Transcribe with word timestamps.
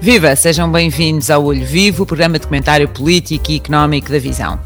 Viva! 0.00 0.36
Sejam 0.36 0.70
bem-vindos 0.70 1.28
ao 1.28 1.44
Olho 1.44 1.66
Vivo, 1.66 2.06
programa 2.06 2.38
de 2.38 2.46
comentário 2.46 2.88
político 2.88 3.50
e 3.50 3.56
económico 3.56 4.12
da 4.12 4.18
Visão. 4.20 4.58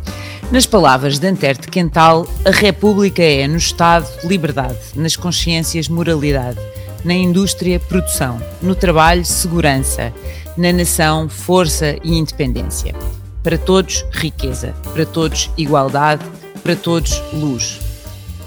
Nas 0.51 0.67
palavras 0.67 1.19
de 1.19 1.27
Antero 1.27 1.59
de 1.59 1.69
Quental, 1.69 2.27
a 2.45 2.51
República 2.51 3.23
é, 3.23 3.49
no 3.49 3.57
Estado, 3.57 4.07
liberdade, 4.25 4.79
nas 4.95 5.17
consciências, 5.17 5.89
moralidade, 5.89 6.59
na 7.03 7.15
indústria, 7.15 7.81
produção, 7.81 8.43
no 8.61 8.75
trabalho, 8.75 9.25
segurança, 9.25 10.13
na 10.55 10.71
nação, 10.71 11.31
força 11.31 11.97
e 12.05 12.19
independência. 12.19 12.95
Para 13.43 13.57
todos, 13.57 14.05
riqueza, 14.13 14.75
para 14.93 15.07
todos, 15.07 15.51
igualdade, 15.57 16.23
para 16.63 16.77
todos, 16.77 17.23
luz. 17.33 17.81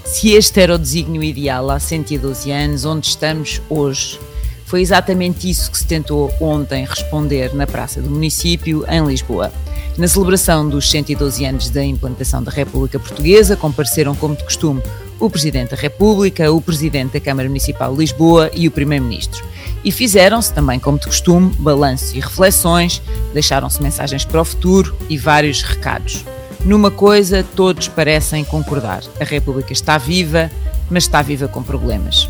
Se 0.04 0.30
este 0.34 0.60
era 0.60 0.76
o 0.76 0.78
desígnio 0.78 1.24
ideal 1.24 1.68
há 1.68 1.80
112 1.80 2.48
anos, 2.52 2.84
onde 2.84 3.08
estamos 3.08 3.60
hoje? 3.68 4.20
Foi 4.66 4.80
exatamente 4.80 5.48
isso 5.48 5.70
que 5.70 5.78
se 5.78 5.86
tentou 5.86 6.28
ontem 6.40 6.84
responder 6.84 7.54
na 7.54 7.68
Praça 7.68 8.02
do 8.02 8.10
Município, 8.10 8.84
em 8.88 9.06
Lisboa. 9.06 9.52
Na 9.96 10.08
celebração 10.08 10.68
dos 10.68 10.90
112 10.90 11.44
anos 11.44 11.70
da 11.70 11.84
implantação 11.84 12.42
da 12.42 12.50
República 12.50 12.98
Portuguesa, 12.98 13.56
compareceram, 13.56 14.14
como 14.16 14.34
de 14.34 14.42
costume, 14.42 14.82
o 15.20 15.30
Presidente 15.30 15.70
da 15.70 15.76
República, 15.76 16.52
o 16.52 16.60
Presidente 16.60 17.12
da 17.12 17.20
Câmara 17.20 17.48
Municipal 17.48 17.92
de 17.92 18.00
Lisboa 18.00 18.50
e 18.52 18.66
o 18.66 18.70
Primeiro-Ministro. 18.72 19.44
E 19.84 19.92
fizeram-se, 19.92 20.52
também 20.52 20.80
como 20.80 20.98
de 20.98 21.06
costume, 21.06 21.54
balanços 21.60 22.12
e 22.12 22.18
reflexões, 22.18 23.00
deixaram-se 23.32 23.80
mensagens 23.80 24.24
para 24.24 24.40
o 24.40 24.44
futuro 24.44 24.96
e 25.08 25.16
vários 25.16 25.62
recados. 25.62 26.24
Numa 26.64 26.90
coisa, 26.90 27.46
todos 27.54 27.86
parecem 27.86 28.44
concordar: 28.44 29.04
a 29.20 29.24
República 29.24 29.72
está 29.72 29.96
viva, 29.96 30.50
mas 30.90 31.04
está 31.04 31.22
viva 31.22 31.46
com 31.46 31.62
problemas. 31.62 32.28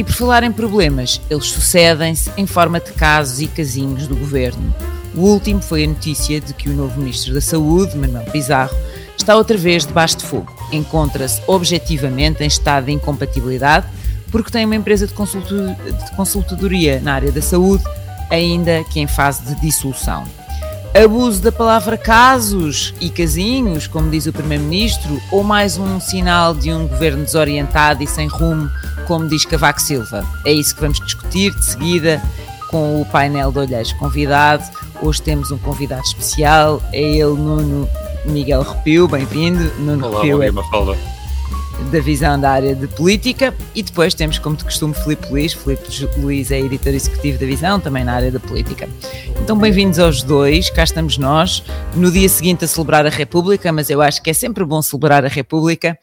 E 0.00 0.02
por 0.02 0.14
falar 0.14 0.42
em 0.42 0.50
problemas, 0.50 1.20
eles 1.28 1.44
sucedem-se 1.44 2.30
em 2.34 2.46
forma 2.46 2.80
de 2.80 2.90
casos 2.92 3.42
e 3.42 3.46
casinhos 3.46 4.08
do 4.08 4.16
governo. 4.16 4.74
O 5.14 5.20
último 5.20 5.60
foi 5.60 5.84
a 5.84 5.88
notícia 5.88 6.40
de 6.40 6.54
que 6.54 6.70
o 6.70 6.72
novo 6.72 6.98
Ministro 6.98 7.34
da 7.34 7.40
Saúde, 7.42 7.98
Manuel 7.98 8.24
Pizarro, 8.32 8.74
está 9.14 9.36
outra 9.36 9.58
vez 9.58 9.84
debaixo 9.84 10.16
de 10.16 10.24
fogo. 10.24 10.50
Encontra-se 10.72 11.42
objetivamente 11.46 12.42
em 12.42 12.46
estado 12.46 12.86
de 12.86 12.92
incompatibilidade 12.92 13.88
porque 14.32 14.50
tem 14.50 14.64
uma 14.64 14.74
empresa 14.74 15.06
de, 15.06 15.12
de 15.12 16.16
consultadoria 16.16 16.98
na 17.00 17.12
área 17.12 17.30
da 17.30 17.42
saúde, 17.42 17.84
ainda 18.30 18.82
que 18.84 19.00
em 19.00 19.06
fase 19.06 19.54
de 19.54 19.60
dissolução. 19.60 20.24
Abuso 20.92 21.40
da 21.40 21.52
palavra 21.52 21.96
casos 21.96 22.92
e 23.00 23.10
casinhos, 23.10 23.86
como 23.86 24.10
diz 24.10 24.26
o 24.26 24.32
Primeiro-Ministro, 24.32 25.20
ou 25.30 25.44
mais 25.44 25.78
um 25.78 26.00
sinal 26.00 26.52
de 26.52 26.72
um 26.72 26.88
governo 26.88 27.24
desorientado 27.24 28.02
e 28.02 28.08
sem 28.08 28.26
rumo, 28.26 28.68
como 29.06 29.28
diz 29.28 29.44
Cavaco 29.44 29.80
Silva? 29.80 30.26
É 30.44 30.52
isso 30.52 30.74
que 30.74 30.80
vamos 30.80 30.98
discutir 30.98 31.54
de 31.54 31.64
seguida 31.64 32.20
com 32.68 33.00
o 33.00 33.06
painel 33.06 33.52
de 33.52 33.60
olheiros 33.60 33.92
convidado. 33.94 34.64
Hoje 35.00 35.22
temos 35.22 35.52
um 35.52 35.58
convidado 35.58 36.02
especial, 36.02 36.82
é 36.92 37.00
ele, 37.00 37.34
Nuno 37.36 37.88
Miguel 38.24 38.62
Repio, 38.62 39.06
bem-vindo. 39.06 39.72
Nuno 39.78 40.08
Olá, 40.08 40.22
Repio 40.22 40.42
é 40.42 40.50
da 41.90 42.00
visão 42.00 42.38
da 42.38 42.50
área 42.50 42.74
de 42.74 42.86
política. 42.86 43.54
E 43.74 43.82
depois 43.82 44.14
temos, 44.14 44.38
como 44.38 44.56
de 44.56 44.64
costume, 44.64 44.94
Filipe 44.94 45.28
Luís. 45.28 45.52
Filipe 45.52 46.20
Luís 46.20 46.50
é 46.50 46.60
editor 46.60 46.94
executivo 46.94 47.38
da 47.38 47.46
visão, 47.46 47.80
também 47.80 48.04
na 48.04 48.14
área 48.14 48.30
da 48.30 48.38
política. 48.38 48.88
Então, 49.42 49.58
bem-vindos 49.58 49.98
aos 49.98 50.22
dois, 50.22 50.70
cá 50.70 50.84
estamos 50.84 51.18
nós, 51.18 51.64
no 51.94 52.10
dia 52.10 52.28
seguinte 52.28 52.64
a 52.64 52.68
celebrar 52.68 53.06
a 53.06 53.10
República, 53.10 53.72
mas 53.72 53.90
eu 53.90 54.00
acho 54.02 54.22
que 54.22 54.30
é 54.30 54.34
sempre 54.34 54.64
bom 54.64 54.80
celebrar 54.82 55.24
a 55.24 55.28
República. 55.28 55.98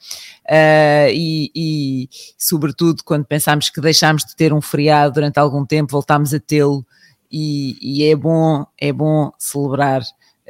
Uh, 0.45 1.09
e, 1.11 1.51
e, 1.55 2.09
sobretudo, 2.37 3.03
quando 3.03 3.25
pensamos 3.25 3.69
que 3.69 3.79
deixámos 3.79 4.23
de 4.25 4.35
ter 4.35 4.51
um 4.53 4.61
feriado 4.61 5.13
durante 5.13 5.37
algum 5.39 5.65
tempo, 5.65 5.91
voltámos 5.91 6.33
a 6.33 6.39
tê-lo. 6.39 6.85
E, 7.31 7.77
e 7.81 8.09
é 8.09 8.15
bom, 8.15 8.65
é 8.77 8.91
bom 8.91 9.31
celebrar 9.37 10.01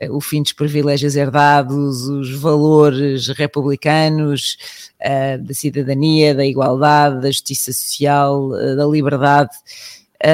o 0.10 0.22
fim 0.22 0.44
dos 0.44 0.54
privilégios 0.54 1.16
herdados, 1.16 2.08
os 2.08 2.32
valores 2.38 3.28
republicanos, 3.30 4.58
uh, 5.02 5.44
da 5.44 5.54
cidadania, 5.54 6.36
da 6.36 6.46
igualdade, 6.46 7.22
da 7.22 7.32
justiça 7.32 7.74
social, 7.74 8.50
uh, 8.50 8.76
da 8.76 8.86
liberdade. 8.86 9.52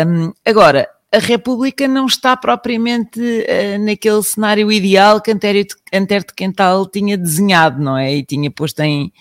Um, 0.07 0.33
agora, 0.45 0.89
a 1.11 1.19
República 1.19 1.87
não 1.87 2.07
está 2.07 2.35
propriamente 2.35 3.19
uh, 3.19 3.85
naquele 3.85 4.23
cenário 4.23 4.71
ideal 4.71 5.21
que 5.21 5.31
Antero 5.31 5.63
de 5.63 6.33
Quental 6.35 6.89
tinha 6.89 7.17
desenhado, 7.17 7.81
não 7.81 7.97
é? 7.97 8.15
E 8.15 8.25
tinha 8.25 8.51
posto 8.51 8.81
em, 8.81 9.13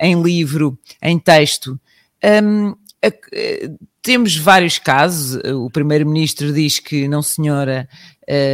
em 0.00 0.22
livro, 0.22 0.78
em 1.02 1.18
texto. 1.18 1.78
Um, 2.24 2.70
a, 3.04 3.10
temos 4.02 4.36
vários 4.36 4.78
casos. 4.78 5.40
O 5.44 5.70
primeiro-ministro 5.70 6.52
diz 6.52 6.78
que, 6.78 7.06
não, 7.06 7.22
senhora, 7.22 7.88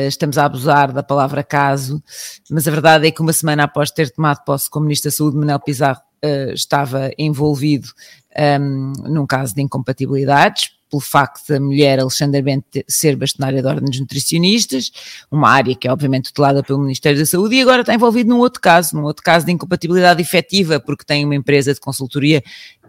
estamos 0.07 0.39
a 0.39 0.45
abusar 0.45 0.93
da 0.93 1.03
palavra 1.03 1.43
caso, 1.43 2.03
mas 2.51 2.67
a 2.67 2.71
verdade 2.71 3.07
é 3.07 3.11
que 3.11 3.21
uma 3.21 3.33
semana 3.33 3.65
após 3.65 3.91
ter 3.91 4.11
tomado 4.11 4.45
posse 4.45 4.71
como 4.71 4.87
Ministro 4.87 5.11
da 5.11 5.17
Saúde, 5.17 5.37
Manuel 5.37 5.61
Pizarro 5.61 6.01
uh, 6.25 6.53
estava 6.53 7.11
envolvido 7.19 7.89
um, 7.89 8.43
ehm, 8.43 8.93
num 9.09 9.27
caso 9.27 9.55
de 9.55 9.63
incompatibilidades, 9.63 10.77
pelo 10.91 11.01
facto 11.01 11.49
da 11.49 11.61
mulher 11.61 11.99
Alexandra 11.99 12.41
Bento 12.41 12.67
ser 12.89 13.17
bastonária 13.17 13.61
de 13.61 13.69
ordens 13.69 13.99
nutricionistas, 13.99 14.91
uma 15.31 15.51
área 15.51 15.75
que 15.75 15.89
é 15.89 15.93
obviamente 15.93 16.33
tutelada 16.33 16.63
pelo 16.63 16.79
Ministério 16.79 17.19
da 17.19 17.27
Saúde, 17.27 17.57
e 17.57 17.63
agora 17.63 17.81
está 17.81 17.95
envolvido 17.95 18.31
num 18.31 18.39
outro 18.39 18.61
caso, 18.61 18.97
num 18.97 19.03
outro 19.03 19.23
caso 19.23 19.45
de 19.45 19.53
incompatibilidade 19.53 20.23
efetiva, 20.23 20.79
porque 20.79 21.05
tem 21.05 21.25
uma 21.25 21.35
empresa 21.35 21.75
de 21.75 21.81
consultoria 21.81 22.43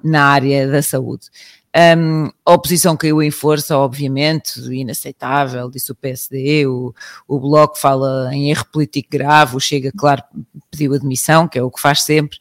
na 0.03 0.25
área 0.25 0.67
da 0.67 0.81
saúde. 0.81 1.27
Um, 1.77 2.31
a 2.43 2.53
oposição 2.53 2.97
caiu 2.97 3.21
em 3.21 3.29
força, 3.29 3.77
obviamente, 3.77 4.59
inaceitável, 4.73 5.69
disse 5.69 5.91
o 5.91 5.95
PSD, 5.95 6.65
o, 6.65 6.91
o 7.27 7.39
Bloco 7.39 7.77
fala 7.77 8.33
em 8.33 8.49
erro 8.49 8.65
político 8.65 9.09
grave, 9.11 9.55
o 9.55 9.59
Chega, 9.59 9.91
claro, 9.95 10.23
pediu 10.71 10.95
admissão, 10.95 11.47
que 11.47 11.59
é 11.59 11.61
o 11.61 11.69
que 11.69 11.79
faz 11.79 12.01
sempre. 12.01 12.39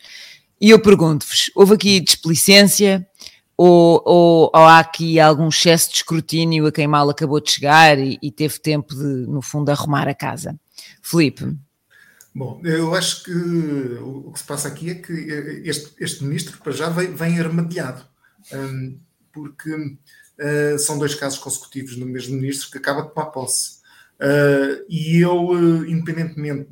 E 0.58 0.70
eu 0.70 0.80
pergunto-vos: 0.80 1.50
houve 1.54 1.74
aqui 1.74 2.00
displicência 2.00 3.06
ou, 3.58 4.02
ou, 4.06 4.50
ou, 4.54 4.64
há 4.64 4.78
aqui 4.78 5.20
algum 5.20 5.48
excesso 5.48 5.90
de 5.90 5.96
escrutínio 5.96 6.66
a 6.66 6.72
quem 6.72 6.86
mal 6.86 7.08
acabou 7.10 7.38
de 7.38 7.50
chegar 7.50 7.98
e, 7.98 8.18
e 8.22 8.30
teve 8.30 8.58
tempo 8.58 8.94
de, 8.94 9.26
no 9.26 9.42
fundo, 9.42 9.68
arrumar 9.68 10.08
a 10.08 10.14
casa? 10.14 10.58
Felipe. 11.02 11.54
Bom, 12.34 12.60
eu 12.64 12.94
acho 12.94 13.24
que 13.24 13.32
o 13.32 14.30
que 14.32 14.38
se 14.38 14.44
passa 14.46 14.68
aqui 14.68 14.90
é 14.90 14.94
que 14.94 15.12
este, 15.64 15.92
este 15.98 16.24
ministro, 16.24 16.56
para 16.58 16.72
já, 16.72 16.88
vem, 16.88 17.14
vem 17.14 17.38
armadilhado. 17.38 18.02
Porque 19.36 19.70
uh, 19.70 20.78
são 20.78 20.98
dois 20.98 21.14
casos 21.14 21.38
consecutivos 21.38 21.94
no 21.98 22.06
mesmo 22.06 22.36
ministro 22.36 22.70
que 22.70 22.78
acaba 22.78 23.02
de 23.02 23.12
tomar 23.12 23.26
posse. 23.26 23.76
Uh, 24.18 24.82
e 24.88 25.16
ele, 25.16 25.26
uh, 25.26 25.84
independentemente 25.84 26.70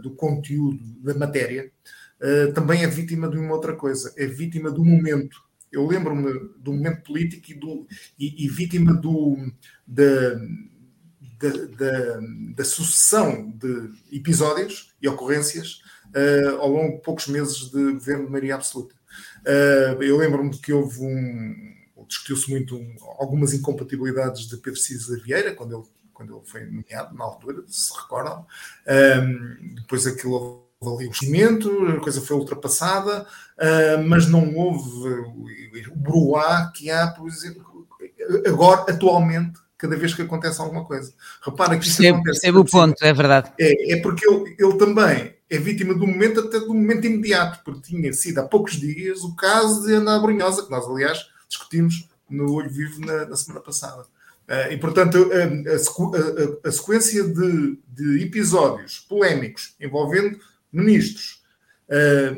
do 0.00 0.12
conteúdo 0.12 0.78
da 1.02 1.12
matéria, 1.14 1.70
também 2.54 2.82
é 2.82 2.86
vítima 2.86 3.28
de 3.28 3.36
uma 3.36 3.52
outra 3.52 3.74
coisa, 3.74 4.10
é 4.16 4.26
vítima 4.26 4.70
do 4.70 4.82
momento. 4.82 5.36
Eu 5.70 5.86
lembro-me 5.86 6.32
do 6.58 6.72
momento 6.72 7.02
político 7.02 7.50
e, 7.50 7.54
do, 7.54 7.86
e, 8.18 8.46
e 8.46 8.48
vítima 8.48 8.94
do, 8.94 9.36
da, 9.86 10.34
da, 11.38 11.66
da, 11.76 12.20
da, 12.56 12.64
sucessão 12.64 13.50
de 13.50 13.90
episódios 14.10 14.94
e 15.02 15.08
ocorrências 15.08 15.82
ao 16.58 16.70
longo 16.70 16.96
de 16.96 17.02
poucos 17.02 17.26
meses 17.26 17.70
de 17.70 17.92
governo 17.92 18.24
de 18.24 18.30
maioria 18.30 18.54
absoluta. 18.54 18.94
eu 20.00 20.16
lembro-me 20.16 20.56
que 20.58 20.72
houve 20.72 21.00
um, 21.00 21.73
discutiu-se 22.06 22.50
muito 22.50 22.80
algumas 23.18 23.52
incompatibilidades 23.52 24.48
de 24.48 24.56
Pedro 24.56 24.78
Cisa 24.78 25.18
Vieira, 25.18 25.54
quando 25.54 25.76
ele, 25.76 25.84
quando 26.12 26.34
ele 26.34 26.44
foi 26.44 26.64
nomeado, 26.64 27.14
na 27.14 27.24
altura, 27.24 27.62
se 27.66 27.92
recordam. 27.94 28.46
Um, 28.86 29.74
depois 29.74 30.06
aquilo 30.06 30.64
houve 30.80 31.04
ali 31.04 31.08
o 31.10 31.14
seguimento, 31.14 31.70
a 31.88 32.00
coisa 32.00 32.20
foi 32.20 32.36
ultrapassada, 32.36 33.22
uh, 33.22 34.02
mas 34.06 34.28
não 34.28 34.54
houve 34.54 35.08
o 35.90 35.96
bruá 35.96 36.70
que 36.74 36.90
há, 36.90 37.08
por 37.08 37.28
exemplo, 37.28 37.86
agora, 38.46 38.92
atualmente, 38.92 39.58
cada 39.76 39.96
vez 39.96 40.14
que 40.14 40.22
acontece 40.22 40.60
alguma 40.60 40.84
coisa. 40.84 41.12
Repara 41.44 41.78
que 41.78 41.86
isso 41.86 41.98
percebo, 41.98 42.18
acontece. 42.18 42.40
Percebo 42.40 42.60
o 42.60 42.64
ponto, 42.64 43.04
é 43.04 43.12
verdade. 43.12 43.52
É, 43.58 43.94
é 43.94 44.00
porque 44.00 44.28
ele, 44.28 44.56
ele 44.58 44.78
também 44.78 45.34
é 45.50 45.58
vítima 45.58 45.94
do 45.94 46.06
momento, 46.06 46.40
até 46.40 46.58
do 46.58 46.74
momento 46.74 47.06
imediato, 47.06 47.60
porque 47.64 47.92
tinha 47.92 48.12
sido 48.12 48.38
há 48.38 48.42
poucos 48.44 48.74
dias 48.74 49.22
o 49.22 49.34
caso 49.34 49.86
de 49.86 49.94
Ana 49.94 50.18
Brunhosa, 50.18 50.64
que 50.64 50.70
nós, 50.70 50.86
aliás, 50.86 51.26
discutimos 51.54 52.08
no 52.28 52.52
Olho 52.52 52.70
Vivo 52.70 53.00
na, 53.00 53.26
na 53.26 53.36
semana 53.36 53.60
passada. 53.60 54.02
Uh, 54.48 54.72
e, 54.72 54.76
portanto, 54.76 55.30
a, 55.32 56.66
a, 56.66 56.68
a, 56.68 56.72
sequência 56.72 57.24
de, 57.24 57.78
de, 57.88 58.22
episódios 58.22 58.98
polémicos 59.08 59.74
envolvendo 59.80 60.38
ministros, 60.70 61.42
uh, 61.88 62.34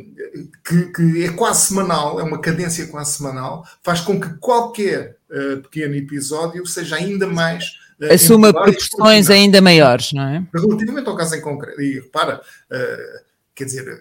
que, 0.65 0.93
que, 0.93 1.25
é 1.25 1.33
quase 1.33 1.67
semanal, 1.67 2.21
é 2.21 2.23
uma 2.23 2.41
cadência 2.41 2.87
quase 2.87 3.17
semanal, 3.17 3.67
faz 3.83 4.01
com 4.01 4.21
que 4.21 4.29
qualquer 4.39 5.17
uh, 5.31 5.63
pequeno 5.63 5.97
episódio 5.97 6.65
seja 6.65 6.97
ainda 6.97 7.27
mais. 7.27 7.65
Assuma 8.13 8.53
proporções 8.53 9.29
ainda 9.31 9.61
maiores, 9.61 10.13
não 10.13 10.23
é? 10.23 10.47
Relativamente 10.55 11.09
ao 11.09 11.17
caso 11.17 11.35
em 11.35 11.41
concreto. 11.41 11.81
E 11.81 11.95
repara, 11.95 12.43
quer 13.55 13.65
dizer, 13.65 14.01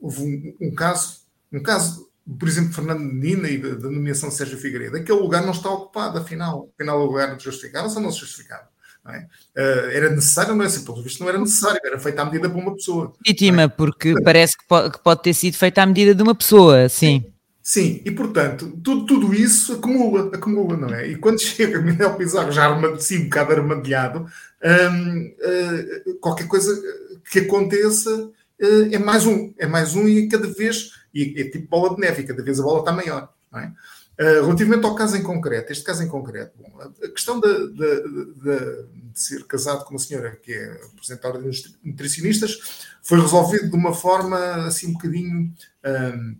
houve 0.00 0.22
um, 0.22 0.66
um 0.66 0.74
caso, 0.74 1.20
um 1.52 1.62
caso 1.62 2.05
por 2.38 2.48
exemplo, 2.48 2.72
Fernando 2.72 3.00
Medina 3.00 3.48
e 3.48 3.58
da, 3.58 3.90
nomeação 3.90 4.28
de 4.28 4.34
Sérgio 4.34 4.58
Figueiredo. 4.58 4.96
Aquele 4.96 5.18
lugar 5.18 5.42
não 5.42 5.52
está 5.52 5.70
ocupado, 5.70 6.18
afinal. 6.18 6.68
Afinal, 6.74 7.00
o 7.00 7.06
lugar 7.06 7.38
justificava 7.38 7.88
ou 7.88 8.00
não 8.00 8.10
se 8.10 8.20
justificava? 8.20 8.68
É? 9.08 9.18
Uh, 9.18 9.90
era 9.92 10.10
necessário, 10.10 10.52
não 10.52 10.64
é 10.64 10.66
assim, 10.66 10.84
pelo 10.84 11.00
visto 11.00 11.20
não 11.20 11.28
era 11.28 11.38
necessário, 11.38 11.80
era 11.84 11.96
feita 11.96 12.22
à 12.22 12.24
medida 12.24 12.50
para 12.50 12.58
uma 12.58 12.74
pessoa. 12.74 13.12
Legítima, 13.24 13.62
é? 13.62 13.68
porque 13.68 14.20
parece 14.24 14.58
que 14.58 14.66
pode, 14.66 14.90
que 14.94 14.98
pode, 14.98 15.22
ter 15.22 15.32
sido 15.32 15.56
feita 15.56 15.80
à 15.80 15.86
medida 15.86 16.12
de 16.12 16.22
uma 16.24 16.34
pessoa, 16.34 16.88
sim. 16.88 17.22
sim. 17.22 17.32
Sim, 17.66 18.00
e 18.04 18.12
portanto, 18.12 18.78
tudo, 18.80 19.06
tudo 19.06 19.34
isso 19.34 19.72
acumula, 19.72 20.30
acumula, 20.32 20.76
não 20.76 20.88
é? 20.88 21.08
E 21.08 21.16
quando 21.16 21.40
chega 21.42 21.80
Miguel 21.80 22.14
Pizarro 22.14 22.52
já 22.52 22.72
assim, 22.92 23.18
um 23.18 23.24
bocado 23.24 23.52
armadilhado, 23.54 24.26
hum, 24.64 25.34
uh, 25.40 26.14
qualquer 26.20 26.46
coisa 26.46 26.80
que 27.28 27.40
aconteça 27.40 28.12
uh, 28.12 28.88
é 28.92 28.98
mais 29.00 29.26
um, 29.26 29.52
é 29.58 29.66
mais 29.66 29.96
um 29.96 30.06
e 30.06 30.28
cada 30.28 30.46
vez, 30.46 30.92
e 31.16 31.40
é 31.40 31.50
tipo 31.50 31.68
bola 31.68 31.94
de 31.94 32.00
neve, 32.00 32.24
cada 32.24 32.42
vez 32.42 32.60
a 32.60 32.62
bola 32.62 32.80
está 32.80 32.92
maior, 32.92 33.32
é? 33.54 33.72
Uh, 34.18 34.46
relativamente 34.46 34.86
ao 34.86 34.94
caso 34.94 35.14
em 35.16 35.22
concreto, 35.22 35.72
este 35.72 35.84
caso 35.84 36.02
em 36.02 36.08
concreto, 36.08 36.52
bom, 36.58 36.72
a 36.80 37.08
questão 37.08 37.38
de, 37.38 37.68
de, 37.68 38.02
de, 38.34 38.86
de, 39.12 39.20
ser 39.20 39.44
casado 39.44 39.84
com 39.84 39.90
uma 39.90 39.98
senhora 39.98 40.34
que 40.42 40.54
é 40.54 40.72
apresentada 40.94 41.38
de 41.38 41.76
nutricionistas 41.84 42.86
foi 43.02 43.20
resolvido 43.20 43.68
de 43.68 43.76
uma 43.76 43.92
forma 43.92 44.38
assim 44.66 44.88
um 44.88 44.92
bocadinho. 44.94 45.52
Um, 45.84 46.36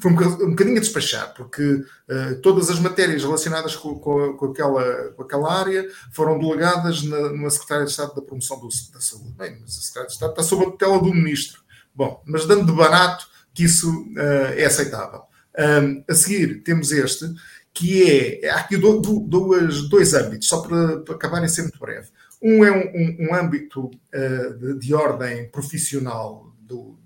foi 0.00 0.12
um 0.12 0.50
bocadinho 0.50 0.76
a 0.76 0.80
despachar, 0.80 1.34
porque 1.34 1.62
uh, 1.62 2.40
todas 2.42 2.70
as 2.70 2.78
matérias 2.78 3.22
relacionadas 3.22 3.74
com, 3.74 3.98
com, 3.98 4.36
com, 4.36 4.46
aquela, 4.46 5.12
com 5.12 5.22
aquela 5.22 5.52
área 5.52 5.88
foram 6.12 6.38
delegadas 6.38 7.02
na, 7.02 7.30
numa 7.30 7.50
Secretaria 7.50 7.84
de 7.84 7.90
Estado 7.90 8.14
da 8.14 8.22
Promoção 8.22 8.58
do, 8.60 8.68
da 8.92 9.00
Saúde. 9.00 9.32
Bem, 9.36 9.58
mas 9.60 9.78
a 9.78 9.80
Secretaria 9.80 10.06
de 10.06 10.12
Estado 10.12 10.30
está 10.30 10.42
sob 10.42 10.62
a 10.64 10.70
tutela 10.70 10.98
do 10.98 11.12
Ministro. 11.12 11.62
Bom, 11.94 12.22
mas 12.26 12.46
dando 12.46 12.66
de 12.66 12.72
barato 12.72 13.28
que 13.58 13.64
isso 13.64 14.04
uh, 14.12 14.54
é 14.56 14.66
aceitável. 14.66 15.22
Um, 15.58 16.04
a 16.08 16.14
seguir, 16.14 16.62
temos 16.62 16.92
este, 16.92 17.28
que 17.74 18.08
é. 18.40 18.50
Há 18.50 18.60
aqui 18.60 18.76
do, 18.76 19.00
do, 19.00 19.18
dois, 19.18 19.88
dois 19.88 20.14
âmbitos, 20.14 20.46
só 20.46 20.60
para, 20.60 21.00
para 21.00 21.16
acabar 21.16 21.42
em 21.42 21.48
ser 21.48 21.62
muito 21.62 21.80
breve. 21.80 22.06
Um 22.40 22.64
é 22.64 22.70
um, 22.70 22.76
um, 22.76 23.26
um 23.26 23.34
âmbito 23.34 23.86
uh, 23.86 24.54
de, 24.58 24.78
de, 24.78 24.94
ordem 24.94 25.50
profissional 25.50 26.54
do, 26.60 26.96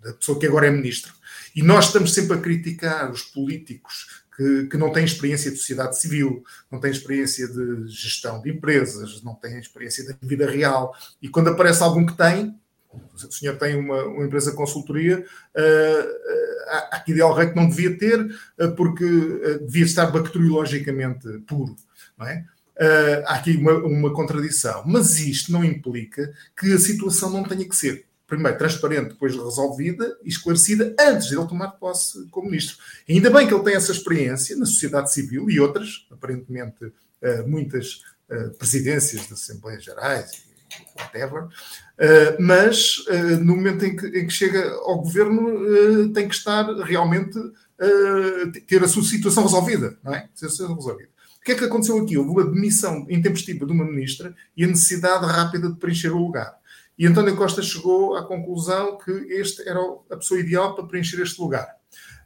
da 0.00 0.12
pessoa 0.12 0.38
que 0.38 0.46
agora 0.46 0.68
é 0.68 0.70
ministro, 0.70 1.12
e 1.56 1.64
nós 1.64 1.86
estamos 1.86 2.14
sempre 2.14 2.36
a 2.36 2.40
criticar 2.40 3.10
os 3.10 3.22
políticos 3.22 4.22
que, 4.36 4.68
que, 4.68 4.76
não 4.76 4.92
têm 4.92 5.04
experiência 5.04 5.50
de 5.50 5.56
sociedade 5.56 5.98
civil, 5.98 6.44
não 6.70 6.78
têm 6.78 6.92
experiência 6.92 7.48
de 7.48 7.88
gestão 7.88 8.40
de 8.40 8.50
empresas, 8.50 9.20
não 9.24 9.34
têm 9.34 9.58
experiência 9.58 10.06
da 10.06 10.14
vida 10.22 10.48
real. 10.48 10.94
E 11.20 11.28
quando 11.28 11.48
aparece 11.48 11.82
algum 11.82 12.06
que 12.06 12.16
tem, 12.16 12.56
o 12.92 13.32
senhor 13.32 13.56
tem 13.56 13.76
uma, 13.76 14.04
uma 14.04 14.24
empresa 14.24 14.50
de 14.50 14.56
consultoria, 14.56 15.20
uh, 15.20 16.68
há 16.68 16.96
aqui 16.96 17.12
ideal 17.12 17.34
rei 17.34 17.48
que 17.48 17.56
não 17.56 17.68
devia 17.68 17.96
ter, 17.98 18.20
uh, 18.20 18.74
porque 18.76 19.04
devia 19.62 19.84
estar 19.84 20.06
bacteriologicamente 20.06 21.26
puro. 21.46 21.76
Não 22.16 22.26
é? 22.26 22.44
Há 23.26 23.34
aqui 23.34 23.56
uma, 23.56 23.74
uma 23.74 24.12
contradição. 24.12 24.84
Mas 24.86 25.18
isto 25.18 25.50
não 25.50 25.64
implica 25.64 26.32
que 26.56 26.72
a 26.72 26.78
situação 26.78 27.28
não 27.30 27.42
tenha 27.42 27.68
que 27.68 27.74
ser 27.74 28.08
primeiro 28.28 28.58
transparente, 28.58 29.08
depois 29.08 29.34
resolvida 29.34 30.16
e 30.22 30.28
esclarecida 30.28 30.94
antes 31.00 31.28
de 31.28 31.36
ele 31.36 31.48
tomar 31.48 31.72
posse 31.72 32.26
como 32.30 32.50
ministro. 32.50 32.76
Ainda 33.08 33.30
bem 33.30 33.48
que 33.48 33.54
ele 33.54 33.64
tem 33.64 33.74
essa 33.74 33.90
experiência 33.90 34.54
na 34.54 34.66
sociedade 34.66 35.12
civil 35.12 35.48
e 35.48 35.58
outras, 35.58 36.06
aparentemente 36.10 36.92
eh, 37.22 37.42
muitas 37.42 38.02
eh, 38.28 38.50
presidências 38.50 39.26
das 39.28 39.40
Assembleias 39.40 39.82
Gerais, 39.82 40.44
whatever, 40.98 41.48
eh, 41.98 42.36
mas 42.38 43.04
no 43.40 43.56
momento 43.56 43.84
em 43.84 43.96
que, 43.96 44.06
em 44.06 44.26
que 44.26 44.32
chega 44.32 44.70
ao 44.70 45.00
governo 45.00 46.12
tem 46.12 46.28
que 46.28 46.34
estar 46.34 46.64
realmente 46.80 47.38
ter 48.66 48.82
a 48.82 48.88
sua 48.88 49.02
situação 49.02 49.44
resolvida, 49.44 49.96
não 50.02 50.14
é? 50.14 50.28
Situação 50.34 50.74
resolvida. 50.74 51.10
O 51.40 51.44
que 51.44 51.52
é 51.52 51.54
que 51.54 51.64
aconteceu 51.64 51.98
aqui? 51.98 52.18
Houve 52.18 52.30
uma 52.30 52.44
demissão 52.44 53.06
intempestiva 53.08 53.64
de 53.64 53.72
uma 53.72 53.84
ministra 53.84 54.34
e 54.56 54.64
a 54.64 54.66
necessidade 54.66 55.24
rápida 55.24 55.68
de 55.68 55.76
preencher 55.76 56.10
o 56.10 56.18
lugar. 56.18 56.58
E 56.98 57.06
António 57.06 57.36
Costa 57.36 57.62
chegou 57.62 58.16
à 58.16 58.26
conclusão 58.26 58.98
que 58.98 59.10
este 59.10 59.66
era 59.66 59.78
a 60.10 60.16
pessoa 60.16 60.40
ideal 60.40 60.74
para 60.74 60.84
preencher 60.84 61.22
este 61.22 61.40
lugar. 61.40 61.78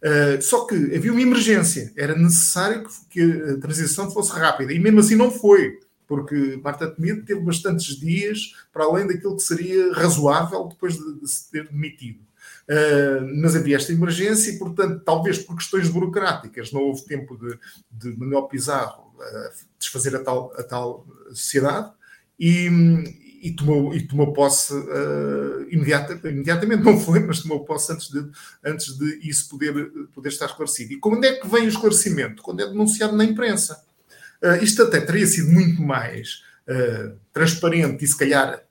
Uh, 0.03 0.41
só 0.41 0.65
que 0.65 0.75
havia 0.75 1.13
uma 1.13 1.21
emergência, 1.21 1.93
era 1.97 2.17
necessário 2.17 2.83
que, 2.83 2.91
que, 3.11 3.51
a 3.51 3.61
transição 3.61 4.11
fosse 4.11 4.33
rápida, 4.33 4.73
e 4.73 4.81
mesmo 4.81 4.99
assim 4.99 5.15
não 5.15 5.31
foi, 5.31 5.79
porque 6.13 6.61
Marta 6.63 6.91
Temido 6.91 7.25
teve 7.25 7.41
bastantes 7.41 7.99
dias 7.99 8.55
para 8.71 8.85
além 8.85 9.07
daquilo 9.07 9.35
que 9.35 9.43
seria 9.43 9.95
razoável 9.95 10.69
depois 10.69 10.95
de, 10.95 11.27
se 11.27 11.51
ter 11.51 11.67
demitido. 11.69 12.21
Uh, 12.69 13.41
mas 13.41 13.57
havia 13.57 13.77
esta 13.77 13.95
emergência 13.95 14.51
e, 14.51 14.59
portanto, 14.59 15.01
talvez 15.07 15.39
por 15.39 15.57
questões 15.57 15.89
burocráticas, 15.89 16.71
não 16.71 16.83
houve 16.83 17.07
tempo 17.07 17.35
de, 17.39 17.59
de 17.91 18.15
Manuel 18.19 18.43
Pizarro 18.43 19.15
uh, 19.17 19.67
desfazer 19.79 20.15
a 20.15 20.19
tal, 20.19 20.53
a 20.59 20.63
tal 20.63 21.07
sociedade. 21.31 21.91
E, 22.39 22.69
e 23.41 23.51
tomou, 23.53 23.95
e 23.95 24.07
tomou 24.07 24.35
posse 24.35 24.75
uh, 24.75 25.67
imediata, 25.71 26.29
imediatamente, 26.29 26.85
não 26.85 27.01
foi, 27.01 27.21
mas 27.21 27.41
tomou 27.41 27.65
posse 27.65 27.91
antes 27.91 28.11
de, 28.11 28.31
antes 28.63 28.99
de 28.99 29.19
isso 29.27 29.49
poder, 29.49 29.91
poder 30.15 30.29
estar 30.29 30.45
esclarecido. 30.45 30.93
E 30.93 30.99
quando 30.99 31.25
é 31.25 31.33
que 31.33 31.49
vem 31.49 31.65
o 31.65 31.69
esclarecimento? 31.69 32.43
Quando 32.43 32.61
é 32.61 32.67
denunciado 32.67 33.17
na 33.17 33.25
imprensa. 33.25 33.83
Uh, 34.43 34.63
isto 34.63 34.83
até 34.83 35.01
teria 35.01 35.27
sido 35.27 35.53
muito 35.53 35.81
mais 35.83 36.43
uh, 36.69 37.17
transparente 37.33 38.05
e, 38.05 38.09
se 38.09 38.17
calhar, 38.17 38.63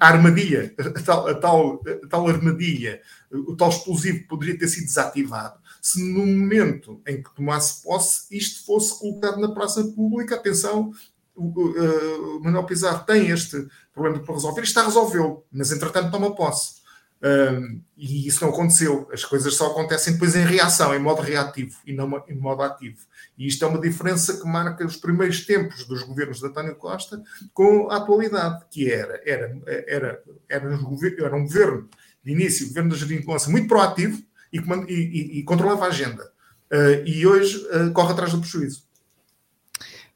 a 0.00 0.06
armadilha, 0.06 0.74
a 0.78 1.02
tal, 1.02 1.28
a 1.28 1.34
tal, 1.34 1.82
a 2.04 2.08
tal 2.08 2.28
armadilha, 2.28 3.00
o 3.30 3.56
tal 3.56 3.70
explosivo 3.70 4.26
poderia 4.26 4.58
ter 4.58 4.68
sido 4.68 4.86
desativado 4.86 5.62
se 5.82 6.00
no 6.00 6.24
momento 6.24 7.02
em 7.04 7.20
que 7.20 7.34
tomasse 7.34 7.82
posse 7.82 8.24
isto 8.30 8.64
fosse 8.64 8.96
colocado 9.00 9.40
na 9.40 9.52
praça 9.52 9.82
pública, 9.82 10.36
atenção, 10.36 10.92
o, 11.34 11.42
uh, 11.42 12.36
o 12.36 12.40
Manuel 12.40 12.64
Pizarro 12.64 13.04
tem 13.04 13.30
este 13.30 13.66
problema 13.92 14.20
para 14.20 14.34
resolver 14.34 14.60
e 14.60 14.64
está 14.64 14.82
a 14.82 14.84
resolvê-lo, 14.84 15.44
mas 15.50 15.72
entretanto 15.72 16.12
toma 16.12 16.36
posse. 16.36 16.81
Um, 17.22 17.80
e 17.96 18.26
isso 18.26 18.44
não 18.44 18.52
aconteceu. 18.52 19.08
As 19.12 19.24
coisas 19.24 19.54
só 19.54 19.68
acontecem 19.68 20.14
depois 20.14 20.34
em 20.34 20.44
reação, 20.44 20.92
em 20.92 20.98
modo 20.98 21.22
reativo 21.22 21.76
e 21.86 21.92
não 21.92 22.22
em 22.28 22.34
modo 22.34 22.62
ativo. 22.62 22.98
E 23.38 23.46
isto 23.46 23.64
é 23.64 23.68
uma 23.68 23.80
diferença 23.80 24.40
que 24.40 24.46
marca 24.46 24.84
os 24.84 24.96
primeiros 24.96 25.46
tempos 25.46 25.84
dos 25.84 26.02
governos 26.02 26.40
de 26.40 26.46
António 26.46 26.74
Costa 26.74 27.22
com 27.54 27.88
a 27.90 27.98
atualidade, 27.98 28.64
que 28.70 28.90
era, 28.90 29.20
era, 29.24 29.56
era, 29.86 30.22
era, 30.48 30.68
um, 30.68 30.74
um 30.74 31.42
governo 31.44 31.88
de 32.24 32.32
início, 32.32 32.66
o 32.66 32.68
governo 32.68 32.96
da 32.96 33.22
Colôncia, 33.24 33.50
muito 33.50 33.68
proativo 33.68 34.20
e, 34.52 34.58
e, 34.58 35.38
e, 35.38 35.42
controlava 35.44 35.84
a 35.84 35.88
agenda. 35.88 36.24
Uh, 36.72 37.06
e 37.06 37.26
hoje 37.26 37.56
uh, 37.68 37.92
corre 37.92 38.12
atrás 38.12 38.32
do 38.32 38.40
prejuízo. 38.40 38.82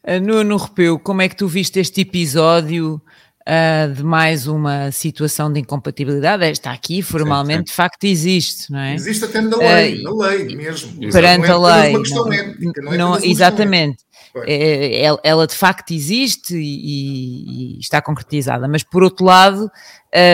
Uh, 0.02 0.20
Nuno 0.20 0.56
Repeu, 0.56 0.98
como 0.98 1.22
é 1.22 1.28
que 1.28 1.36
tu 1.36 1.46
viste 1.46 1.78
este 1.78 2.00
episódio 2.00 3.00
uh, 3.46 3.92
de 3.92 4.02
mais 4.02 4.46
uma 4.46 4.90
situação 4.90 5.52
de 5.52 5.60
incompatibilidade? 5.60 6.44
Está 6.46 6.72
aqui, 6.72 7.02
formalmente, 7.02 7.58
sim, 7.58 7.66
sim. 7.66 7.70
de 7.70 7.72
facto 7.72 8.04
existe, 8.04 8.72
não 8.72 8.78
é? 8.78 8.94
Existe 8.94 9.24
até 9.24 9.40
na 9.40 9.56
lei, 9.56 10.00
uh, 10.00 10.02
na 10.04 10.26
lei 10.26 10.56
mesmo. 10.56 11.10
Perante 11.10 11.50
a 11.50 11.58
lei. 11.58 11.92
Não, 11.92 12.32
ética, 12.32 12.82
não, 12.82 12.92
é 12.92 12.96
não 12.96 13.24
exatamente. 13.24 13.98
Ela, 14.46 15.20
ela, 15.22 15.46
de 15.46 15.54
facto 15.54 15.92
existe 15.92 16.56
e, 16.56 17.76
e, 17.76 17.80
está 17.80 18.00
concretizada, 18.02 18.68
mas 18.68 18.82
por 18.82 19.02
outro 19.02 19.24
lado, 19.24 19.70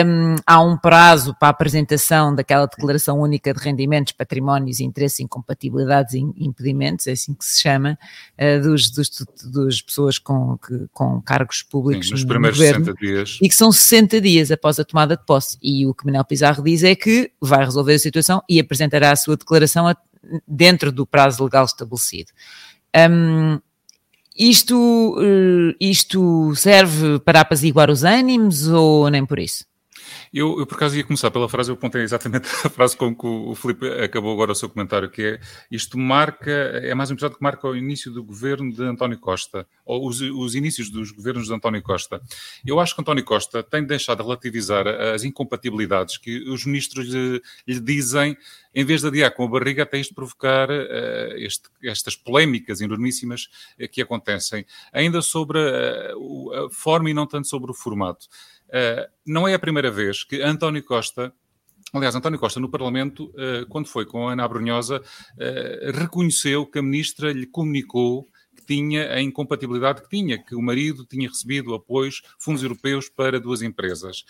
um, 0.05 0.35
há 0.45 0.61
um 0.61 0.77
prazo 0.77 1.35
para 1.37 1.49
a 1.49 1.51
apresentação 1.51 2.33
daquela 2.33 2.65
declaração 2.65 3.19
única 3.19 3.53
de 3.53 3.59
rendimentos, 3.59 4.13
patrimónios, 4.13 4.79
interesses, 4.79 5.19
incompatibilidades 5.19 6.13
e 6.13 6.19
impedimentos, 6.37 7.07
é 7.07 7.11
assim 7.11 7.33
que 7.33 7.43
se 7.43 7.61
chama, 7.61 7.97
uh, 8.39 8.61
dos, 8.61 8.89
dos, 8.91 9.09
dos, 9.45 9.81
pessoas 9.81 10.17
com, 10.17 10.57
que, 10.57 10.87
com 10.93 11.21
cargos 11.21 11.63
públicos 11.63 12.07
Sim, 12.07 12.13
nos 12.13 12.23
primeiros 12.23 12.57
governo, 12.57 12.85
60 12.85 12.99
dias. 12.99 13.39
E 13.41 13.49
que 13.49 13.55
são 13.55 13.71
60 13.71 14.21
dias 14.21 14.51
após 14.51 14.79
a 14.79 14.85
tomada 14.85 15.17
de 15.17 15.25
posse. 15.25 15.57
E 15.61 15.85
o 15.85 15.93
que 15.93 16.05
Manuel 16.05 16.23
Pizarro 16.23 16.63
diz 16.63 16.83
é 16.83 16.95
que 16.95 17.31
vai 17.41 17.65
resolver 17.65 17.95
a 17.95 17.99
situação 17.99 18.41
e 18.49 18.59
apresentará 18.59 19.11
a 19.11 19.15
sua 19.15 19.35
declaração 19.35 19.87
a, 19.87 19.95
dentro 20.47 20.91
do 20.91 21.05
prazo 21.05 21.43
legal 21.43 21.65
estabelecido. 21.65 22.31
Um, 22.95 23.59
isto, 24.37 25.15
eh, 25.21 25.75
isto 25.79 26.55
serve 26.55 27.19
para 27.19 27.41
apaziguar 27.41 27.89
os 27.89 28.03
ânimos 28.03 28.67
ou 28.67 29.09
nem 29.09 29.25
por 29.25 29.39
isso? 29.39 29.65
Eu, 30.33 30.59
eu, 30.59 30.65
por 30.65 30.75
acaso, 30.75 30.97
ia 30.97 31.03
começar 31.03 31.29
pela 31.29 31.47
frase, 31.47 31.69
eu 31.69 31.75
apontei 31.75 32.01
exatamente 32.01 32.47
a 32.65 32.69
frase 32.69 32.97
com 32.97 33.15
que 33.15 33.27
o, 33.27 33.53
Felipe 33.53 33.87
acabou 34.01 34.33
agora 34.33 34.51
o 34.51 34.55
seu 34.55 34.67
comentário, 34.67 35.07
que 35.07 35.21
é 35.21 35.39
isto 35.69 35.95
marca, 35.95 36.49
é 36.49 36.95
mais 36.95 37.11
um 37.11 37.13
episódio 37.13 37.37
que 37.37 37.43
marca 37.43 37.67
o 37.67 37.75
início 37.75 38.11
do 38.11 38.23
governo 38.23 38.73
de 38.73 38.81
António 38.81 39.19
Costa, 39.19 39.67
ou 39.85 40.07
os, 40.07 40.21
os 40.21 40.55
inícios 40.55 40.89
dos 40.89 41.11
governos 41.11 41.45
de 41.47 41.53
António 41.53 41.83
Costa. 41.83 42.19
Eu 42.65 42.79
acho 42.79 42.95
que 42.95 43.01
António 43.01 43.23
Costa 43.23 43.61
tem 43.61 43.83
deixado 43.83 44.17
de 44.17 44.23
relativizar 44.23 44.87
as 44.87 45.23
incompatibilidades 45.23 46.17
que 46.17 46.49
os 46.49 46.65
ministros 46.65 47.07
lhe, 47.07 47.39
lhe 47.67 47.79
dizem, 47.79 48.35
em 48.73 48.83
vez 48.83 49.01
de 49.01 49.07
adiar 49.07 49.31
com 49.35 49.43
a 49.43 49.47
barriga 49.47 49.83
até 49.83 49.99
isto 49.99 50.15
provocar 50.15 50.67
uh, 50.69 51.37
este, 51.37 51.69
estas 51.83 52.15
polémicas 52.15 52.81
enormíssimas 52.81 53.49
uh, 53.79 53.87
que 53.87 54.01
acontecem. 54.01 54.65
Ainda 54.91 55.21
sobre 55.21 55.59
uh, 55.59 56.65
a 56.65 56.69
forma 56.71 57.09
e 57.09 57.13
não 57.13 57.27
tanto 57.27 57.47
sobre 57.47 57.69
o 57.69 57.73
formato. 57.75 58.27
Uh, 58.73 59.07
não 59.25 59.47
é 59.47 59.53
a 59.53 59.59
primeira 59.59 59.91
vez 59.91 60.23
que 60.23 60.41
António 60.41 60.83
Costa 60.83 61.31
Aliás, 61.93 62.15
António 62.15 62.39
Costa, 62.39 62.59
no 62.59 62.71
Parlamento, 62.71 63.25
uh, 63.35 63.67
quando 63.69 63.87
foi 63.87 64.03
com 64.03 64.27
Ana 64.27 64.43
Abrunhosa, 64.43 64.99
uh, 64.99 65.91
reconheceu 65.95 66.65
que 66.65 66.79
a 66.79 66.81
ministra 66.81 67.31
lhe 67.31 67.45
comunicou 67.45 68.27
que 68.55 68.65
tinha 68.65 69.11
a 69.11 69.21
incompatibilidade 69.21 70.01
que 70.01 70.09
tinha, 70.09 70.43
que 70.43 70.55
o 70.55 70.61
marido 70.61 71.05
tinha 71.05 71.29
recebido 71.29 71.75
apoios, 71.75 72.23
fundos 72.39 72.63
europeus 72.63 73.09
para 73.09 73.39
duas 73.39 73.61
empresas. 73.61 74.23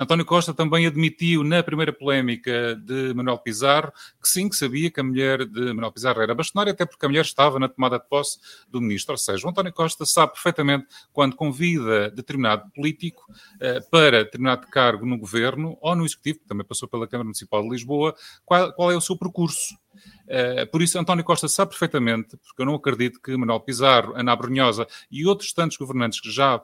António 0.00 0.24
Costa 0.24 0.54
também 0.54 0.86
admitiu 0.86 1.44
na 1.44 1.62
primeira 1.62 1.92
polémica 1.92 2.74
de 2.74 3.12
Manuel 3.12 3.36
Pizarro 3.36 3.92
que 4.18 4.26
sim, 4.26 4.48
que 4.48 4.56
sabia 4.56 4.90
que 4.90 4.98
a 4.98 5.04
mulher 5.04 5.44
de 5.44 5.74
Manuel 5.74 5.92
Pizarro 5.92 6.22
era 6.22 6.34
bastonária, 6.34 6.72
até 6.72 6.86
porque 6.86 7.04
a 7.04 7.08
mulher 7.08 7.20
estava 7.20 7.58
na 7.58 7.68
tomada 7.68 7.98
de 7.98 8.08
posse 8.08 8.38
do 8.70 8.80
ministro. 8.80 9.12
Ou 9.12 9.18
seja, 9.18 9.46
o 9.46 9.50
António 9.50 9.74
Costa 9.74 10.06
sabe 10.06 10.32
perfeitamente 10.32 10.86
quando 11.12 11.36
convida 11.36 12.10
determinado 12.10 12.70
político 12.74 13.22
uh, 13.30 13.90
para 13.90 14.24
determinado 14.24 14.66
cargo 14.68 15.04
no 15.04 15.18
governo 15.18 15.76
ou 15.82 15.94
no 15.94 16.06
executivo, 16.06 16.38
que 16.38 16.48
também 16.48 16.66
passou 16.66 16.88
pela 16.88 17.06
Câmara 17.06 17.26
Municipal 17.26 17.62
de 17.62 17.68
Lisboa, 17.68 18.14
qual, 18.46 18.72
qual 18.72 18.90
é 18.90 18.96
o 18.96 19.02
seu 19.02 19.18
percurso. 19.18 19.78
Uh, 20.26 20.66
por 20.70 20.82
isso, 20.82 20.98
António 20.98 21.24
Costa 21.24 21.48
sabe 21.48 21.70
perfeitamente, 21.70 22.36
porque 22.36 22.62
eu 22.62 22.66
não 22.66 22.74
acredito 22.74 23.20
que 23.20 23.36
Manuel 23.36 23.60
Pizarro, 23.60 24.14
Ana 24.14 24.34
Brunhosa 24.36 24.86
e 25.10 25.26
outros 25.26 25.52
tantos 25.52 25.76
governantes 25.76 26.20
que 26.20 26.30
já 26.30 26.56
uh, 26.56 26.62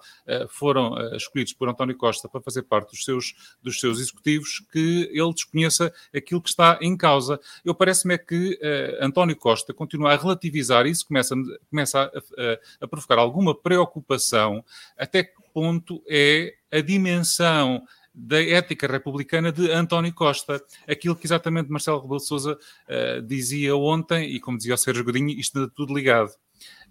foram 0.49 0.93
uh, 0.93 1.17
escolhidos 1.17 1.53
por 1.53 1.69
António 1.69 1.97
Costa 1.97 2.29
para 2.29 2.41
fazer 2.41 2.63
parte 2.63 2.91
dos 2.91 3.05
seus, 3.05 3.35
dos 3.63 3.81
seus 3.81 3.99
executivos, 3.99 4.63
que 4.73 5.11
ele 5.13 5.33
desconheça 5.33 5.93
aquilo 6.15 6.41
que 6.41 6.49
está 6.49 6.79
em 6.81 6.97
causa. 6.97 7.41
Eu 7.65 7.75
parece-me 7.75 8.15
é 8.15 8.19
que 8.19 8.59
António 9.01 9.37
Costa 9.37 9.75
continua 9.75 10.13
a 10.13 10.17
relativizar 10.17 10.87
isso, 10.87 11.07
começa, 11.07 11.35
começa 11.69 12.01
a, 12.01 12.07
a, 12.07 12.59
a 12.83 12.89
provocar 12.89 13.19
alguma 13.19 13.55
preocupação 13.55 14.65
até 14.97 15.25
que 15.25 15.33
ponto 15.53 16.03
é 16.07 16.55
a 16.71 16.81
dimensão 16.81 17.83
da 18.17 18.43
ética 18.43 18.87
republicana 18.87 19.53
de 19.53 19.71
António 19.71 20.13
Costa. 20.15 20.63
Aquilo 20.89 21.15
que 21.15 21.27
exatamente 21.27 21.71
Marcelo 21.71 22.01
Rebelo 22.01 22.19
de 22.19 22.27
Sousa 22.27 22.59
uh, 22.89 23.23
dizia 23.23 23.77
ontem, 23.77 24.35
e 24.35 24.41
como 24.41 24.57
dizia 24.57 24.75
o 24.75 24.79
Sérgio 24.79 25.05
Godinho, 25.05 25.39
isto 25.39 25.69
tudo 25.69 25.95
ligado. 25.95 26.31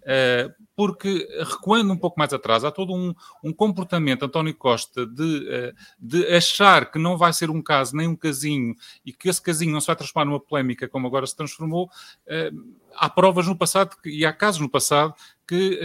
Uh, 0.06 0.54
porque, 0.76 1.26
recuando 1.40 1.92
um 1.92 1.96
pouco 1.96 2.16
mais 2.16 2.32
atrás, 2.32 2.62
há 2.64 2.70
todo 2.70 2.94
um, 2.94 3.12
um 3.42 3.52
comportamento, 3.52 4.24
António 4.24 4.54
Costa, 4.54 5.04
de, 5.04 5.22
uh, 5.22 5.74
de 5.98 6.24
achar 6.28 6.92
que 6.92 6.98
não 6.98 7.18
vai 7.18 7.32
ser 7.32 7.50
um 7.50 7.60
caso 7.60 7.96
nem 7.96 8.06
um 8.06 8.14
casinho 8.14 8.76
e 9.04 9.12
que 9.12 9.28
esse 9.28 9.42
casinho 9.42 9.72
não 9.72 9.80
se 9.80 9.88
vai 9.88 9.96
transformar 9.96 10.26
numa 10.26 10.38
polémica 10.38 10.88
como 10.88 11.08
agora 11.08 11.26
se 11.26 11.34
transformou. 11.34 11.90
Uh, 12.24 12.76
há 12.94 13.10
provas 13.10 13.48
no 13.48 13.56
passado 13.56 13.96
e 14.04 14.24
há 14.24 14.32
casos 14.32 14.60
no 14.60 14.70
passado 14.70 15.12
que 15.46 15.78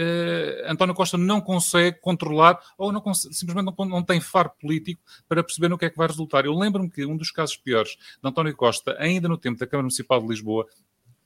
António 0.66 0.94
Costa 0.94 1.16
não 1.16 1.40
consegue 1.40 2.00
controlar 2.00 2.58
ou 2.76 2.90
não 2.90 3.14
simplesmente 3.14 3.72
não, 3.78 3.86
não, 3.86 4.02
tem 4.02 4.20
faro 4.20 4.50
político 4.60 5.00
para 5.28 5.44
perceber 5.44 5.68
no 5.68 5.78
que 5.78 5.84
é 5.84 5.90
que 5.90 5.96
vai 5.96 6.08
resultar. 6.08 6.44
Eu 6.44 6.58
lembro-me 6.58 6.90
que 6.90 7.06
um 7.06 7.16
dos 7.16 7.30
casos 7.30 7.56
piores 7.56 7.96
de 7.96 8.28
António 8.28 8.56
Costa, 8.56 8.96
ainda 8.98 9.28
no 9.28 9.38
tempo 9.38 9.60
da 9.60 9.66
Câmara 9.66 9.84
Municipal 9.84 10.20
de 10.20 10.26
Lisboa, 10.26 10.66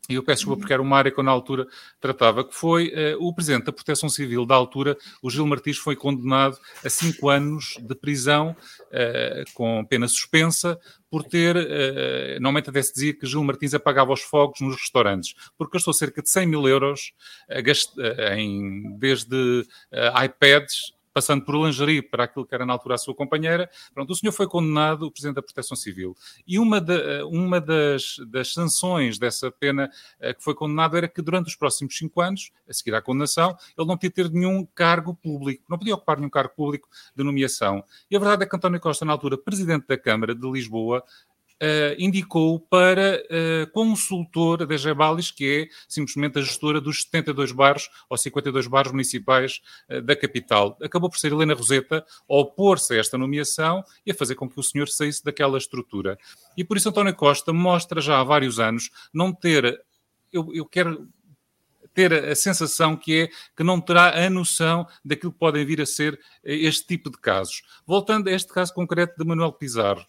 e 0.09 0.15
eu 0.15 0.23
peço 0.23 0.41
desculpa 0.41 0.61
porque 0.61 0.73
era 0.73 0.83
uma 0.83 0.97
área 0.97 1.11
que 1.11 1.19
eu 1.19 1.25
na 1.25 1.31
altura 1.31 1.67
tratava, 2.01 2.45
que 2.45 2.55
foi 2.55 2.89
uh, 2.89 3.27
o 3.27 3.35
Presidente 3.35 3.65
da 3.65 3.73
Proteção 3.73 4.09
Civil. 4.09 4.47
Da 4.47 4.55
altura, 4.55 4.97
o 5.23 5.31
Gil 5.31 5.47
Martins, 5.47 5.79
foi 5.79 5.97
condenado 5.97 6.59
a 6.85 6.89
cinco 6.89 7.29
anos 7.29 7.77
de 7.81 7.95
prisão 7.95 8.57
uh, 8.91 9.55
com 9.55 9.85
pena 9.85 10.07
suspensa 10.09 10.79
por 11.11 11.25
ter, 11.25 11.57
uh, 11.57 12.35
normalmente 12.35 12.71
até 12.71 12.83
se 12.83 12.93
dizia 12.93 13.15
que 13.15 13.27
Gil 13.27 13.43
Martins 13.43 13.75
apagava 13.75 14.13
os 14.13 14.21
fogos 14.21 14.61
nos 14.61 14.77
restaurantes, 14.77 15.35
porque 15.57 15.77
gastou 15.77 15.93
cerca 15.93 16.23
de 16.23 16.31
100 16.31 16.47
mil 16.47 16.69
euros 16.69 17.13
em, 18.37 18.97
desde 18.99 19.65
iPads 20.25 20.96
passando 21.17 21.43
por 21.47 21.55
lingerie 21.55 22.03
para 22.03 22.25
aquilo 22.25 22.45
que 22.45 22.55
era 22.55 22.67
na 22.67 22.75
altura 22.75 22.97
a 22.97 22.99
sua 22.99 23.15
companheira. 23.15 23.71
Pronto, 23.95 24.11
o 24.13 24.15
senhor 24.15 24.33
foi 24.33 24.47
condenado, 24.47 25.07
o 25.07 25.11
Presidente 25.11 25.37
da 25.37 25.43
Proteção 25.43 25.75
Civil. 25.75 26.15
E 26.47 26.59
uma, 26.59 26.79
de, 26.79 27.23
uma 27.23 27.59
das, 27.59 28.17
das, 28.29 28.53
sanções 28.53 29.19
dessa 29.19 29.51
pena 29.51 29.91
uh, 30.21 30.35
que 30.35 30.45
foi 30.45 30.55
condenado 30.55 30.95
era 30.95 31.09
que 31.09 31.23
durante 31.23 31.47
os 31.47 31.57
próximos 31.57 31.97
cinco 31.97 32.21
anos, 32.21 32.51
a 32.69 32.73
seguir 32.75 32.95
à 32.95 33.01
condenação, 33.01 33.57
ele 33.79 33.87
não 33.89 33.97
podia 33.97 34.11
ter 34.11 34.31
nenhum 34.31 34.67
cargo 34.75 35.15
público, 35.15 35.65
não 35.71 35.79
podia 35.79 35.95
ocupar 35.95 36.19
nenhum 36.19 36.29
cargo 36.29 36.53
público 36.55 36.87
de 37.17 37.25
nomeação. 37.25 37.83
E 38.11 38.17
a 38.17 38.19
verdade 38.19 38.43
é 38.43 38.47
que 38.47 38.55
António 38.55 38.79
Costa, 38.79 39.07
na 39.07 39.13
altura 39.13 39.39
Presidente 39.39 39.87
da 39.87 39.97
Câmara 39.97 40.35
de 40.35 40.47
Lisboa, 40.51 41.03
Uh, 41.63 41.97
indicou 41.99 42.61
para 42.61 43.23
uh, 43.25 43.71
consultor 43.73 44.67
da 44.67 44.77
Gebalis, 44.77 45.31
que 45.31 45.63
é 45.63 45.75
simplesmente 45.89 46.39
a 46.39 46.43
gestora 46.43 46.83
dos 46.83 47.05
72 47.05 47.51
bairros 47.51 47.89
ou 48.11 48.19
52 48.19 48.67
bairros 48.67 48.93
municipais 48.93 49.63
uh, 49.89 50.03
da 50.03 50.15
capital. 50.15 50.77
Acabou 50.83 51.09
por 51.09 51.19
ser 51.19 51.33
Helena 51.33 51.55
Roseta 51.55 52.05
a 52.29 52.35
opor-se 52.35 52.93
a 52.93 52.99
esta 52.99 53.17
nomeação 53.17 53.83
e 54.05 54.11
a 54.11 54.15
fazer 54.15 54.35
com 54.35 54.47
que 54.47 54.61
o 54.61 54.63
senhor 54.63 54.87
saísse 54.89 55.25
daquela 55.25 55.57
estrutura. 55.57 56.19
E 56.59 56.63
por 56.63 56.77
isso 56.77 56.91
António 56.91 57.15
Costa 57.15 57.55
mostra 57.55 58.03
já 58.03 58.21
há 58.21 58.25
vários 58.25 58.61
anos 58.61 58.91
não 59.13 59.33
ter. 59.33 59.83
Eu, 60.31 60.53
eu 60.53 60.67
quero 60.67 61.09
ter 61.97 62.13
a 62.13 62.37
sensação 62.37 62.95
que 62.95 63.23
é 63.23 63.29
que 63.57 63.65
não 63.65 63.81
terá 63.81 64.27
a 64.27 64.29
noção 64.29 64.87
daquilo 65.03 65.33
que 65.33 65.39
podem 65.39 65.65
vir 65.65 65.81
a 65.81 65.87
ser 65.87 66.21
este 66.45 66.87
tipo 66.87 67.11
de 67.11 67.17
casos. 67.17 67.63
Voltando 67.87 68.29
a 68.29 68.33
este 68.33 68.53
caso 68.53 68.75
concreto 68.75 69.17
de 69.17 69.25
Manuel 69.25 69.53
Pizarro. 69.53 70.05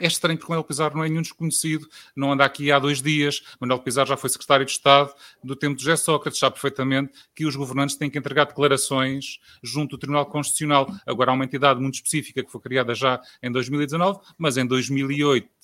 É 0.00 0.06
estranho 0.06 0.38
porque 0.38 0.50
Manuel 0.50 0.64
Pizarro 0.64 0.96
não 0.96 1.04
é 1.04 1.08
nenhum 1.08 1.22
desconhecido, 1.22 1.88
não 2.14 2.32
anda 2.32 2.44
aqui 2.44 2.70
há 2.70 2.78
dois 2.78 3.00
dias. 3.00 3.42
Manuel 3.58 3.80
Pizarro 3.80 4.08
já 4.08 4.16
foi 4.16 4.28
secretário 4.28 4.66
de 4.66 4.72
Estado 4.72 5.12
do 5.42 5.56
tempo 5.56 5.76
de 5.76 5.82
José 5.82 5.96
Sócrates, 5.96 6.38
sabe 6.38 6.54
perfeitamente 6.54 7.12
que 7.34 7.46
os 7.46 7.56
governantes 7.56 7.96
têm 7.96 8.10
que 8.10 8.18
entregar 8.18 8.44
declarações 8.44 9.38
junto 9.62 9.92
do 9.92 9.98
Tribunal 9.98 10.26
Constitucional. 10.26 10.86
Agora 11.06 11.30
há 11.30 11.34
uma 11.34 11.44
entidade 11.44 11.80
muito 11.80 11.94
específica 11.94 12.42
que 12.42 12.50
foi 12.50 12.60
criada 12.60 12.94
já 12.94 13.20
em 13.42 13.50
2019, 13.50 14.20
mas 14.38 14.56
em 14.56 14.66
2008 14.66 15.56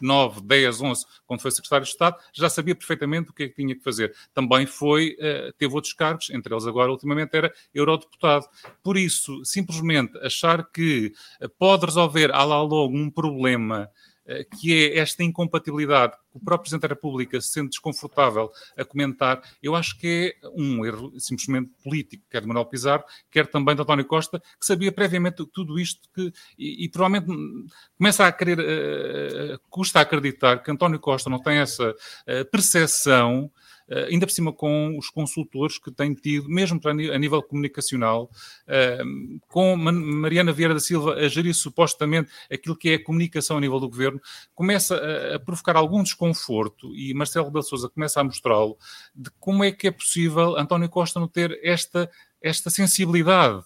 9, 0.00 0.40
10, 0.42 0.80
11, 0.80 1.06
quando 1.26 1.40
foi 1.40 1.50
secretário 1.50 1.84
de 1.84 1.92
Estado, 1.92 2.16
já 2.32 2.48
sabia 2.48 2.74
perfeitamente 2.74 3.30
o 3.30 3.32
que 3.32 3.44
é 3.44 3.48
que 3.48 3.54
tinha 3.54 3.74
que 3.74 3.82
fazer. 3.82 4.14
Também 4.32 4.66
foi, 4.66 5.16
uh, 5.18 5.52
teve 5.56 5.74
outros 5.74 5.92
cargos, 5.92 6.30
entre 6.30 6.52
eles 6.52 6.66
agora, 6.66 6.90
ultimamente, 6.90 7.36
era 7.36 7.52
eurodeputado. 7.72 8.46
Por 8.82 8.96
isso, 8.96 9.44
simplesmente 9.44 10.16
achar 10.18 10.68
que 10.70 11.12
uh, 11.40 11.48
pode 11.48 11.86
resolver 11.86 12.32
à 12.32 12.44
lá 12.44 12.60
logo 12.62 12.96
um 12.96 13.08
problema 13.08 13.73
eh, 14.26 14.46
que 14.58 14.72
é 14.72 14.98
esta 15.00 15.22
incompatibilidade 15.22 16.14
que 16.32 16.38
o 16.38 16.40
próprio 16.40 16.62
Presidente 16.62 16.88
da 16.88 16.94
República 16.94 17.38
se 17.42 17.48
sente 17.48 17.70
desconfortável 17.70 18.50
a 18.74 18.82
comentar, 18.82 19.42
eu 19.62 19.76
acho 19.76 19.98
que 19.98 20.34
é 20.42 20.48
um 20.54 20.82
erro 20.82 21.12
simplesmente 21.20 21.70
político, 21.82 22.24
quer 22.30 22.40
de 22.40 22.46
Manuel 22.46 22.64
Pizarro, 22.64 23.04
quer 23.30 23.46
também 23.46 23.74
de 23.74 23.82
António 23.82 24.06
Costa, 24.06 24.40
que 24.40 24.64
sabia 24.64 24.90
previamente 24.90 25.44
tudo 25.52 25.78
isto 25.78 26.08
que, 26.14 26.32
e, 26.58 26.86
e 26.86 26.88
provavelmente 26.88 27.70
começa 27.98 28.26
a 28.26 28.32
querer, 28.32 28.58
uh, 28.60 29.60
custa 29.68 29.98
a 29.98 30.02
acreditar 30.02 30.62
que 30.62 30.70
António 30.70 30.98
Costa 30.98 31.28
não 31.28 31.38
tem 31.38 31.58
essa 31.58 31.90
uh, 31.90 32.50
percepção 32.50 33.52
ainda 34.10 34.26
por 34.26 34.32
cima 34.32 34.52
com 34.52 34.96
os 34.98 35.10
consultores 35.10 35.78
que 35.78 35.90
têm 35.90 36.14
tido, 36.14 36.48
mesmo 36.48 36.80
a 36.84 37.18
nível 37.18 37.42
comunicacional, 37.42 38.30
uh, 38.68 39.40
com 39.48 39.76
Mariana 39.76 40.52
Vieira 40.52 40.74
da 40.74 40.80
Silva 40.80 41.14
a 41.14 41.28
gerir 41.28 41.54
supostamente 41.54 42.30
aquilo 42.50 42.76
que 42.76 42.90
é 42.90 42.94
a 42.94 43.04
comunicação 43.04 43.56
a 43.56 43.60
nível 43.60 43.80
do 43.80 43.88
governo, 43.88 44.20
começa 44.54 44.96
a, 45.34 45.38
provocar 45.38 45.76
algum 45.76 46.02
desconforto 46.02 46.94
e 46.94 47.12
Marcelo 47.14 47.46
Rebelo 47.46 47.62
Sousa 47.62 47.88
começa 47.88 48.20
a 48.20 48.24
mostrá-lo 48.24 48.76
de 49.14 49.30
como 49.38 49.64
é 49.64 49.72
que 49.72 49.86
é 49.86 49.90
possível 49.90 50.56
António 50.56 50.88
Costa 50.88 51.20
não 51.20 51.28
ter 51.28 51.58
esta, 51.62 52.10
esta 52.40 52.70
sensibilidade 52.70 53.62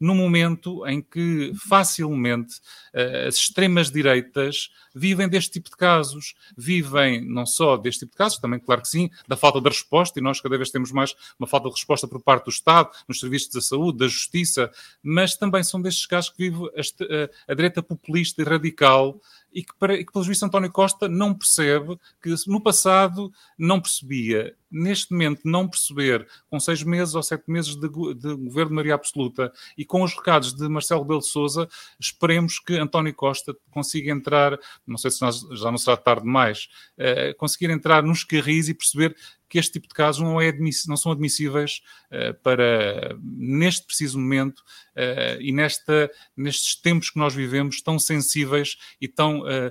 no 0.00 0.14
momento 0.14 0.86
em 0.86 1.02
que 1.02 1.52
facilmente 1.68 2.56
uh, 2.94 3.28
as 3.28 3.36
extremas-direitas 3.36 4.70
vivem 4.94 5.28
deste 5.28 5.52
tipo 5.52 5.70
de 5.70 5.76
casos, 5.76 6.34
vivem 6.56 7.20
não 7.20 7.44
só 7.44 7.76
deste 7.76 8.00
tipo 8.00 8.12
de 8.12 8.16
casos, 8.16 8.38
também, 8.38 8.58
claro 8.58 8.80
que 8.80 8.88
sim, 8.88 9.10
da 9.28 9.36
falta 9.36 9.60
de 9.60 9.68
resposta, 9.68 10.18
e 10.18 10.22
nós 10.22 10.40
cada 10.40 10.56
vez 10.56 10.70
temos 10.70 10.90
mais 10.90 11.14
uma 11.38 11.46
falta 11.46 11.68
de 11.68 11.74
resposta 11.74 12.08
por 12.08 12.20
parte 12.20 12.44
do 12.44 12.50
Estado, 12.50 12.90
nos 13.06 13.20
serviços 13.20 13.52
da 13.52 13.60
saúde, 13.60 13.98
da 13.98 14.08
justiça, 14.08 14.72
mas 15.02 15.36
também 15.36 15.62
são 15.62 15.80
destes 15.80 16.06
casos 16.06 16.30
que 16.30 16.50
vive 16.50 16.64
a, 16.66 17.52
a 17.52 17.54
direita 17.54 17.82
populista 17.82 18.40
e 18.40 18.44
radical 18.44 19.20
e 19.52 19.62
que, 19.62 19.74
para, 19.78 19.96
que, 19.96 20.12
pelos 20.12 20.26
vistos, 20.26 20.46
António 20.46 20.70
Costa 20.70 21.08
não 21.08 21.34
percebe 21.34 21.98
que 22.22 22.34
no 22.46 22.60
passado 22.60 23.32
não 23.58 23.80
percebia. 23.80 24.54
Neste 24.70 25.12
momento, 25.12 25.40
não 25.44 25.68
perceber, 25.68 26.26
com 26.48 26.60
seis 26.60 26.82
meses 26.82 27.14
ou 27.14 27.22
sete 27.22 27.50
meses 27.50 27.74
de, 27.74 27.88
de 27.88 28.34
governo 28.34 28.68
de 28.68 28.74
Maria 28.76 28.94
Absoluta 28.94 29.52
e 29.76 29.84
com 29.84 30.02
os 30.02 30.14
recados 30.14 30.54
de 30.54 30.68
Marcelo 30.68 31.04
Belo 31.04 31.20
de 31.20 31.26
Souza, 31.26 31.68
esperemos 31.98 32.60
que 32.60 32.76
António 32.76 33.12
Costa 33.12 33.56
consiga 33.70 34.12
entrar, 34.12 34.58
não 34.86 34.96
sei 34.96 35.10
se 35.10 35.20
nós, 35.22 35.40
já 35.52 35.70
não 35.70 35.78
será 35.78 35.96
tarde 35.96 36.22
demais, 36.22 36.68
uh, 36.98 37.36
conseguir 37.36 37.70
entrar 37.70 38.02
nos 38.04 38.22
carris 38.22 38.68
e 38.68 38.74
perceber 38.74 39.16
que 39.50 39.58
este 39.58 39.72
tipo 39.72 39.88
de 39.88 39.94
casos 39.94 40.22
não, 40.22 40.40
é 40.40 40.56
não 40.86 40.96
são 40.96 41.10
admissíveis 41.10 41.82
uh, 42.06 42.32
para, 42.42 43.18
neste 43.20 43.84
preciso 43.84 44.18
momento 44.18 44.60
uh, 44.60 45.40
e 45.40 45.52
nesta, 45.52 46.08
nestes 46.36 46.76
tempos 46.76 47.10
que 47.10 47.18
nós 47.18 47.34
vivemos, 47.34 47.82
tão 47.82 47.98
sensíveis 47.98 48.78
e 49.00 49.08
tão. 49.08 49.40
Uh, 49.40 49.70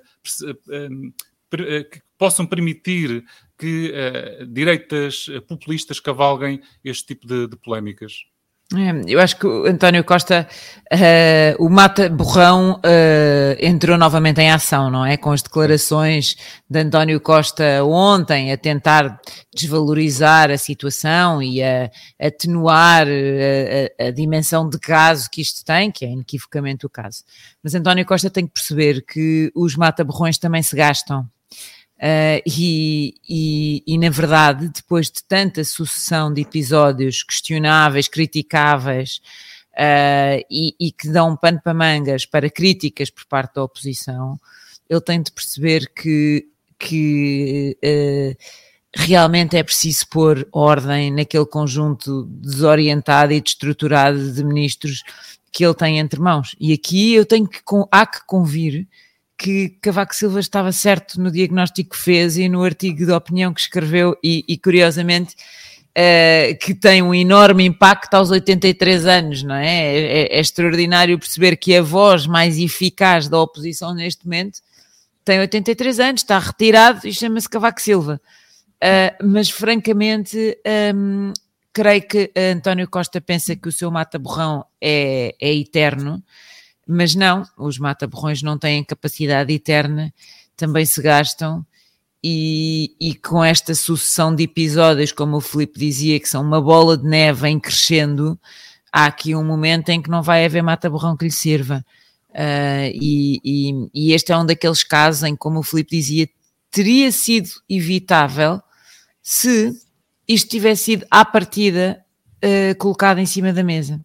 que 1.51 1.99
possam 2.15 2.45
permitir 2.45 3.25
que 3.57 3.91
direitas 4.49 5.25
populistas 5.47 5.99
cavalguem 5.99 6.61
este 6.83 7.07
tipo 7.07 7.25
de, 7.25 7.47
de 7.47 7.57
polémicas. 7.57 8.13
É, 8.75 9.11
eu 9.11 9.19
acho 9.19 9.35
que 9.35 9.47
o 9.47 9.65
António 9.65 10.03
Costa, 10.03 10.47
uh, 10.93 11.65
o 11.65 11.69
Mata 11.69 12.07
Borrão 12.07 12.73
uh, 12.73 13.57
entrou 13.59 13.97
novamente 13.97 14.41
em 14.41 14.51
ação, 14.51 14.91
não 14.91 15.03
é? 15.03 15.17
Com 15.17 15.31
as 15.31 15.41
declarações 15.41 16.35
de 16.69 16.79
António 16.79 17.19
Costa 17.19 17.83
ontem 17.83 18.51
a 18.51 18.57
tentar 18.57 19.19
desvalorizar 19.51 20.51
a 20.51 20.57
situação 20.57 21.41
e 21.41 21.63
a 21.63 21.89
atenuar 22.21 23.07
a, 23.07 24.03
a, 24.03 24.07
a 24.09 24.11
dimensão 24.11 24.69
de 24.69 24.77
caso 24.77 25.31
que 25.31 25.41
isto 25.41 25.65
tem, 25.65 25.89
que 25.89 26.05
é 26.05 26.09
inequivocamente 26.09 26.85
o 26.85 26.89
caso. 26.89 27.23
Mas 27.63 27.73
António 27.73 28.05
Costa 28.05 28.29
tem 28.29 28.45
que 28.45 28.53
perceber 28.53 29.01
que 29.01 29.51
os 29.55 29.75
Mata 29.75 30.03
Borrões 30.03 30.37
também 30.37 30.61
se 30.61 30.75
gastam. 30.75 31.27
Uh, 31.99 32.39
e, 32.47 33.13
e, 33.27 33.83
e, 33.85 33.97
na 33.97 34.09
verdade, 34.09 34.69
depois 34.69 35.07
de 35.11 35.21
tanta 35.21 35.65
sucessão 35.65 36.33
de 36.33 36.41
episódios 36.41 37.23
questionáveis, 37.23 38.07
criticáveis 38.07 39.19
uh, 39.73 40.41
e, 40.49 40.73
e, 40.79 40.93
que 40.93 41.09
dão 41.09 41.35
pano 41.35 41.59
para 41.61 41.73
mangas 41.73 42.25
para 42.25 42.49
críticas 42.49 43.09
por 43.09 43.25
parte 43.25 43.55
da 43.55 43.63
oposição, 43.65 44.39
ele 44.89 45.01
tem 45.01 45.21
de 45.21 45.29
perceber 45.29 45.91
que, 45.93 46.47
que 46.79 47.77
uh, 47.83 48.37
realmente 48.95 49.57
é 49.57 49.63
preciso 49.63 50.07
pôr 50.07 50.47
ordem 50.53 51.11
naquele 51.11 51.45
conjunto 51.45 52.23
desorientado 52.31 53.33
e 53.33 53.41
destruturado 53.41 54.31
de 54.31 54.41
ministros 54.41 55.03
que 55.51 55.65
ele 55.65 55.73
tem 55.73 55.99
entre 55.99 56.21
mãos. 56.21 56.55
E 56.57 56.71
aqui 56.71 57.13
eu 57.13 57.25
tenho 57.25 57.45
que, 57.45 57.59
há 57.91 58.05
que 58.05 58.25
convir 58.25 58.87
que 59.39 59.69
Cavaco 59.81 60.13
Silva 60.13 60.41
estava 60.41 60.69
certo 60.73 61.19
no 61.19 61.31
diagnóstico 61.31 61.91
que 61.91 61.97
fez 61.97 62.37
e 62.37 62.49
no 62.49 62.61
artigo 62.61 63.05
de 63.05 63.11
opinião 63.13 63.53
que 63.53 63.61
escreveu, 63.61 64.15
e, 64.21 64.43
e 64.47 64.57
curiosamente. 64.57 65.33
Uh, 65.89 66.55
que 66.59 66.73
tem 66.73 67.01
um 67.01 67.13
enorme 67.13 67.65
impacto 67.65 68.13
aos 68.13 68.29
83 68.29 69.05
anos, 69.05 69.43
não 69.43 69.55
é? 69.55 69.67
É, 69.67 69.97
é? 69.97 70.37
é, 70.37 70.39
extraordinário 70.39 71.17
perceber 71.17 71.57
que 71.57 71.75
a 71.75 71.81
voz 71.81 72.27
mais 72.27 72.57
eficaz 72.59 73.27
da 73.27 73.41
oposição 73.41 73.93
neste 73.93 74.23
momento 74.23 74.59
tem 75.25 75.39
83 75.39 75.99
anos, 75.99 76.21
está 76.21 76.37
retirado 76.37 77.05
e 77.05 77.11
chama-se 77.11 77.49
Cavaco 77.49 77.81
Silva. 77.81 78.21
Uh, 78.75 79.25
mas 79.25 79.49
francamente, 79.49 80.57
um, 80.95 81.33
creio 81.73 82.03
que 82.03 82.31
António 82.35 82.87
Costa 82.87 83.19
pensa 83.19 83.55
que 83.55 83.67
o 83.67 83.71
seu 83.71 83.89
mata-borrão 83.89 84.63
é, 84.79 85.35
é 85.41 85.53
eterno 85.53 86.23
mas 86.91 87.13
não, 87.13 87.43
os 87.55 87.77
mata-borrões 87.77 88.41
não 88.41 88.57
têm 88.57 88.83
capacidade 88.83 89.53
eterna, 89.53 90.11
também 90.57 90.83
se 90.87 90.99
gastam. 90.99 91.63
E, 92.21 92.95
e, 92.99 93.13
com 93.13 93.43
esta 93.43 93.75
sucessão 93.75 94.33
de 94.33 94.43
episódios, 94.43 95.11
como 95.11 95.37
o 95.37 95.41
Filipe 95.41 95.79
dizia, 95.79 96.19
que 96.19 96.27
são 96.27 96.41
uma 96.41 96.59
bola 96.59 96.97
de 96.97 97.07
neve 97.07 97.47
em 97.47 97.59
crescendo, 97.59 98.37
há 98.91 99.05
aqui 99.05 99.35
um 99.35 99.45
momento 99.45 99.89
em 99.89 100.01
que 100.01 100.09
não 100.09 100.23
vai 100.23 100.43
haver 100.43 100.63
mata-borrão 100.63 101.15
que 101.15 101.25
lhe 101.25 101.31
sirva. 101.31 101.85
Uh, 102.31 102.89
e, 102.93 103.39
e, 103.45 103.89
e, 103.93 104.13
este 104.13 104.31
é 104.31 104.37
um 104.37 104.45
daqueles 104.45 104.83
casos 104.83 105.23
em, 105.23 105.35
como 105.35 105.59
o 105.59 105.63
Filipe 105.63 105.95
dizia, 105.95 106.27
teria 106.71 107.11
sido 107.11 107.49
evitável 107.69 108.59
se 109.21 109.71
isto 110.27 110.49
tivesse 110.49 110.85
sido 110.85 111.05
à 111.09 111.23
partida 111.23 112.03
uh, 112.43 112.75
colocado 112.77 113.19
em 113.19 113.25
cima 113.27 113.53
da 113.53 113.63
mesa 113.63 114.03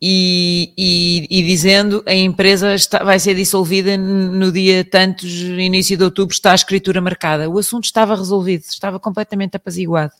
e, 0.00 0.72
e, 0.76 1.26
e, 1.30 1.42
dizendo 1.42 2.02
a 2.06 2.14
empresa 2.14 2.74
está, 2.74 3.02
vai 3.02 3.18
ser 3.18 3.34
dissolvida 3.34 3.96
no 3.96 4.52
dia 4.52 4.84
tantos, 4.84 5.30
início 5.30 5.96
de 5.96 6.04
outubro, 6.04 6.34
está 6.34 6.52
a 6.52 6.56
escritura 6.56 7.00
marcada. 7.00 7.48
O 7.48 7.58
assunto 7.58 7.84
estava 7.84 8.14
resolvido, 8.14 8.62
estava 8.62 9.00
completamente 9.00 9.56
apaziguado. 9.56 10.12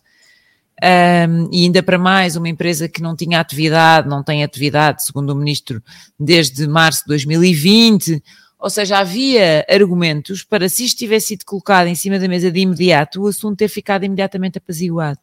Um, 0.83 1.49
e 1.53 1.65
ainda 1.65 1.83
para 1.83 1.99
mais, 1.99 2.37
uma 2.37 2.49
empresa 2.49 2.89
que 2.89 3.03
não 3.03 3.15
tinha 3.15 3.39
atividade, 3.41 4.09
não 4.09 4.23
tem 4.23 4.43
atividade, 4.43 5.05
segundo 5.05 5.31
o 5.31 5.37
ministro, 5.37 5.83
desde 6.19 6.67
março 6.67 7.03
de 7.03 7.09
2020. 7.09 8.23
Ou 8.59 8.71
seja, 8.71 8.99
havia 8.99 9.65
argumentos 9.69 10.43
para, 10.43 10.69
se 10.69 10.85
isto 10.85 10.99
tivesse 10.99 11.29
sido 11.29 11.45
colocado 11.45 11.87
em 11.87 11.95
cima 11.95 12.19
da 12.19 12.27
mesa 12.27 12.51
de 12.51 12.61
imediato, 12.61 13.23
o 13.23 13.27
assunto 13.27 13.59
ter 13.59 13.69
ficado 13.69 14.05
imediatamente 14.05 14.57
apaziguado. 14.57 15.19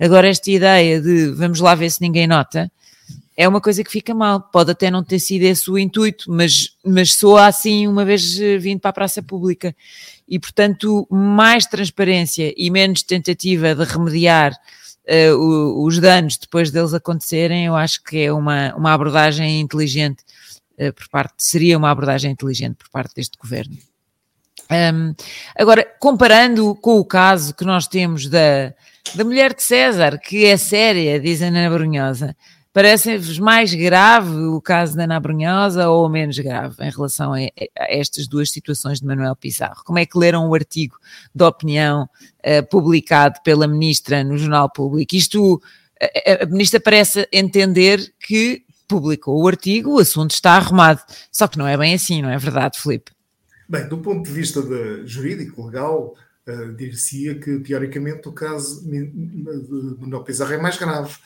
Agora, 0.00 0.28
esta 0.28 0.50
ideia 0.50 1.00
de 1.00 1.26
vamos 1.32 1.60
lá 1.60 1.74
ver 1.74 1.90
se 1.90 2.00
ninguém 2.00 2.26
nota, 2.26 2.70
é 3.36 3.46
uma 3.46 3.60
coisa 3.60 3.84
que 3.84 3.90
fica 3.90 4.14
mal. 4.14 4.40
Pode 4.40 4.70
até 4.70 4.90
não 4.90 5.04
ter 5.04 5.18
sido 5.18 5.42
esse 5.42 5.70
o 5.70 5.78
intuito, 5.78 6.30
mas, 6.32 6.76
mas 6.84 7.14
soa 7.14 7.46
assim 7.46 7.86
uma 7.86 8.04
vez 8.04 8.40
eh, 8.40 8.56
vindo 8.56 8.80
para 8.80 8.90
a 8.90 8.94
praça 8.94 9.22
pública. 9.22 9.76
E, 10.26 10.38
portanto, 10.38 11.06
mais 11.10 11.66
transparência 11.66 12.52
e 12.56 12.70
menos 12.70 13.02
tentativa 13.02 13.74
de 13.74 13.84
remediar 13.84 14.52
uh, 15.06 15.84
os 15.84 15.98
danos 15.98 16.36
depois 16.36 16.70
deles 16.70 16.94
acontecerem, 16.94 17.66
eu 17.66 17.76
acho 17.76 18.02
que 18.02 18.18
é 18.24 18.32
uma, 18.32 18.74
uma 18.74 18.92
abordagem 18.92 19.60
inteligente 19.60 20.24
uh, 20.78 20.92
por 20.92 21.08
parte, 21.08 21.34
seria 21.38 21.78
uma 21.78 21.90
abordagem 21.90 22.32
inteligente 22.32 22.76
por 22.76 22.88
parte 22.90 23.14
deste 23.14 23.38
governo. 23.38 23.76
Um, 24.68 25.14
agora, 25.56 25.86
comparando 26.00 26.74
com 26.74 26.98
o 26.98 27.04
caso 27.04 27.54
que 27.54 27.64
nós 27.64 27.86
temos 27.86 28.28
da, 28.28 28.74
da 29.14 29.22
mulher 29.22 29.54
de 29.54 29.62
César, 29.62 30.18
que 30.18 30.44
é 30.44 30.56
séria, 30.56 31.20
diz 31.20 31.40
Ana 31.40 31.70
Brunhosa, 31.70 32.34
Parece-vos 32.76 33.38
mais 33.38 33.72
grave 33.72 34.36
o 34.36 34.60
caso 34.60 34.94
da 34.94 35.04
Ana 35.04 35.18
Brunhosa 35.18 35.88
ou 35.88 36.10
menos 36.10 36.38
grave 36.38 36.76
em 36.84 36.90
relação 36.90 37.32
a, 37.32 37.38
a, 37.38 37.50
estas 37.88 38.28
duas 38.28 38.50
situações 38.50 39.00
de 39.00 39.06
Manuel 39.06 39.34
Pizarro? 39.34 39.82
Como 39.82 39.98
é 39.98 40.04
que 40.04 40.18
leram 40.18 40.46
o 40.46 40.54
artigo 40.54 40.94
de 41.34 41.42
opinião 41.42 42.02
uh, 42.04 42.68
publicado 42.68 43.40
pela 43.42 43.66
ministra 43.66 44.22
no 44.22 44.36
Jornal 44.36 44.70
Público? 44.70 45.16
Isto, 45.16 45.58
a, 45.98 46.44
a 46.44 46.46
ministra 46.46 46.78
parece 46.78 47.26
entender 47.32 48.12
que 48.20 48.62
publicou 48.86 49.42
o 49.42 49.48
artigo, 49.48 49.94
o 49.94 49.98
assunto 49.98 50.32
está 50.32 50.52
arrumado. 50.52 51.00
Só 51.32 51.48
que 51.48 51.56
não 51.56 51.66
é 51.66 51.78
bem 51.78 51.94
assim, 51.94 52.20
não 52.20 52.28
é 52.28 52.36
verdade, 52.36 52.78
Filipe? 52.78 53.10
Bem, 53.66 53.88
do 53.88 53.96
ponto 53.96 54.22
de 54.22 54.32
vista 54.32 54.60
de 54.60 55.06
jurídico, 55.06 55.64
legal, 55.64 56.14
dir-se-ia 56.76 57.36
que, 57.36 57.58
teoricamente, 57.60 58.28
o 58.28 58.32
caso 58.32 58.86
de 58.86 59.96
Manuel 59.98 60.24
Pizarro 60.24 60.52
é 60.52 60.58
mais 60.58 60.76
grave. 60.76 61.16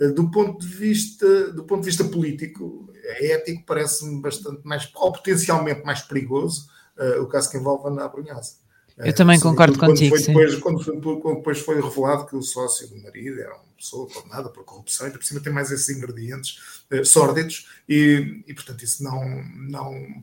Eh, 0.00 0.08
do 0.08 0.30
ponto 0.30 0.66
de 0.66 0.74
vista, 0.74 1.52
do 1.52 1.64
ponto 1.64 1.80
de 1.82 1.86
vista 1.86 2.04
político, 2.04 2.90
ético, 3.20 3.64
parece-me 3.66 4.20
bastante 4.20 4.62
mais, 4.64 4.90
ou 4.94 5.12
potencialmente 5.12 5.84
mais 5.84 6.00
perigoso, 6.00 6.68
uh, 6.98 7.22
o 7.22 7.26
caso 7.26 7.50
que 7.50 7.58
envolve 7.58 7.86
a 7.86 7.90
Ana 7.90 8.08
Brunhosa. 8.08 8.54
Eu 8.96 9.14
também 9.14 9.38
uh, 9.38 9.42
concordo 9.42 9.78
quando 9.78 9.90
contigo. 9.90 10.16
Foi 10.16 10.26
depois, 10.26 10.54
quando, 10.56 10.82
foi, 10.82 11.00
quando 11.00 11.36
depois 11.36 11.58
foi 11.60 11.80
revelado 11.80 12.26
que 12.26 12.36
o 12.36 12.42
sócio 12.42 12.88
do 12.88 13.02
marido 13.02 13.40
era 13.40 13.54
uma 13.54 13.74
pessoa 13.76 14.08
condenada 14.08 14.48
por 14.48 14.64
corrupção, 14.64 15.08
e 15.08 15.10
por 15.10 15.22
cima 15.22 15.40
tem 15.40 15.52
mais 15.52 15.70
esses 15.70 15.94
ingredientes 15.94 16.82
uh, 16.90 17.04
sórdidos, 17.04 17.68
e, 17.88 18.42
e 18.46 18.54
portanto 18.54 18.82
isso 18.82 19.02
não, 19.02 19.44
não, 19.54 20.22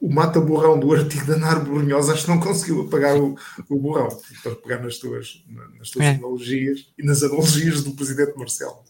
o 0.00 0.12
mata-borrão 0.12 0.78
do 0.78 0.92
artigo 0.92 1.26
da 1.26 1.36
Nar 1.36 1.64
Brunhosa 1.64 2.12
acho 2.12 2.24
que 2.24 2.30
não 2.30 2.40
conseguiu 2.40 2.82
apagar 2.82 3.16
o, 3.16 3.36
o 3.68 3.78
borrão, 3.78 4.08
para 4.42 4.54
pegar 4.56 4.82
nas 4.82 4.98
tuas, 4.98 5.44
nas 5.78 5.90
tuas 5.90 6.06
é. 6.06 6.10
analogias 6.10 6.92
e 6.98 7.04
nas 7.04 7.22
analogias 7.22 7.82
do 7.82 7.92
presidente 7.92 8.36
Marcelo. 8.36 8.84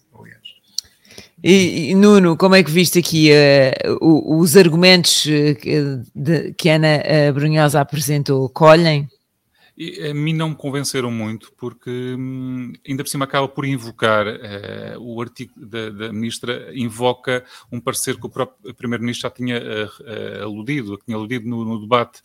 E, 1.49 1.93
e, 1.93 1.95
Nuno, 1.95 2.37
como 2.37 2.57
é 2.57 2.63
que 2.65 2.73
viste 2.73 2.99
aqui 2.99 3.31
uh, 3.31 4.41
os 4.41 4.57
argumentos 4.57 5.29
eh, 5.29 5.55
que, 5.55 6.01
de, 6.13 6.53
que 6.55 6.69
Ana 6.69 6.99
uh, 6.99 7.33
Brunhosa 7.33 7.81
apresentou? 7.81 8.49
Colhem? 8.49 9.09
E 9.77 10.09
a 10.09 10.15
mim 10.15 10.33
não 10.33 10.51
me 10.51 10.55
convenceram 10.57 11.11
muito, 11.11 11.53
porque 11.53 11.91
hum, 11.91 12.73
ainda 12.89 13.05
por 13.05 13.11
cima 13.11 13.27
acaba 13.27 13.47
por 13.47 13.67
invocar, 13.67 14.27
uh, 14.27 14.99
o 14.99 15.21
artigo 15.21 15.53
da, 15.55 15.91
da, 15.91 16.13
ministra 16.13 16.71
invoca 16.75 17.45
um 17.71 17.79
parecer 17.79 18.19
que 18.19 18.25
o 18.25 18.31
próprio 18.31 18.75
primeiro-ministro 18.75 19.29
já 19.29 19.31
tinha 19.31 19.59
uh, 19.59 20.41
uh, 20.41 20.45
aludido, 20.45 20.99
tinha 21.05 21.15
aludido 21.15 21.47
no, 21.47 21.63
no 21.65 21.81
debate 21.81 22.23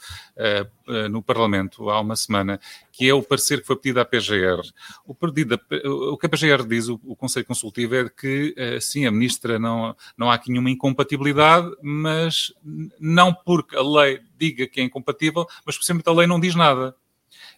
no 1.10 1.22
Parlamento 1.22 1.90
há 1.90 2.02
uma 2.02 2.18
semana, 2.18 2.60
que 2.92 3.08
é 3.08 3.14
o 3.14 3.24
parecer 3.24 3.62
que 3.62 3.68
foi 3.68 3.78
pedido 3.78 4.02
à 4.02 4.06
PGR. 4.06 4.62
O, 5.06 5.16
pedido, 5.16 5.58
o 6.12 6.18
que 6.18 6.26
a 6.26 6.30
PGR 6.30 6.68
diz, 6.68 6.90
o, 6.90 7.00
o 7.06 7.16
Conselho 7.16 7.46
Consultivo, 7.46 7.96
é 7.96 8.10
que 8.10 8.54
sim, 8.82 9.06
a 9.06 9.12
ministra 9.12 9.58
não, 9.58 9.96
não 10.18 10.30
há 10.30 10.34
aqui 10.34 10.52
nenhuma 10.52 10.70
incompatibilidade, 10.70 11.72
mas 11.82 12.52
não 13.00 13.34
porque 13.34 13.78
a 13.78 13.82
lei 13.82 14.20
diga 14.38 14.68
que 14.68 14.82
é 14.82 14.84
incompatível, 14.84 15.46
mas 15.66 15.76
precisamente 15.76 16.10
a 16.10 16.14
lei 16.14 16.28
não 16.28 16.40
diz 16.40 16.56
nada. 16.56 16.94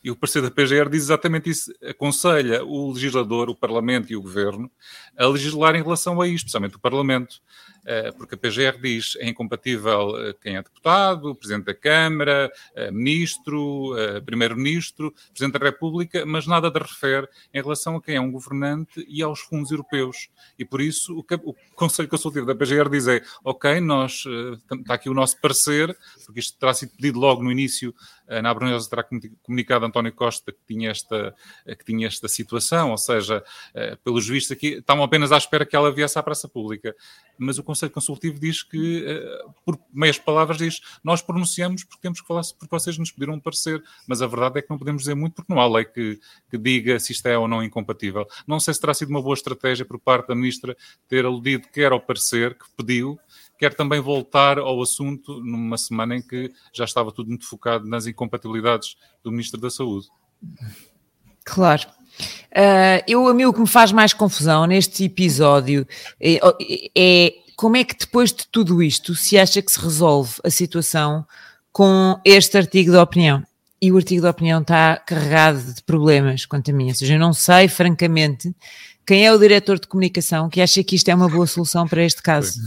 E 0.03 0.11
o 0.11 0.15
parecer 0.15 0.41
da 0.41 0.51
PGR 0.51 0.89
diz 0.89 1.03
exatamente 1.03 1.49
isso. 1.49 1.73
Aconselha 1.81 2.63
o 2.65 2.91
legislador, 2.91 3.49
o 3.49 3.55
Parlamento 3.55 4.11
e 4.11 4.15
o 4.15 4.21
Governo 4.21 4.69
a 5.17 5.25
legislar 5.27 5.75
em 5.75 5.81
relação 5.81 6.19
a 6.19 6.27
isto, 6.27 6.47
especialmente 6.47 6.75
o 6.75 6.79
Parlamento. 6.79 7.41
Uh, 7.83 8.15
porque 8.17 8.35
a 8.35 8.37
PGR 8.37 8.79
diz 8.81 9.15
é 9.17 9.27
incompatível 9.27 10.09
uh, 10.09 10.33
quem 10.41 10.55
é 10.55 10.63
deputado, 10.63 11.35
Presidente 11.35 11.65
da 11.65 11.73
Câmara, 11.73 12.51
Ministro, 12.91 13.93
Primeiro-Ministro, 14.25 15.13
Presidente 15.31 15.59
da 15.59 15.65
República, 15.65 16.25
mas 16.25 16.47
nada 16.47 16.69
de 16.69 16.79
refere 16.79 17.27
em 17.53 17.61
relação 17.61 17.95
a 17.95 18.01
quem 18.01 18.15
é 18.15 18.21
um 18.21 18.31
governante 18.31 19.05
e 19.07 19.21
aos 19.21 19.39
fundos 19.41 19.71
europeus. 19.71 20.29
E 20.57 20.65
por 20.65 20.81
isso 20.81 21.17
o, 21.17 21.25
o 21.49 21.55
Conselho 21.75 22.09
Consultivo 22.09 22.45
da 22.45 22.55
PGR 22.55 22.89
diz 22.89 23.07
é, 23.07 23.21
ok, 23.43 23.79
nós, 23.79 24.23
está 24.71 24.93
aqui 24.95 25.09
o 25.09 25.13
nosso 25.13 25.39
parecer, 25.39 25.95
porque 26.25 26.39
isto 26.39 26.57
terá 26.57 26.73
sido 26.73 26.91
pedido 26.95 27.19
logo 27.19 27.43
no 27.43 27.51
início, 27.51 27.93
na 28.27 28.49
Abrunhosa 28.49 28.89
terá 28.89 29.05
comunicado 29.41 29.85
António 29.85 30.13
Costa 30.13 30.51
que 30.51 30.59
tinha 30.67 30.91
esta, 30.91 31.35
que 31.65 31.85
tinha 31.85 32.07
esta 32.07 32.27
situação, 32.27 32.91
ou 32.91 32.97
seja, 32.97 33.43
pelos 34.03 34.27
vistos 34.27 34.51
aqui, 34.51 34.75
estavam 34.75 35.03
apenas 35.03 35.31
à 35.31 35.37
espera 35.37 35.65
que 35.65 35.75
ela 35.75 35.91
viesse 35.91 36.17
à 36.17 36.23
praça 36.23 36.47
pública. 36.47 36.95
Mas 37.37 37.57
o 37.57 37.63
Conselho 37.63 37.91
Consultivo 37.91 38.39
diz 38.39 38.63
que, 38.63 39.05
eh, 39.05 39.45
por 39.65 39.79
meias 39.93 40.17
palavras, 40.17 40.57
diz 40.57 40.81
nós 41.03 41.21
pronunciamos 41.21 41.83
porque 41.83 42.01
temos 42.01 42.21
que 42.21 42.27
falar, 42.27 42.41
porque 42.57 42.75
vocês 42.75 42.97
nos 42.97 43.11
pediram 43.11 43.33
um 43.33 43.39
parecer, 43.39 43.83
mas 44.07 44.21
a 44.21 44.27
verdade 44.27 44.59
é 44.59 44.61
que 44.61 44.69
não 44.69 44.77
podemos 44.77 45.03
dizer 45.03 45.15
muito 45.15 45.35
porque 45.35 45.53
não 45.53 45.61
há 45.61 45.67
lei 45.67 45.85
que, 45.85 46.19
que 46.49 46.57
diga 46.57 46.99
se 46.99 47.11
isto 47.11 47.25
é 47.27 47.37
ou 47.37 47.47
não 47.47 47.63
incompatível. 47.63 48.27
Não 48.47 48.59
sei 48.59 48.73
se 48.73 48.79
terá 48.79 48.93
sido 48.93 49.09
uma 49.09 49.21
boa 49.21 49.33
estratégia 49.33 49.85
por 49.85 49.99
parte 49.99 50.27
da 50.27 50.35
Ministra 50.35 50.75
ter 51.07 51.25
aludido 51.25 51.67
quer 51.69 51.91
ao 51.91 51.99
parecer 51.99 52.57
que 52.57 52.65
pediu, 52.75 53.19
quer 53.57 53.73
também 53.73 53.99
voltar 53.99 54.57
ao 54.57 54.81
assunto 54.81 55.39
numa 55.41 55.77
semana 55.77 56.15
em 56.15 56.21
que 56.21 56.51
já 56.73 56.85
estava 56.85 57.11
tudo 57.11 57.29
muito 57.29 57.47
focado 57.47 57.87
nas 57.87 58.07
incompatibilidades 58.07 58.95
do 59.23 59.31
Ministro 59.31 59.59
da 59.59 59.69
Saúde. 59.69 60.07
Claro. 61.45 62.02
Uh, 62.51 63.03
eu, 63.07 63.27
a 63.27 63.33
mim, 63.33 63.45
o 63.45 63.53
que 63.53 63.59
me 63.59 63.67
faz 63.67 63.91
mais 63.91 64.13
confusão 64.13 64.65
neste 64.65 65.05
episódio 65.05 65.87
é, 66.19 66.39
é, 66.95 67.33
como 67.55 67.77
é 67.77 67.83
que 67.83 67.97
depois 67.97 68.31
de 68.31 68.47
tudo 68.51 68.81
isto 68.83 69.15
se 69.15 69.37
acha 69.37 69.61
que 69.61 69.71
se 69.71 69.79
resolve 69.79 70.33
a 70.43 70.49
situação 70.49 71.25
com 71.71 72.19
este 72.23 72.57
artigo 72.57 72.91
de 72.91 72.97
opinião. 72.97 73.43
E 73.81 73.91
o 73.91 73.97
artigo 73.97 74.21
de 74.21 74.27
opinião 74.27 74.61
está 74.61 74.95
carregado 74.97 75.61
de 75.73 75.81
problemas, 75.83 76.45
quanto 76.45 76.71
a 76.71 76.73
mim. 76.73 76.87
Ou 76.87 76.95
seja, 76.95 77.15
eu 77.15 77.19
não 77.19 77.33
sei, 77.33 77.67
francamente, 77.67 78.55
quem 79.05 79.25
é 79.25 79.33
o 79.33 79.37
diretor 79.37 79.79
de 79.79 79.87
comunicação 79.87 80.49
que 80.49 80.61
acha 80.61 80.81
que 80.83 80.95
isto 80.95 81.09
é 81.09 81.15
uma 81.15 81.27
boa 81.27 81.45
solução 81.45 81.85
para 81.87 82.03
este 82.03 82.21
caso. 82.21 82.59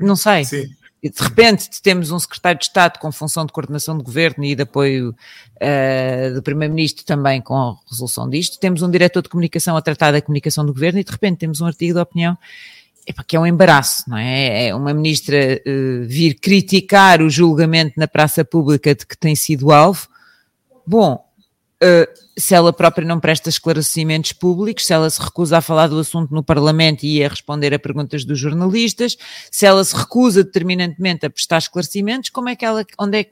Não 0.00 0.14
sei. 0.14 0.44
Sim 0.44 0.79
de 1.08 1.22
repente 1.22 1.80
temos 1.80 2.10
um 2.10 2.18
secretário 2.18 2.58
de 2.58 2.66
Estado 2.66 2.98
com 2.98 3.10
função 3.10 3.46
de 3.46 3.52
coordenação 3.52 3.96
de 3.96 4.04
governo 4.04 4.44
e 4.44 4.54
de 4.54 4.62
apoio 4.62 5.14
uh, 5.56 6.34
do 6.34 6.42
Primeiro-Ministro 6.42 7.04
também 7.04 7.40
com 7.40 7.54
a 7.56 7.76
resolução 7.90 8.28
disto, 8.28 8.58
temos 8.58 8.82
um 8.82 8.90
diretor 8.90 9.22
de 9.22 9.28
comunicação 9.30 9.76
a 9.76 9.82
tratar 9.82 10.12
da 10.12 10.20
comunicação 10.20 10.66
do 10.66 10.74
governo 10.74 10.98
e 10.98 11.04
de 11.04 11.10
repente 11.10 11.38
temos 11.38 11.60
um 11.60 11.66
artigo 11.66 11.94
de 11.94 12.00
opinião 12.00 12.36
que 13.26 13.36
é 13.36 13.40
um 13.40 13.46
embaraço, 13.46 14.04
não 14.08 14.16
é? 14.16 14.68
É 14.68 14.74
uma 14.74 14.94
ministra 14.94 15.60
uh, 15.66 16.06
vir 16.06 16.34
criticar 16.34 17.22
o 17.22 17.30
julgamento 17.30 17.98
na 17.98 18.06
praça 18.06 18.44
pública 18.44 18.94
de 18.94 19.06
que 19.06 19.16
tem 19.16 19.34
sido 19.34 19.72
alvo. 19.72 20.06
Bom, 20.86 21.24
uh, 21.82 22.29
se 22.40 22.54
ela 22.54 22.72
própria 22.72 23.06
não 23.06 23.20
presta 23.20 23.48
esclarecimentos 23.48 24.32
públicos, 24.32 24.86
se 24.86 24.92
ela 24.92 25.08
se 25.08 25.20
recusa 25.20 25.58
a 25.58 25.60
falar 25.60 25.88
do 25.88 25.98
assunto 25.98 26.34
no 26.34 26.42
Parlamento 26.42 27.04
e 27.04 27.22
a 27.22 27.28
responder 27.28 27.72
a 27.74 27.78
perguntas 27.78 28.24
dos 28.24 28.38
jornalistas, 28.38 29.16
se 29.50 29.66
ela 29.66 29.84
se 29.84 29.94
recusa 29.94 30.42
determinantemente 30.42 31.26
a 31.26 31.30
prestar 31.30 31.58
esclarecimentos, 31.58 32.30
como 32.30 32.48
é 32.48 32.56
que 32.56 32.64
ela, 32.64 32.84
onde 32.98 33.20
é, 33.20 33.26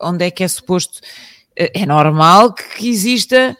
onde 0.00 0.24
é 0.24 0.30
que 0.30 0.44
é 0.44 0.48
suposto, 0.48 0.98
uh, 0.98 1.70
é 1.74 1.86
normal 1.86 2.54
que 2.54 2.88
exista 2.88 3.56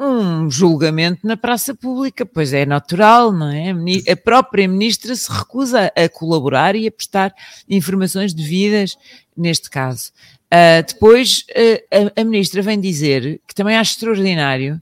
um 0.00 0.48
julgamento 0.48 1.26
na 1.26 1.36
praça 1.36 1.74
pública, 1.74 2.24
pois 2.24 2.52
é 2.52 2.64
natural, 2.64 3.32
não 3.32 3.50
é? 3.50 3.72
A 4.10 4.16
própria 4.16 4.68
ministra 4.68 5.14
se 5.14 5.30
recusa 5.30 5.92
a 5.96 6.08
colaborar 6.08 6.76
e 6.76 6.86
a 6.86 6.92
prestar 6.92 7.34
informações 7.68 8.32
devidas 8.32 8.96
neste 9.36 9.68
caso. 9.68 10.12
Uh, 10.46 10.86
depois 10.86 11.44
uh, 11.50 12.14
a, 12.16 12.20
a, 12.22 12.24
ministra 12.24 12.62
vem 12.62 12.80
dizer 12.80 13.40
que 13.46 13.54
também 13.54 13.76
acho 13.76 13.92
extraordinário 13.92 14.80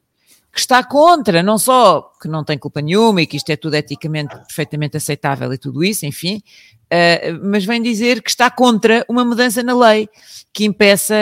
que 0.52 0.61
está 0.61 0.83
contra, 0.85 1.42
não 1.42 1.59
só 1.59 2.12
que 2.22 2.29
não 2.29 2.44
tem 2.44 2.57
culpa 2.57 2.81
nenhuma 2.81 3.20
e 3.20 3.26
que 3.26 3.37
isto 3.37 3.50
é 3.50 3.57
tudo 3.57 3.74
eticamente 3.74 4.35
perfeitamente 4.37 4.96
aceitável 4.96 5.52
e 5.52 5.59
tudo 5.59 5.83
isso, 5.83 6.07
enfim, 6.07 6.40
uh, 6.85 7.40
mas 7.42 7.64
vem 7.64 7.83
dizer 7.83 8.22
que 8.22 8.31
está 8.31 8.48
contra 8.48 9.05
uma 9.09 9.24
mudança 9.24 9.62
na 9.62 9.76
lei 9.76 10.09
que 10.52 10.64
impeça 10.64 11.14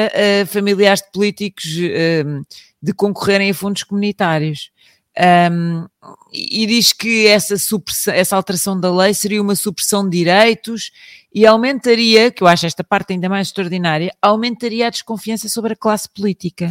familiares 0.46 1.00
de 1.00 1.10
políticos 1.10 1.64
de 2.84 2.92
concorrerem 2.92 3.50
a 3.50 3.54
fundos 3.54 3.82
comunitários. 3.82 4.70
Um, 5.50 5.86
e 6.30 6.66
diz 6.66 6.92
que 6.92 7.26
essa, 7.26 7.54
essa 8.12 8.36
alteração 8.36 8.78
da 8.78 8.94
lei 8.94 9.14
seria 9.14 9.40
uma 9.40 9.54
supressão 9.56 10.06
de 10.06 10.18
direitos 10.18 10.90
e 11.32 11.46
aumentaria, 11.46 12.30
que 12.30 12.42
eu 12.42 12.46
acho 12.46 12.66
esta 12.66 12.84
parte 12.84 13.14
ainda 13.14 13.28
mais 13.28 13.48
extraordinária, 13.48 14.14
aumentaria 14.20 14.86
a 14.86 14.90
desconfiança 14.90 15.48
sobre 15.48 15.72
a 15.72 15.76
classe 15.76 16.08
política. 16.12 16.70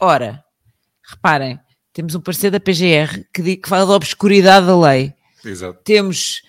Ora, 0.00 0.44
reparem, 1.02 1.58
temos 1.92 2.14
um 2.14 2.20
parecer 2.20 2.52
da 2.52 2.60
PGR 2.60 3.24
que, 3.34 3.56
que 3.56 3.68
fala 3.68 3.86
da 3.86 3.94
obscuridade 3.94 4.66
da 4.66 4.78
lei. 4.78 5.12
Exato. 5.44 5.80
Temos, 5.82 6.42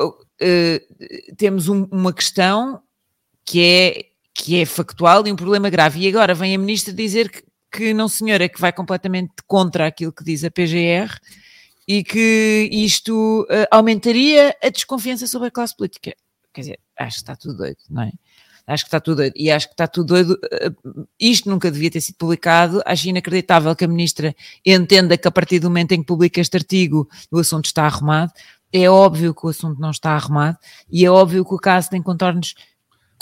uh, 0.00 1.34
temos 1.36 1.68
um, 1.68 1.84
uma 1.90 2.12
questão 2.12 2.80
que 3.44 3.60
é, 3.60 4.04
que 4.32 4.60
é 4.60 4.66
factual 4.66 5.26
e 5.26 5.32
um 5.32 5.36
problema 5.36 5.68
grave. 5.68 6.00
E 6.00 6.08
agora 6.08 6.32
vem 6.32 6.54
a 6.54 6.58
ministra 6.58 6.92
dizer 6.92 7.28
que 7.28 7.42
que 7.74 7.92
não 7.92 8.06
senhora, 8.06 8.48
que 8.48 8.60
vai 8.60 8.72
completamente 8.72 9.32
contra 9.48 9.88
aquilo 9.88 10.12
que 10.12 10.22
diz 10.22 10.44
a 10.44 10.50
PGR 10.50 11.12
e 11.88 12.04
que 12.04 12.68
isto 12.70 13.42
uh, 13.50 13.66
aumentaria 13.68 14.56
a 14.62 14.68
desconfiança 14.68 15.26
sobre 15.26 15.48
a 15.48 15.50
classe 15.50 15.76
política. 15.76 16.14
Quer 16.52 16.60
dizer, 16.60 16.80
acho 16.96 17.16
que 17.16 17.22
está 17.22 17.34
tudo 17.34 17.56
doido, 17.56 17.78
não 17.90 18.02
é? 18.02 18.12
Acho 18.64 18.84
que 18.84 18.88
está 18.88 19.00
tudo 19.00 19.16
doido. 19.16 19.34
E 19.36 19.50
acho 19.50 19.66
que 19.66 19.74
está 19.74 19.88
tudo 19.88 20.06
doido. 20.06 20.38
Uh, 20.44 21.06
isto 21.18 21.50
nunca 21.50 21.68
devia 21.68 21.90
ter 21.90 22.00
sido 22.00 22.16
publicado. 22.16 22.80
Acho 22.86 23.08
inacreditável 23.08 23.74
que 23.74 23.84
a 23.84 23.88
ministra 23.88 24.34
entenda 24.64 25.18
que 25.18 25.26
a 25.26 25.32
partir 25.32 25.58
do 25.58 25.68
momento 25.68 25.92
em 25.92 26.00
que 26.00 26.06
publica 26.06 26.40
este 26.40 26.56
artigo 26.56 27.08
o 27.30 27.40
assunto 27.40 27.66
está 27.66 27.84
arrumado. 27.84 28.32
É 28.72 28.88
óbvio 28.88 29.34
que 29.34 29.44
o 29.44 29.48
assunto 29.48 29.80
não 29.80 29.90
está 29.90 30.12
arrumado 30.12 30.58
e 30.90 31.04
é 31.04 31.10
óbvio 31.10 31.44
que 31.44 31.54
o 31.54 31.58
caso 31.58 31.90
tem 31.90 32.02
contornos 32.02 32.54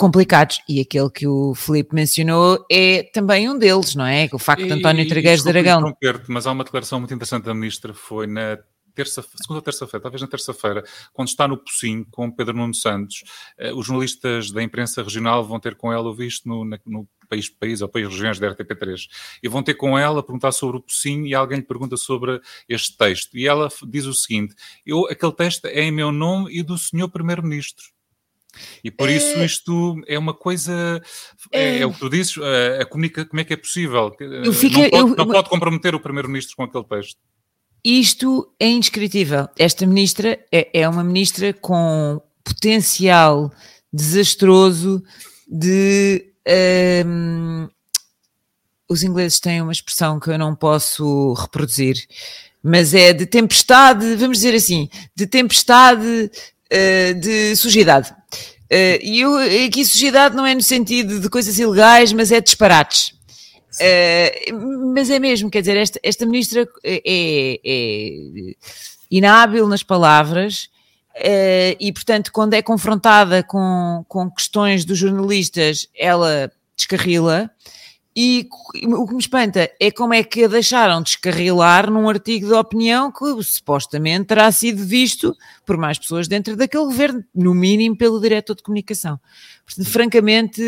complicados. 0.03 0.59
E 0.67 0.81
aquele 0.81 1.09
que 1.09 1.25
o 1.25 1.55
Filipe 1.55 1.95
mencionou 1.95 2.65
é 2.69 3.03
também 3.13 3.49
um 3.49 3.57
deles, 3.57 3.95
não 3.95 4.05
é? 4.05 4.27
O 4.33 4.37
facto 4.37 4.65
de 4.65 4.73
António 4.73 5.07
Trigueiros 5.07 5.43
de 5.43 5.49
Aragão. 5.49 5.95
Mas 6.27 6.45
há 6.45 6.51
uma 6.51 6.65
declaração 6.65 6.99
muito 6.99 7.13
interessante 7.13 7.45
da 7.45 7.53
Ministra, 7.53 7.93
foi 7.93 8.27
na 8.27 8.59
terça, 8.93 9.21
segunda 9.21 9.59
ou 9.59 9.61
terça-feira, 9.61 10.03
talvez 10.03 10.21
na 10.21 10.27
terça-feira, 10.27 10.83
quando 11.13 11.29
está 11.29 11.47
no 11.47 11.57
Pocinho 11.57 12.05
com 12.11 12.29
Pedro 12.29 12.55
Nuno 12.55 12.75
Santos, 12.75 13.23
eh, 13.57 13.73
os 13.73 13.87
jornalistas 13.87 14.51
da 14.51 14.61
imprensa 14.61 15.01
regional 15.01 15.43
vão 15.43 15.57
ter 15.57 15.73
com 15.73 15.91
ela 15.91 16.09
o 16.09 16.13
visto 16.13 16.47
no, 16.47 16.65
no 16.85 17.07
país, 17.29 17.49
país 17.49 17.81
ou 17.81 17.87
país 17.87 18.07
regiões 18.07 18.39
da 18.39 18.53
RTP3 18.53 19.07
e 19.41 19.47
vão 19.47 19.63
ter 19.63 19.73
com 19.73 19.97
ela 19.97 20.21
perguntar 20.21 20.51
sobre 20.51 20.77
o 20.77 20.81
Pocinho 20.81 21.25
e 21.25 21.33
alguém 21.33 21.59
lhe 21.59 21.65
pergunta 21.65 21.95
sobre 21.95 22.41
este 22.67 22.95
texto 22.97 23.35
e 23.37 23.47
ela 23.47 23.69
diz 23.87 24.05
o 24.05 24.13
seguinte, 24.13 24.53
eu, 24.85 25.07
aquele 25.07 25.31
texto 25.31 25.65
é 25.65 25.81
em 25.81 25.91
meu 25.91 26.11
nome 26.11 26.55
e 26.55 26.61
do 26.61 26.77
senhor 26.77 27.09
Primeiro-Ministro. 27.09 27.92
E 28.83 28.91
por 28.91 29.09
é... 29.09 29.13
isso 29.13 29.39
isto 29.43 30.01
é 30.07 30.17
uma 30.17 30.33
coisa, 30.33 31.01
é, 31.51 31.77
é, 31.77 31.79
é 31.79 31.85
o 31.85 31.93
que 31.93 31.99
tu 31.99 32.09
dizes, 32.09 32.37
a, 32.37 32.81
a 32.81 32.85
comunica, 32.85 33.25
como 33.25 33.39
é 33.39 33.43
que 33.43 33.53
é 33.53 33.57
possível? 33.57 34.11
Fico, 34.53 34.79
não, 34.79 34.89
pode, 34.89 35.11
eu, 35.11 35.15
não 35.15 35.27
pode 35.27 35.49
comprometer 35.49 35.95
o 35.95 35.99
Primeiro-Ministro 35.99 36.55
com 36.55 36.63
aquele 36.63 36.83
texto. 36.83 37.17
Isto 37.83 38.53
é 38.59 38.67
indescritível. 38.69 39.49
Esta 39.59 39.85
ministra 39.85 40.39
é, 40.51 40.81
é 40.81 40.87
uma 40.87 41.03
ministra 41.03 41.51
com 41.53 42.21
potencial 42.43 43.51
desastroso 43.91 45.03
de. 45.47 46.31
Um, 47.05 47.67
os 48.89 49.03
ingleses 49.03 49.39
têm 49.39 49.61
uma 49.61 49.71
expressão 49.71 50.19
que 50.19 50.29
eu 50.29 50.37
não 50.37 50.55
posso 50.55 51.33
reproduzir, 51.33 51.95
mas 52.61 52.93
é 52.93 53.11
de 53.11 53.25
tempestade, 53.25 54.15
vamos 54.15 54.37
dizer 54.37 54.55
assim, 54.55 54.89
de 55.15 55.25
tempestade 55.25 56.29
uh, 56.73 57.19
de 57.19 57.55
sujidade. 57.55 58.11
Uh, 58.11 58.97
e 59.01 59.21
eu, 59.21 59.35
aqui 59.67 59.85
sujidade 59.85 60.35
não 60.35 60.45
é 60.45 60.55
no 60.55 60.63
sentido 60.63 61.19
de 61.19 61.29
coisas 61.29 61.59
ilegais, 61.59 62.11
mas 62.11 62.31
é 62.31 62.41
disparates. 62.41 63.13
Uh, 63.79 64.91
mas 64.93 65.09
é 65.09 65.19
mesmo, 65.19 65.49
quer 65.49 65.61
dizer, 65.61 65.77
esta, 65.77 65.99
esta 66.03 66.25
ministra 66.25 66.67
é, 66.83 67.59
é 67.63 68.55
inábil 69.09 69.67
nas 69.67 69.83
palavras 69.83 70.69
uh, 71.15 71.75
e, 71.79 71.91
portanto, 71.93 72.31
quando 72.31 72.55
é 72.55 72.61
confrontada 72.61 73.43
com, 73.43 74.03
com 74.07 74.29
questões 74.29 74.85
dos 74.85 74.97
jornalistas, 74.97 75.87
ela 75.95 76.51
descarrila. 76.75 77.49
E 78.15 78.47
o 78.85 79.07
que 79.07 79.13
me 79.13 79.19
espanta 79.19 79.71
é 79.79 79.89
como 79.89 80.13
é 80.13 80.23
que 80.23 80.43
a 80.43 80.47
deixaram 80.47 81.01
descarrilar 81.01 81.89
num 81.89 82.07
artigo 82.07 82.45
de 82.45 82.53
opinião 82.53 83.11
que 83.11 83.41
supostamente 83.41 84.25
terá 84.25 84.51
sido 84.51 84.85
visto 84.85 85.35
por 85.65 85.77
mais 85.77 85.97
pessoas 85.97 86.27
dentro 86.27 86.55
daquele 86.55 86.83
governo, 86.85 87.23
no 87.33 87.55
mínimo 87.55 87.97
pelo 87.97 88.21
diretor 88.21 88.55
de 88.55 88.61
comunicação. 88.61 89.19
Portanto, 89.65 89.89
francamente, 89.89 90.61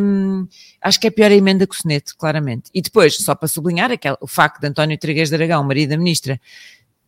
hum, 0.00 0.46
acho 0.80 1.00
que 1.00 1.08
é 1.08 1.10
pior 1.10 1.32
a 1.32 1.34
emenda 1.34 1.66
que 1.66 1.74
o 1.74 1.78
soneto, 1.78 2.14
claramente. 2.16 2.70
E 2.72 2.80
depois, 2.80 3.16
só 3.16 3.34
para 3.34 3.48
sublinhar, 3.48 3.90
aquele, 3.90 4.16
o 4.20 4.28
facto 4.28 4.60
de 4.60 4.68
António 4.68 4.96
Trigueiros 4.96 5.30
de 5.30 5.34
Aragão, 5.34 5.64
marido 5.64 5.90
da 5.90 5.98
ministra, 5.98 6.40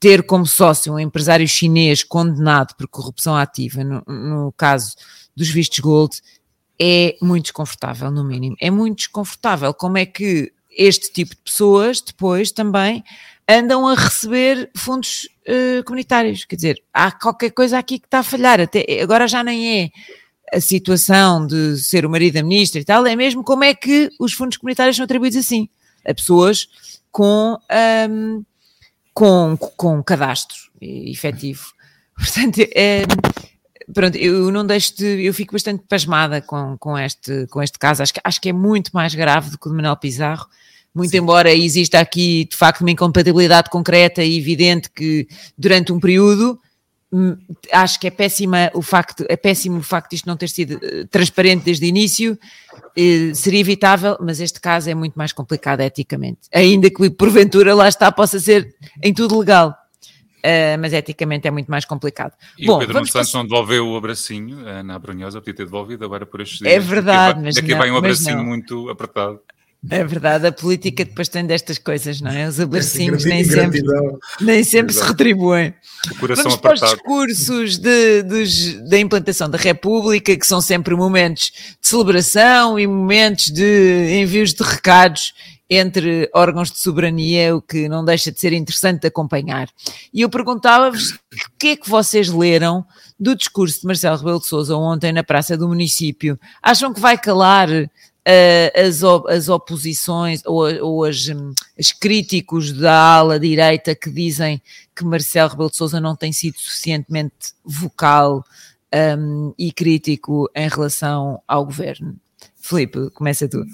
ter 0.01 0.25
como 0.25 0.45
sócio 0.45 0.93
um 0.93 0.99
empresário 0.99 1.47
chinês 1.47 2.03
condenado 2.03 2.75
por 2.75 2.89
corrupção 2.89 3.37
ativa, 3.37 3.85
no, 3.85 4.03
no 4.07 4.53
caso 4.57 4.97
dos 5.37 5.49
vistos 5.49 5.79
gold, 5.79 6.21
é 6.81 7.17
muito 7.21 7.45
desconfortável, 7.45 8.11
no 8.11 8.25
mínimo. 8.25 8.57
É 8.61 8.71
muito 8.71 8.99
desconfortável. 8.99 9.75
Como 9.75 9.99
é 9.99 10.07
que 10.07 10.53
este 10.71 11.13
tipo 11.13 11.35
de 11.35 11.41
pessoas 11.43 12.01
depois 12.01 12.53
também 12.53 13.03
andam 13.49 13.89
a 13.89 13.95
receber 13.95 14.71
fundos 14.77 15.29
uh, 15.49 15.83
comunitários? 15.85 16.45
Quer 16.45 16.57
dizer, 16.57 16.83
há 16.93 17.11
qualquer 17.11 17.51
coisa 17.51 17.79
aqui 17.79 17.99
que 17.99 18.07
está 18.07 18.21
a 18.21 18.23
falhar. 18.23 18.61
Até, 18.61 18.85
agora 19.03 19.27
já 19.27 19.43
nem 19.43 19.83
é 19.83 19.91
a 20.53 20.61
situação 20.61 21.47
de 21.47 21.77
ser 21.79 22.07
o 22.07 22.11
marido 22.11 22.35
da 22.35 22.43
ministra 22.43 22.81
e 22.81 22.85
tal, 22.85 23.07
é 23.07 23.15
mesmo 23.15 23.45
como 23.45 23.65
é 23.65 23.75
que 23.75 24.11
os 24.19 24.33
fundos 24.33 24.57
comunitários 24.57 24.97
são 24.97 25.05
atribuídos 25.05 25.39
assim, 25.39 25.69
a 26.07 26.15
pessoas 26.15 26.69
com, 27.11 27.59
um, 28.11 28.45
com, 29.13 29.57
com 29.77 30.03
cadastro 30.03 30.57
efetivo. 30.81 31.67
Portanto, 32.17 32.61
é, 32.75 33.03
pronto, 33.93 34.17
eu 34.17 34.51
não 34.51 34.67
deixo 34.67 34.97
de, 34.97 35.25
eu 35.25 35.35
fico 35.35 35.53
bastante 35.53 35.83
pasmada 35.89 36.41
com, 36.41 36.77
com, 36.79 36.99
este, 36.99 37.47
com 37.49 37.63
este 37.63 37.79
caso, 37.79 38.03
acho 38.03 38.15
que, 38.15 38.21
acho 38.23 38.41
que 38.41 38.49
é 38.49 38.53
muito 38.53 38.91
mais 38.93 39.15
grave 39.15 39.51
do 39.51 39.59
que 39.59 39.67
o 39.67 39.71
de 39.71 39.77
Manuel 39.77 39.97
Pizarro, 39.97 40.47
muito 40.95 41.11
Sim. 41.11 41.19
embora 41.19 41.53
exista 41.53 42.01
aqui 42.01 42.47
de 42.51 42.57
facto 42.57 42.81
uma 42.81 42.91
incompatibilidade 42.91 43.71
concreta 43.71 44.23
e 44.23 44.39
evidente 44.39 44.91
que 44.91 45.29
durante 45.57 45.93
um 45.93 46.01
período 46.01 46.59
hum, 47.13 47.37
acho 47.73 48.01
que 48.01 48.07
é 48.07 48.11
péssima 48.11 48.71
o 48.75 48.83
facto, 48.83 49.25
é 49.29 49.37
péssimo 49.37 49.79
o 49.79 49.83
facto 49.83 50.11
de 50.11 50.17
isto 50.17 50.27
não 50.27 50.37
ter 50.37 50.49
sido 50.49 50.81
eh, 50.83 51.05
transparente 51.11 51.65
desde 51.65 51.85
o 51.85 51.89
início, 51.89 52.39
eh, 52.97 53.33
seria 53.35 53.61
evitável, 53.61 54.17
mas 54.21 54.41
este 54.41 54.61
caso 54.61 54.91
é 54.91 54.95
muito 54.95 55.15
mais 55.15 55.33
complicado 55.33 55.81
eticamente, 55.81 56.41
ainda 56.53 56.91
que 56.91 57.11
porventura 57.11 57.75
lá 57.75 57.89
está 57.89 58.11
possa 58.11 58.41
ser 58.41 58.75
em 59.03 59.15
tudo 59.15 59.39
legal. 59.39 59.75
Uh, 60.39 60.79
mas 60.81 60.93
eticamente 60.93 61.49
é 61.49 61.51
muito 61.51 61.69
mais 61.69 61.85
complicado. 61.85 62.33
E 62.57 62.67
Bom, 62.67 62.77
o 62.77 62.79
Pedro 62.79 62.95
Santos 62.95 63.13
passar... 63.13 63.39
não 63.39 63.45
devolveu 63.45 63.89
o 63.89 63.97
abracinho 63.97 64.59
na 64.85 64.99
Brunhosa, 64.99 65.41
podia 65.41 65.55
ter 65.55 65.65
devolvido 65.65 66.05
agora 66.05 66.25
por 66.25 66.41
estes 66.41 66.59
dias. 66.59 66.73
É 66.73 66.79
verdade, 66.79 67.35
daqui 67.35 67.45
mas 67.45 67.55
daqui 67.57 67.71
não, 67.73 67.79
vai 67.79 67.91
um 67.91 67.97
abracinho 67.97 68.45
muito 68.45 68.89
apertado. 68.89 69.41
É 69.89 70.05
verdade, 70.05 70.45
a 70.45 70.51
política 70.51 71.05
depois 71.05 71.29
tem 71.29 71.47
destas 71.47 71.79
coisas, 71.79 72.21
não 72.21 72.33
é? 72.33 72.49
Os 72.49 72.59
abracinhos 72.59 73.25
nem 73.25 73.45
sempre, 73.45 73.81
nem 74.41 74.65
sempre 74.65 74.93
se 74.93 75.03
retribuem. 75.03 75.73
Vamos 76.21 76.57
para 76.57 76.75
os 76.75 76.81
discursos 76.81 77.79
de, 77.79 78.23
dos, 78.25 78.75
da 78.89 78.99
implantação 78.99 79.49
da 79.49 79.57
República, 79.57 80.37
que 80.37 80.47
são 80.47 80.61
sempre 80.61 80.97
momentos 80.97 81.53
de 81.81 81.89
celebração 81.89 82.77
e 82.77 82.89
momentos 82.89 83.53
de 83.53 84.21
envios 84.21 84.53
de 84.53 84.65
recados 84.65 85.33
entre 85.71 86.31
órgãos 86.35 86.71
de 86.71 86.79
soberania, 86.79 87.55
o 87.55 87.61
que 87.61 87.89
não 87.89 88.05
deixa 88.05 88.33
de 88.33 88.41
ser 88.41 88.53
interessante 88.53 89.03
de 89.03 89.09
acompanhar. 89.09 89.69
E 90.13 90.23
eu 90.23 90.31
perguntava-vos 90.31 91.11
o 91.11 91.19
que 91.59 91.69
é 91.69 91.77
que 91.77 91.89
vocês 91.89 92.29
leram 92.29 92.85
do 93.21 93.37
discurso 93.37 93.81
de 93.81 93.87
Marcelo 93.87 94.17
Rebelo 94.17 94.41
de 94.41 94.47
Sousa 94.47 94.77
ontem 94.77 95.13
na 95.13 95.23
Praça 95.23 95.57
do 95.57 95.69
Município. 95.69 96.39
Acham 96.63 96.95
que 96.95 97.01
vai 97.01 97.19
calar 97.19 97.69
uh, 97.71 98.87
as, 98.89 99.03
as 99.29 99.49
oposições 99.49 100.41
ou, 100.47 100.65
ou 100.83 101.05
as, 101.05 101.29
um, 101.29 101.53
as 101.79 101.93
críticos 101.93 102.73
da 102.73 102.95
ala 102.95 103.39
direita 103.39 103.95
que 103.95 104.11
dizem 104.11 104.63
que 104.97 105.05
Marcelo 105.05 105.51
Rebelo 105.51 105.71
de 105.71 105.77
Sousa 105.77 106.01
não 106.01 106.17
tem 106.17 106.33
sido 106.33 106.59
suficientemente 106.59 107.53
vocal 107.65 108.43
um, 109.19 109.53
e 109.59 109.71
crítico 109.71 110.51
em 110.55 110.69
relação 110.69 111.43
ao 111.47 111.65
governo. 111.65 112.17
Filipe, 112.61 113.11
começa 113.11 113.49
tu. 113.49 113.65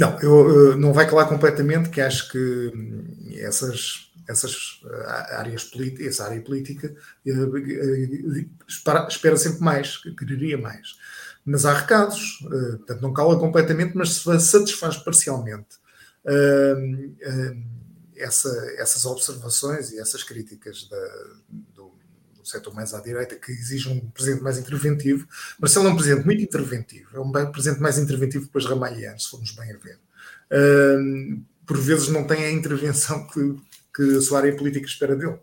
Não, 0.00 0.18
eu, 0.20 0.76
não 0.78 0.94
vai 0.94 1.06
calar 1.06 1.28
completamente 1.28 1.90
que 1.90 2.00
acho 2.00 2.30
que 2.30 2.72
hum, 2.74 3.04
essas 3.36 4.10
essas 4.26 4.80
uh, 4.84 5.36
áreas 5.38 5.64
políticas, 5.64 6.06
essa 6.06 6.24
área 6.24 6.40
política 6.40 6.94
uh, 7.26 8.48
espera, 9.08 9.36
sempre 9.36 9.60
mais, 9.60 9.96
quereria 9.96 10.56
mais. 10.56 10.96
Mas 11.44 11.64
há 11.64 11.72
recados, 11.72 12.38
portanto, 12.40 13.00
não 13.00 13.12
cala 13.12 13.38
completamente, 13.38 13.96
mas 13.96 14.22
satisfaz 14.44 14.96
parcialmente 14.98 15.80
uh, 16.24 17.06
uh, 17.08 17.62
essa, 18.16 18.50
essas 18.76 19.04
observações 19.04 19.90
e 19.90 19.98
essas 19.98 20.22
críticas 20.22 20.88
da, 20.88 21.26
setor 22.50 22.74
mais 22.74 22.92
à 22.94 23.00
direita 23.00 23.36
que 23.36 23.52
exigem 23.52 23.92
um 23.92 24.10
presidente 24.10 24.42
mais 24.42 24.58
interventivo. 24.58 25.26
Marcelo 25.58 25.88
é 25.88 25.90
um 25.90 25.96
presidente 25.96 26.24
muito 26.24 26.42
interventivo, 26.42 27.16
é 27.16 27.20
um 27.20 27.52
presidente 27.52 27.80
mais 27.80 27.98
interventivo 27.98 28.44
que 28.44 28.48
depois 28.48 28.66
Ramalhiano, 28.66 29.18
se 29.18 29.30
formos 29.30 29.52
bem 29.52 29.72
a 29.72 29.78
ver. 29.78 29.98
por 31.66 31.78
vezes 31.78 32.08
não 32.08 32.24
tem 32.24 32.44
a 32.44 32.50
intervenção 32.50 33.26
que, 33.28 33.56
que 33.94 34.16
a 34.16 34.20
sua 34.20 34.38
área 34.38 34.56
política 34.56 34.86
espera 34.86 35.16
dele. 35.16 35.38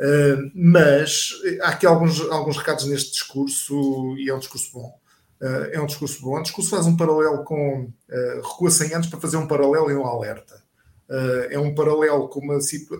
Uh, 0.00 0.50
mas 0.54 1.32
há 1.60 1.68
aqui 1.68 1.84
alguns, 1.84 2.20
alguns 2.30 2.56
recados 2.56 2.86
neste 2.86 3.12
discurso 3.12 4.16
e 4.16 4.30
é 4.30 4.34
um 4.34 4.38
discurso 4.38 4.72
bom. 4.72 4.98
Uh, 5.40 5.68
é 5.72 5.80
um 5.80 5.86
discurso 5.86 6.22
bom. 6.22 6.38
O 6.38 6.42
discurso 6.42 6.70
faz 6.70 6.86
um 6.86 6.96
paralelo 6.96 7.44
com. 7.44 7.84
Uh, 8.08 8.40
recua 8.42 8.70
100 8.70 8.94
anos 8.94 9.06
para 9.08 9.20
fazer 9.20 9.36
um 9.36 9.46
paralelo 9.46 9.90
e 9.90 9.94
um 9.94 10.06
alerta. 10.06 10.62
Uh, 11.08 11.48
é 11.50 11.58
um 11.58 11.74
paralelo 11.74 12.28
com 12.28 12.40
uma, 12.40 12.56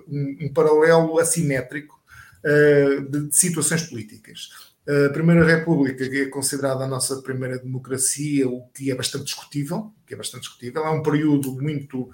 um, 0.08 0.36
um 0.42 0.52
paralelo 0.52 1.18
assimétrico 1.18 1.94
uh, 1.94 1.99
de, 2.42 3.26
de, 3.28 3.36
situações 3.36 3.82
políticas. 3.82 4.48
A 5.06 5.12
Primeira 5.12 5.44
República, 5.44 6.08
que 6.08 6.22
é 6.22 6.26
considerada 6.26 6.84
a 6.84 6.88
nossa 6.88 7.20
primeira 7.22 7.58
democracia, 7.58 8.48
o 8.48 8.66
que 8.68 8.90
é 8.90 8.94
bastante 8.94 9.24
discutível, 9.24 9.92
que 10.06 10.14
é 10.14 10.16
bastante 10.16 10.42
discutível, 10.42 10.84
é 10.84 10.90
um 10.90 11.02
período 11.02 11.52
muito 11.52 12.10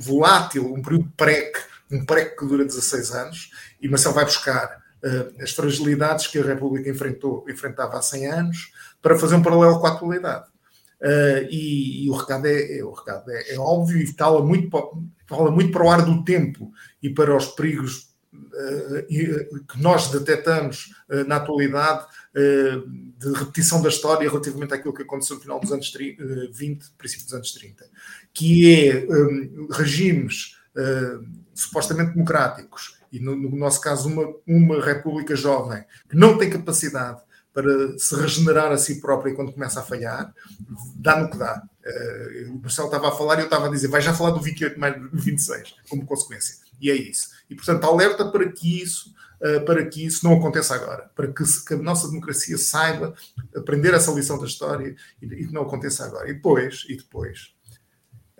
volátil, 0.00 0.72
um 0.72 0.82
período 0.82 1.10
PREC, 1.16 1.58
um 1.90 2.04
PREC 2.04 2.36
que 2.36 2.46
dura 2.46 2.64
16 2.64 3.10
anos, 3.12 3.50
e 3.80 3.88
Marcelo 3.88 4.14
vai 4.14 4.24
buscar 4.24 4.82
uh, 5.02 5.42
as 5.42 5.52
fragilidades 5.52 6.26
que 6.26 6.38
a 6.38 6.44
República 6.44 6.90
enfrentou, 6.90 7.44
enfrentava 7.48 7.98
há 7.98 8.02
100 8.02 8.26
anos, 8.26 8.72
para 9.00 9.18
fazer 9.18 9.36
um 9.36 9.42
paralelo 9.42 9.80
com 9.80 9.86
a 9.86 9.92
atualidade. 9.92 10.46
Uh, 11.00 11.44
e, 11.50 12.06
e, 12.06 12.10
o 12.10 12.14
recado, 12.14 12.46
é, 12.46 12.78
é 12.78 12.84
o 12.84 12.92
recado 12.92 13.30
é, 13.30 13.54
é, 13.54 13.58
óbvio 13.58 13.98
e 13.98 14.06
fala 14.06 14.42
muito, 14.42 14.70
fala 15.36 15.50
muito 15.50 15.72
para 15.72 15.84
o 15.84 15.90
ar 15.90 16.04
do 16.04 16.24
tempo 16.24 16.72
e 17.02 17.10
para 17.10 17.36
os 17.36 17.46
perigos 17.46 18.14
uh, 18.32 19.64
que 19.66 19.80
nós 19.80 20.10
detectamos 20.10 20.94
uh, 21.08 21.24
na 21.26 21.36
atualidade 21.36 22.06
de 22.34 23.32
repetição 23.32 23.80
da 23.80 23.88
história 23.88 24.28
relativamente 24.28 24.74
àquilo 24.74 24.92
que 24.92 25.02
aconteceu 25.02 25.36
no 25.36 25.42
final 25.42 25.60
dos 25.60 25.70
anos 25.70 25.92
30, 25.92 26.50
20, 26.52 26.90
princípio 26.98 27.26
dos 27.26 27.34
anos 27.34 27.52
30, 27.52 27.84
que 28.32 28.88
é 28.88 29.06
regimes 29.70 30.58
supostamente 31.54 32.10
democráticos 32.10 32.98
e 33.12 33.20
no, 33.20 33.36
no, 33.36 33.56
nosso 33.56 33.80
caso 33.80 34.08
uma, 34.08 34.34
uma 34.44 34.84
república 34.84 35.36
jovem 35.36 35.84
que 36.08 36.16
não 36.16 36.36
tem 36.36 36.50
capacidade 36.50 37.22
para 37.52 37.96
se 37.96 38.16
regenerar 38.16 38.72
a 38.72 38.76
si 38.76 39.00
própria 39.00 39.32
quando 39.32 39.52
começa 39.52 39.78
a 39.78 39.84
falhar, 39.84 40.34
dá 40.96 41.20
no 41.20 41.30
que 41.30 41.38
dá. 41.38 41.62
Uh, 41.86 42.52
o 42.52 42.60
Marcelo 42.62 42.88
estava 42.88 43.08
a 43.08 43.12
falar 43.12 43.36
e 43.36 43.40
eu 43.40 43.44
estava 43.44 43.66
a 43.66 43.70
dizer, 43.70 43.88
vai 43.88 44.00
já 44.00 44.14
falar 44.14 44.30
do 44.30 44.40
28 44.40 44.80
mais 44.80 44.96
26, 45.12 45.74
como 45.88 46.06
consequência. 46.06 46.56
E 46.80 46.90
é 46.90 46.94
isso. 46.94 47.28
E, 47.48 47.54
portanto, 47.54 47.84
alerta 47.84 48.24
para 48.30 48.50
que 48.50 48.82
isso, 48.82 49.14
uh, 49.42 49.64
para 49.64 49.84
que 49.84 50.04
isso 50.04 50.24
não 50.24 50.34
aconteça 50.34 50.74
agora, 50.74 51.10
para 51.14 51.28
que, 51.28 51.44
que, 51.66 51.74
a 51.74 51.78
nossa 51.78 52.08
democracia 52.08 52.56
saiba 52.56 53.14
aprender 53.54 53.92
essa 53.92 54.12
lição 54.12 54.38
da 54.38 54.46
história 54.46 54.96
e, 55.20 55.26
e 55.26 55.46
que 55.46 55.52
não 55.52 55.62
aconteça 55.62 56.04
agora. 56.04 56.30
E 56.30 56.34
depois, 56.34 56.86
e 56.88 56.96
depois, 56.96 57.54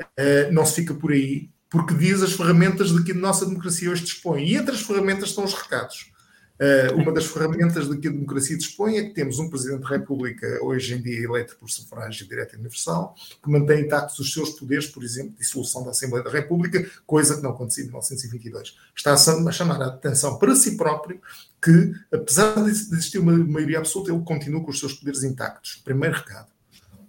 uh, 0.00 0.52
não 0.52 0.64
se 0.64 0.76
fica 0.76 0.94
por 0.94 1.12
aí, 1.12 1.50
porque 1.68 1.92
diz 1.92 2.22
as 2.22 2.32
ferramentas 2.32 2.90
de 2.90 3.02
que 3.04 3.12
a 3.12 3.16
nossa 3.16 3.44
democracia 3.44 3.90
hoje 3.90 4.04
dispõe. 4.04 4.44
E 4.44 4.56
entre 4.56 4.74
as 4.74 4.82
ferramentas 4.82 5.30
estão 5.30 5.44
os 5.44 5.52
recados. 5.52 6.13
Uh, 6.54 6.94
uma 6.94 7.12
das 7.12 7.26
ferramentas 7.26 7.88
de 7.88 7.98
que 7.98 8.06
a 8.06 8.12
democracia 8.12 8.56
dispõe 8.56 8.96
é 8.96 9.02
que 9.02 9.12
temos 9.12 9.40
um 9.40 9.50
Presidente 9.50 9.80
da 9.80 9.88
República, 9.88 10.46
hoje 10.62 10.94
em 10.94 11.02
dia 11.02 11.24
eleito 11.24 11.56
por 11.58 11.68
sufrágio 11.68 12.28
direto 12.28 12.54
e 12.54 12.58
universal, 12.58 13.16
que 13.42 13.50
mantém 13.50 13.80
intactos 13.80 14.20
os 14.20 14.32
seus 14.32 14.50
poderes, 14.50 14.86
por 14.86 15.02
exemplo, 15.02 15.34
dissolução 15.36 15.82
da 15.82 15.90
Assembleia 15.90 16.24
da 16.24 16.30
República, 16.30 16.88
coisa 17.04 17.34
que 17.34 17.42
não 17.42 17.50
acontecia 17.50 17.82
em 17.82 17.86
1922. 17.88 18.76
Está 18.94 19.14
a 19.14 19.52
chamar 19.52 19.82
a 19.82 19.86
atenção 19.86 20.38
para 20.38 20.54
si 20.54 20.76
próprio 20.76 21.20
que, 21.60 21.92
apesar 22.12 22.54
de 22.62 22.70
existir 22.70 23.18
uma 23.18 23.32
maioria 23.32 23.78
absoluta, 23.78 24.12
ele 24.12 24.22
continua 24.22 24.62
com 24.62 24.70
os 24.70 24.78
seus 24.78 24.92
poderes 24.92 25.24
intactos. 25.24 25.82
Primeiro 25.84 26.14
recado. 26.14 26.46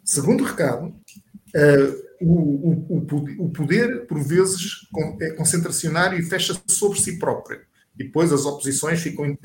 Segundo 0.03 0.43
recado, 0.43 0.87
uh, 0.87 2.05
o, 2.19 2.95
o, 2.95 3.45
o, 3.45 3.49
poder, 3.49 4.07
por 4.07 4.23
vezes, 4.23 4.87
é 5.21 5.31
concentracionário 5.31 6.17
e 6.17 6.23
fecha 6.23 6.59
sobre 6.67 6.99
si 6.99 7.19
próprio. 7.19 7.61
E 7.97 8.03
depois 8.03 8.31
as 8.31 8.45
oposições 8.45 9.01
ficam, 9.01 9.37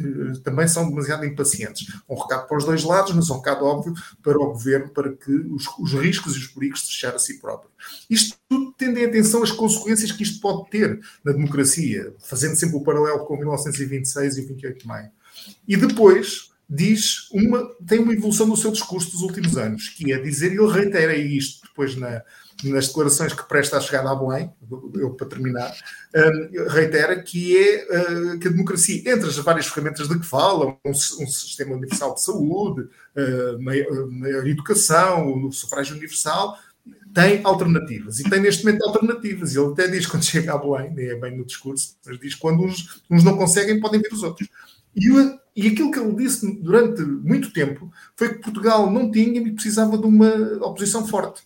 também 0.42 0.66
são 0.66 0.88
demasiado 0.88 1.24
impacientes. 1.24 1.86
Um 2.08 2.14
recado 2.14 2.48
para 2.48 2.58
os 2.58 2.64
dois 2.64 2.82
lados, 2.82 3.12
mas 3.14 3.30
um 3.30 3.36
recado 3.36 3.64
óbvio 3.64 3.94
para 4.22 4.38
o 4.38 4.52
governo, 4.52 4.88
para 4.90 5.12
que 5.12 5.30
os, 5.30 5.66
os 5.78 5.92
riscos 5.92 6.34
e 6.34 6.38
os 6.38 6.46
perigos 6.48 6.80
de 6.80 6.86
fechar 6.86 7.14
a 7.14 7.18
si 7.18 7.38
próprio. 7.38 7.70
Isto 8.08 8.36
tudo 8.48 8.74
tendo 8.76 8.98
em 8.98 9.04
atenção 9.04 9.42
as 9.42 9.52
consequências 9.52 10.12
que 10.12 10.22
isto 10.22 10.40
pode 10.40 10.68
ter 10.70 11.00
na 11.24 11.32
democracia, 11.32 12.14
fazendo 12.18 12.56
sempre 12.56 12.76
o 12.76 12.82
paralelo 12.82 13.24
com 13.26 13.36
1926 13.36 14.38
e 14.38 14.42
28 14.42 14.80
de 14.80 14.86
maio. 14.86 15.10
E 15.66 15.76
depois, 15.76 16.50
diz 16.68 17.28
uma, 17.32 17.68
tem 17.86 17.98
uma 17.98 18.12
evolução 18.12 18.46
no 18.46 18.56
seu 18.56 18.70
discurso 18.70 19.10
dos 19.10 19.22
últimos 19.22 19.56
anos, 19.56 19.88
que 19.88 20.12
é 20.12 20.18
dizer, 20.18 20.52
e 20.52 20.56
ele 20.56 20.72
reitera 20.72 21.16
isto 21.16 21.66
depois 21.66 21.96
na, 21.96 22.22
nas 22.64 22.88
declarações 22.88 23.32
que 23.32 23.48
presta 23.48 23.76
a 23.76 23.80
chegada 23.80 24.10
a 24.10 24.14
Belém, 24.14 24.52
eu 24.94 25.10
para 25.14 25.26
terminar, 25.26 25.74
um, 26.14 26.68
reitera 26.68 27.20
que 27.22 27.56
é 27.56 27.84
uh, 27.84 28.38
que 28.38 28.48
a 28.48 28.50
democracia, 28.50 28.98
entre 29.10 29.28
as 29.28 29.36
várias 29.38 29.66
ferramentas 29.66 30.08
de 30.08 30.18
que 30.18 30.26
fala, 30.26 30.66
um, 30.66 30.90
um 30.90 30.94
sistema 30.94 31.74
universal 31.74 32.14
de 32.14 32.22
saúde, 32.22 32.82
uh, 32.82 33.62
maior, 33.62 34.46
educação, 34.46 35.46
o 35.46 35.52
sufrágio 35.52 35.96
universal, 35.96 36.56
tem 37.14 37.40
alternativas. 37.44 38.20
E 38.20 38.28
tem 38.28 38.40
neste 38.40 38.64
momento 38.64 38.84
alternativas. 38.84 39.54
Ele 39.54 39.72
até 39.72 39.88
diz 39.88 40.06
quando 40.06 40.24
chega 40.24 40.54
a 40.54 40.58
Belém, 40.58 40.94
é 41.10 41.14
bem 41.16 41.36
no 41.36 41.44
discurso, 41.44 41.96
mas 42.06 42.18
diz 42.18 42.34
quando 42.34 42.62
uns, 42.62 43.02
uns 43.10 43.24
não 43.24 43.36
conseguem, 43.36 43.80
podem 43.80 44.00
vir 44.00 44.12
os 44.12 44.22
outros. 44.22 44.48
E, 44.94 45.08
e 45.54 45.68
aquilo 45.68 45.90
que 45.90 45.98
ele 45.98 46.14
disse 46.14 46.60
durante 46.60 47.02
muito 47.02 47.52
tempo 47.52 47.90
foi 48.16 48.34
que 48.34 48.40
Portugal 48.40 48.90
não 48.90 49.10
tinha 49.10 49.40
e 49.40 49.52
precisava 49.52 49.96
de 49.96 50.04
uma 50.04 50.32
oposição 50.66 51.06
forte. 51.06 51.42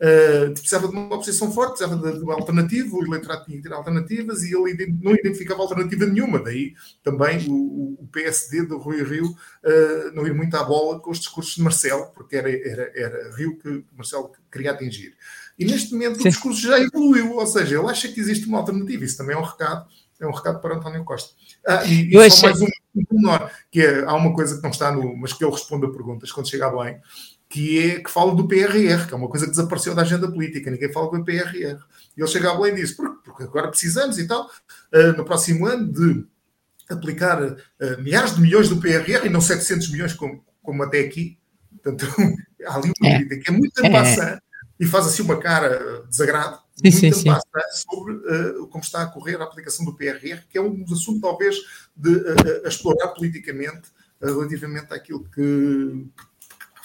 Uh, 0.00 0.52
precisava 0.52 0.86
de 0.86 0.94
uma 0.94 1.12
oposição 1.12 1.50
forte, 1.50 1.78
precisava 1.78 2.12
de, 2.12 2.22
uma 2.22 2.34
alternativa, 2.34 2.96
o 2.96 3.04
eleitorado 3.04 3.44
tinha 3.44 3.56
que 3.56 3.64
ter 3.64 3.72
alternativas 3.72 4.44
e 4.44 4.54
ele 4.54 4.96
não 5.02 5.12
identificava 5.12 5.60
alternativa 5.60 6.06
nenhuma. 6.06 6.38
Daí 6.38 6.74
também 7.02 7.44
o, 7.48 7.98
o 8.00 8.08
PSD 8.12 8.66
do 8.66 8.78
Rui 8.78 9.02
Rio 9.02 9.26
uh, 9.26 10.14
não 10.14 10.24
ia 10.24 10.32
muito 10.32 10.56
à 10.56 10.62
bola 10.62 11.00
com 11.00 11.10
os 11.10 11.18
discursos 11.18 11.56
de 11.56 11.62
Marcelo, 11.62 12.12
porque 12.14 12.36
era, 12.36 12.48
era, 12.48 12.92
era 12.94 13.36
Rio 13.36 13.58
que 13.58 13.84
Marcelo 13.96 14.30
queria 14.52 14.70
atingir. 14.70 15.16
E 15.58 15.64
neste 15.64 15.92
momento 15.92 16.22
Sim. 16.22 16.28
o 16.28 16.30
discurso 16.30 16.62
já 16.62 16.78
evoluiu, 16.78 17.34
ou 17.34 17.46
seja, 17.46 17.76
ele 17.76 17.90
acha 17.90 18.06
que 18.08 18.20
existe 18.20 18.46
uma 18.46 18.58
alternativa. 18.58 19.04
Isso 19.04 19.16
também 19.16 19.34
é 19.34 19.38
um 19.38 19.42
recado, 19.42 19.88
é 20.20 20.26
um 20.26 20.30
recado 20.30 20.60
para 20.60 20.76
António 20.76 21.04
Costa. 21.04 21.34
Ah, 21.66 21.84
e, 21.84 22.14
e 22.16 22.30
só 22.30 22.46
mais 22.46 22.60
um, 22.62 22.66
menor, 23.10 23.50
que 23.70 23.80
é, 23.80 24.04
há 24.04 24.14
uma 24.14 24.32
coisa 24.32 24.56
que 24.56 24.62
não 24.62 24.70
está 24.70 24.92
no, 24.92 25.16
mas 25.16 25.32
que 25.32 25.44
ele 25.44 25.50
responde 25.52 25.86
a 25.86 25.90
perguntas 25.90 26.30
quando 26.30 26.48
chega 26.48 26.70
bem, 26.70 27.00
que, 27.48 27.78
é, 27.78 28.00
que 28.00 28.10
fala 28.10 28.34
do 28.34 28.46
PRR, 28.46 29.06
que 29.06 29.14
é 29.14 29.16
uma 29.16 29.28
coisa 29.28 29.46
que 29.46 29.52
desapareceu 29.52 29.94
da 29.94 30.02
agenda 30.02 30.30
política, 30.30 30.70
ninguém 30.70 30.92
fala 30.92 31.10
do 31.10 31.24
PRR. 31.24 31.78
E 32.16 32.20
ele 32.20 32.28
chega 32.28 32.50
a 32.50 32.54
Belém 32.54 32.74
e 32.74 32.76
diz, 32.76 32.92
porque, 32.92 33.16
porque 33.24 33.42
agora 33.44 33.68
precisamos 33.68 34.18
e 34.18 34.26
tal, 34.26 34.46
uh, 34.46 35.16
no 35.16 35.24
próximo 35.24 35.66
ano, 35.66 35.90
de 35.90 36.26
aplicar 36.90 37.42
uh, 37.42 37.56
milhares 38.00 38.34
de 38.34 38.42
milhões 38.42 38.68
do 38.68 38.78
PRR 38.78 39.26
e 39.26 39.30
não 39.30 39.40
700 39.40 39.90
milhões 39.90 40.12
como, 40.12 40.44
como 40.62 40.82
até 40.82 41.00
aqui. 41.00 41.38
Portanto, 41.82 42.06
há 42.66 42.76
ali 42.76 42.92
uma 43.00 43.08
é. 43.08 43.24
que 43.24 43.48
é 43.48 43.52
muito 43.52 43.80
é. 43.82 44.38
e 44.78 44.86
faz 44.86 45.06
assim 45.06 45.22
uma 45.22 45.38
cara 45.40 46.04
desagrado, 46.08 46.58
sim, 46.76 46.82
muito 46.82 46.98
sim, 46.98 47.12
sim. 47.12 47.30
sobre 47.72 48.14
uh, 48.14 48.66
como 48.66 48.84
está 48.84 49.02
a 49.02 49.06
correr 49.06 49.40
a 49.40 49.44
aplicação 49.44 49.86
do 49.86 49.96
PRR, 49.96 50.42
que 50.50 50.58
é 50.58 50.60
um 50.60 50.82
dos 50.82 51.00
assuntos 51.00 51.22
talvez 51.22 51.56
de 51.96 52.10
explorar 52.66 53.08
politicamente 53.08 53.88
relativamente 54.20 54.92
àquilo 54.92 55.24
que, 55.30 56.06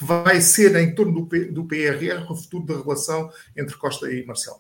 vai 0.06 0.42
ser 0.42 0.76
em 0.76 0.94
torno 0.94 1.26
do, 1.26 1.52
do 1.52 1.66
PRR 1.66 2.30
o 2.30 2.36
futuro 2.36 2.66
da 2.66 2.82
relação 2.82 3.30
entre 3.58 3.76
Costa 3.78 4.12
e 4.12 4.26
Marcelo. 4.26 4.58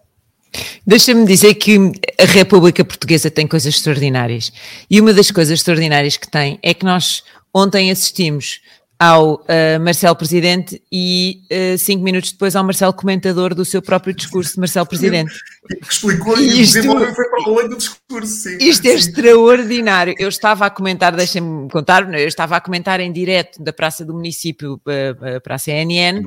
Deixa-me 0.85 1.25
dizer 1.25 1.55
que 1.55 1.77
a 2.19 2.25
República 2.25 2.85
Portuguesa 2.85 3.31
tem 3.31 3.47
coisas 3.47 3.73
extraordinárias. 3.73 4.51
E 4.89 5.01
uma 5.01 5.13
das 5.13 5.31
coisas 5.31 5.59
extraordinárias 5.59 6.17
que 6.17 6.29
tem 6.29 6.59
é 6.61 6.73
que 6.73 6.85
nós 6.85 7.23
ontem 7.53 7.89
assistimos 7.89 8.61
ao 9.03 9.35
uh, 9.35 9.79
Marcelo 9.81 10.15
Presidente 10.15 10.81
e 10.89 11.41
uh, 11.51 11.77
cinco 11.77 12.03
minutos 12.03 12.31
depois 12.31 12.55
ao 12.55 12.63
Marcelo 12.63 12.93
comentador 12.93 13.53
do 13.53 13.65
seu 13.65 13.81
próprio 13.81 14.13
discurso 14.13 14.53
de 14.53 14.59
Marcelo 14.59 14.85
Presidente. 14.85 15.33
Explicou 15.89 16.39
e 16.39 16.61
isto, 16.61 16.81
foi 16.81 17.29
para 17.29 17.43
além 17.45 17.69
do 17.69 17.77
discurso. 17.77 18.33
Sim. 18.33 18.57
Isto 18.61 18.87
é 18.87 18.93
extraordinário. 18.93 20.15
Eu 20.17 20.29
estava 20.29 20.65
a 20.65 20.69
comentar, 20.69 21.13
deixem-me 21.13 21.69
contar, 21.69 22.13
eu 22.13 22.27
estava 22.27 22.55
a 22.55 22.61
comentar 22.61 23.01
em 23.01 23.11
direto 23.11 23.61
da 23.61 23.73
Praça 23.73 24.05
do 24.05 24.13
Município 24.13 24.77
para, 24.77 25.41
para 25.41 25.55
a 25.55 25.57
CNN. 25.57 26.21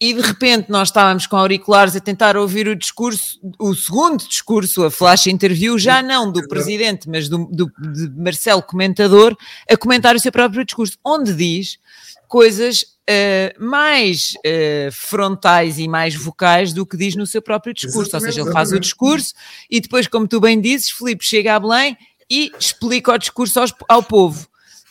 E 0.00 0.14
de 0.14 0.20
repente 0.20 0.70
nós 0.70 0.88
estávamos 0.88 1.26
com 1.26 1.36
auriculares 1.36 1.96
a 1.96 2.00
tentar 2.00 2.36
ouvir 2.36 2.68
o 2.68 2.76
discurso, 2.76 3.40
o 3.58 3.74
segundo 3.74 4.26
discurso, 4.28 4.84
a 4.84 4.90
flash 4.90 5.26
interview, 5.26 5.76
já 5.76 6.00
não 6.02 6.30
do 6.30 6.46
presidente, 6.46 7.08
mas 7.08 7.28
do, 7.28 7.46
do 7.46 7.66
de 7.66 8.08
Marcelo 8.10 8.62
comentador, 8.62 9.36
a 9.68 9.76
comentar 9.76 10.14
o 10.14 10.20
seu 10.20 10.30
próprio 10.30 10.64
discurso, 10.64 10.96
onde 11.04 11.34
diz 11.34 11.78
coisas 12.28 12.82
uh, 12.82 13.64
mais 13.64 14.34
uh, 14.36 14.92
frontais 14.92 15.78
e 15.78 15.88
mais 15.88 16.14
vocais 16.14 16.72
do 16.72 16.86
que 16.86 16.96
diz 16.96 17.16
no 17.16 17.26
seu 17.26 17.42
próprio 17.42 17.74
discurso. 17.74 18.10
Exatamente, 18.10 18.26
Ou 18.26 18.32
seja, 18.32 18.40
ele 18.42 18.52
faz 18.52 18.72
o 18.72 18.78
discurso 18.78 19.34
e 19.68 19.80
depois, 19.80 20.06
como 20.06 20.28
tu 20.28 20.40
bem 20.40 20.60
dizes, 20.60 20.90
Filipe 20.90 21.24
chega 21.24 21.56
a 21.56 21.60
Belém 21.60 21.96
e 22.30 22.52
explica 22.58 23.12
o 23.12 23.18
discurso 23.18 23.58
aos, 23.60 23.74
ao 23.88 24.02
povo. 24.02 24.47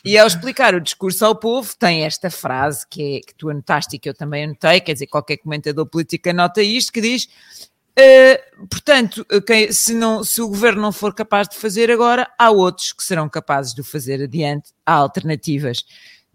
E 0.07 0.17
ao 0.17 0.27
explicar 0.27 0.73
o 0.73 0.81
discurso 0.81 1.25
ao 1.25 1.35
povo, 1.35 1.73
tem 1.77 2.03
esta 2.03 2.29
frase 2.29 2.85
que, 2.89 3.17
é, 3.17 3.19
que 3.19 3.35
tu 3.35 3.49
anotaste 3.49 3.95
e 3.95 3.99
que 3.99 4.09
eu 4.09 4.13
também 4.13 4.45
anotei, 4.45 4.79
quer 4.79 4.93
dizer, 4.93 5.07
qualquer 5.07 5.37
comentador 5.37 5.85
político 5.85 6.29
anota 6.29 6.61
isto, 6.61 6.91
que 6.91 7.01
diz 7.01 7.27
Uh, 7.97 8.67
portanto, 8.67 9.25
quem, 9.47 9.71
se, 9.71 9.91
não, 9.91 10.23
se 10.23 10.39
o 10.39 10.47
governo 10.47 10.79
não 10.79 10.91
for 10.91 11.15
capaz 11.15 11.47
de 11.47 11.57
fazer 11.57 11.89
agora, 11.89 12.29
há 12.37 12.51
outros 12.51 12.93
que 12.93 13.03
serão 13.03 13.27
capazes 13.27 13.73
de 13.73 13.81
o 13.81 13.83
fazer 13.83 14.21
adiante, 14.21 14.71
há 14.85 14.93
alternativas. 14.93 15.83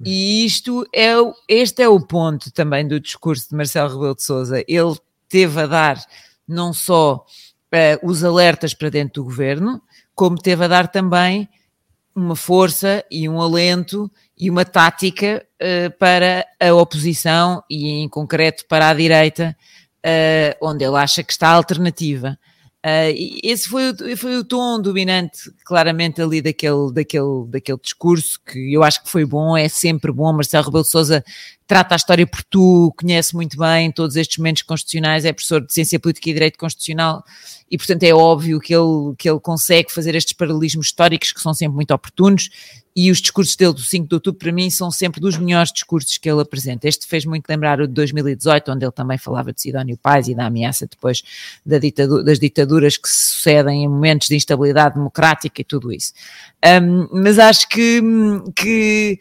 E 0.04 0.44
isto 0.44 0.84
é, 0.92 1.12
este 1.48 1.80
é 1.80 1.88
o 1.88 2.04
ponto 2.04 2.50
também 2.50 2.86
do 2.86 2.98
discurso 2.98 3.48
de 3.48 3.54
Marcelo 3.54 3.94
Rebelo 3.94 4.16
de 4.16 4.24
Sousa. 4.24 4.64
Ele 4.66 4.96
teve 5.28 5.60
a 5.60 5.66
dar 5.68 6.04
não 6.48 6.72
só 6.72 7.24
uh, 7.24 8.08
os 8.10 8.24
alertas 8.24 8.74
para 8.74 8.90
dentro 8.90 9.22
do 9.22 9.24
governo, 9.24 9.80
como 10.16 10.38
teve 10.38 10.64
a 10.64 10.68
dar 10.68 10.88
também 10.88 11.48
uma 12.14 12.36
força 12.36 13.04
e 13.10 13.28
um 13.28 13.40
alento 13.40 14.10
e 14.38 14.50
uma 14.50 14.64
tática 14.64 15.44
uh, 15.60 15.98
para 15.98 16.46
a 16.60 16.74
oposição 16.74 17.62
e 17.70 18.02
em 18.02 18.08
concreto 18.08 18.64
para 18.68 18.88
a 18.88 18.94
direita, 18.94 19.56
uh, 20.04 20.66
onde 20.66 20.84
ele 20.84 20.96
acha 20.96 21.22
que 21.22 21.32
está 21.32 21.48
a 21.48 21.54
alternativa. 21.54 22.38
Uh, 22.84 23.14
esse 23.44 23.68
foi 23.68 23.90
o, 23.90 24.16
foi 24.16 24.36
o 24.36 24.44
tom 24.44 24.80
dominante, 24.82 25.38
claramente, 25.64 26.20
ali 26.20 26.42
daquele, 26.42 26.92
daquele, 26.92 27.46
daquele 27.46 27.78
discurso, 27.80 28.40
que 28.44 28.74
eu 28.74 28.82
acho 28.82 29.02
que 29.04 29.08
foi 29.08 29.24
bom, 29.24 29.56
é 29.56 29.68
sempre 29.68 30.10
bom. 30.10 30.32
Marcelo 30.32 30.64
Rebelo 30.64 30.84
Souza 30.84 31.24
trata 31.72 31.94
a 31.94 31.96
história 31.96 32.26
por 32.26 32.44
tu, 32.44 32.92
conhece 32.98 33.34
muito 33.34 33.56
bem 33.56 33.90
todos 33.90 34.16
estes 34.16 34.36
momentos 34.36 34.60
constitucionais, 34.60 35.24
é 35.24 35.32
professor 35.32 35.64
de 35.64 35.72
Ciência 35.72 35.98
Política 35.98 36.28
e 36.28 36.34
Direito 36.34 36.58
Constitucional, 36.58 37.24
e 37.70 37.78
portanto 37.78 38.02
é 38.02 38.12
óbvio 38.12 38.60
que 38.60 38.74
ele, 38.74 39.14
que 39.16 39.26
ele 39.26 39.40
consegue 39.40 39.90
fazer 39.90 40.14
estes 40.14 40.34
paralelismos 40.34 40.88
históricos 40.88 41.32
que 41.32 41.40
são 41.40 41.54
sempre 41.54 41.74
muito 41.74 41.94
oportunos 41.94 42.50
e 42.94 43.10
os 43.10 43.22
discursos 43.22 43.56
dele 43.56 43.72
do 43.72 43.80
5 43.80 44.06
de 44.06 44.14
outubro, 44.14 44.38
para 44.38 44.52
mim, 44.52 44.68
são 44.68 44.90
sempre 44.90 45.18
dos 45.18 45.38
melhores 45.38 45.72
discursos 45.72 46.18
que 46.18 46.28
ele 46.28 46.42
apresenta. 46.42 46.86
Este 46.86 47.06
fez 47.06 47.24
muito 47.24 47.48
lembrar 47.48 47.80
o 47.80 47.88
de 47.88 47.94
2018, 47.94 48.70
onde 48.70 48.84
ele 48.84 48.92
também 48.92 49.16
falava 49.16 49.50
de 49.50 49.62
Sidónio 49.62 49.96
Paz 49.96 50.28
e 50.28 50.34
da 50.34 50.46
ameaça 50.46 50.86
depois 50.86 51.22
da 51.64 51.78
ditadura, 51.78 52.22
das 52.22 52.38
ditaduras 52.38 52.98
que 52.98 53.08
se 53.08 53.30
sucedem 53.32 53.84
em 53.84 53.88
momentos 53.88 54.28
de 54.28 54.36
instabilidade 54.36 54.96
democrática 54.96 55.62
e 55.62 55.64
tudo 55.64 55.90
isso. 55.90 56.12
Um, 56.64 57.08
mas 57.22 57.38
acho 57.38 57.66
que, 57.68 58.02
que 58.54 59.18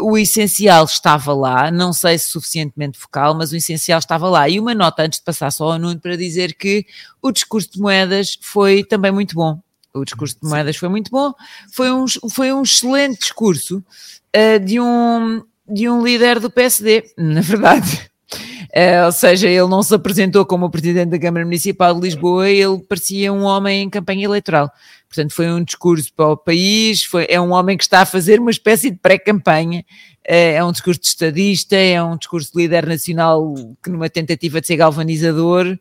o 0.00 0.18
essencial 0.18 0.84
estava 0.84 1.32
lá, 1.32 1.70
não 1.70 1.92
sei 1.92 2.18
se 2.18 2.28
suficientemente 2.28 2.98
focal, 2.98 3.34
mas 3.34 3.52
o 3.52 3.56
essencial 3.56 3.98
estava 3.98 4.28
lá. 4.28 4.48
E 4.48 4.60
uma 4.60 4.74
nota 4.74 5.02
antes 5.02 5.18
de 5.18 5.24
passar 5.24 5.50
só 5.50 5.72
ao 5.72 5.78
Nuno 5.78 5.98
para 6.00 6.16
dizer 6.16 6.54
que 6.54 6.84
o 7.22 7.32
discurso 7.32 7.72
de 7.72 7.80
moedas 7.80 8.38
foi 8.42 8.84
também 8.84 9.10
muito 9.10 9.34
bom 9.34 9.60
o 9.92 10.04
discurso 10.04 10.36
de 10.40 10.48
moedas 10.48 10.76
foi 10.76 10.88
muito 10.88 11.10
bom, 11.10 11.32
foi 11.72 11.90
um, 11.90 12.04
foi 12.30 12.52
um 12.52 12.62
excelente 12.62 13.18
discurso 13.18 13.78
uh, 13.78 14.64
de, 14.64 14.80
um, 14.80 15.42
de 15.68 15.88
um 15.88 16.02
líder 16.02 16.38
do 16.38 16.50
PSD, 16.50 17.12
na 17.18 17.40
verdade. 17.40 18.09
Uh, 18.32 19.06
ou 19.06 19.12
seja, 19.12 19.48
ele 19.48 19.66
não 19.66 19.82
se 19.82 19.94
apresentou 19.94 20.46
como 20.46 20.66
o 20.66 20.70
presidente 20.70 21.10
da 21.10 21.18
Câmara 21.18 21.44
Municipal 21.44 21.94
de 21.94 22.00
Lisboa, 22.00 22.48
ele 22.48 22.78
parecia 22.88 23.32
um 23.32 23.42
homem 23.42 23.82
em 23.82 23.90
campanha 23.90 24.24
eleitoral. 24.24 24.70
Portanto, 25.08 25.34
foi 25.34 25.50
um 25.50 25.64
discurso 25.64 26.12
para 26.14 26.28
o 26.28 26.36
país, 26.36 27.02
foi, 27.02 27.26
é 27.28 27.40
um 27.40 27.52
homem 27.52 27.76
que 27.76 27.82
está 27.82 28.02
a 28.02 28.06
fazer 28.06 28.38
uma 28.38 28.50
espécie 28.50 28.90
de 28.90 28.96
pré-campanha, 28.96 29.80
uh, 29.80 30.32
é 30.32 30.64
um 30.64 30.70
discurso 30.70 31.00
de 31.00 31.08
estadista, 31.08 31.76
é 31.76 32.00
um 32.02 32.16
discurso 32.16 32.52
de 32.52 32.58
líder 32.58 32.86
nacional 32.86 33.54
que 33.82 33.90
numa 33.90 34.08
tentativa 34.08 34.60
de 34.60 34.66
ser 34.68 34.76
galvanizador, 34.76 35.76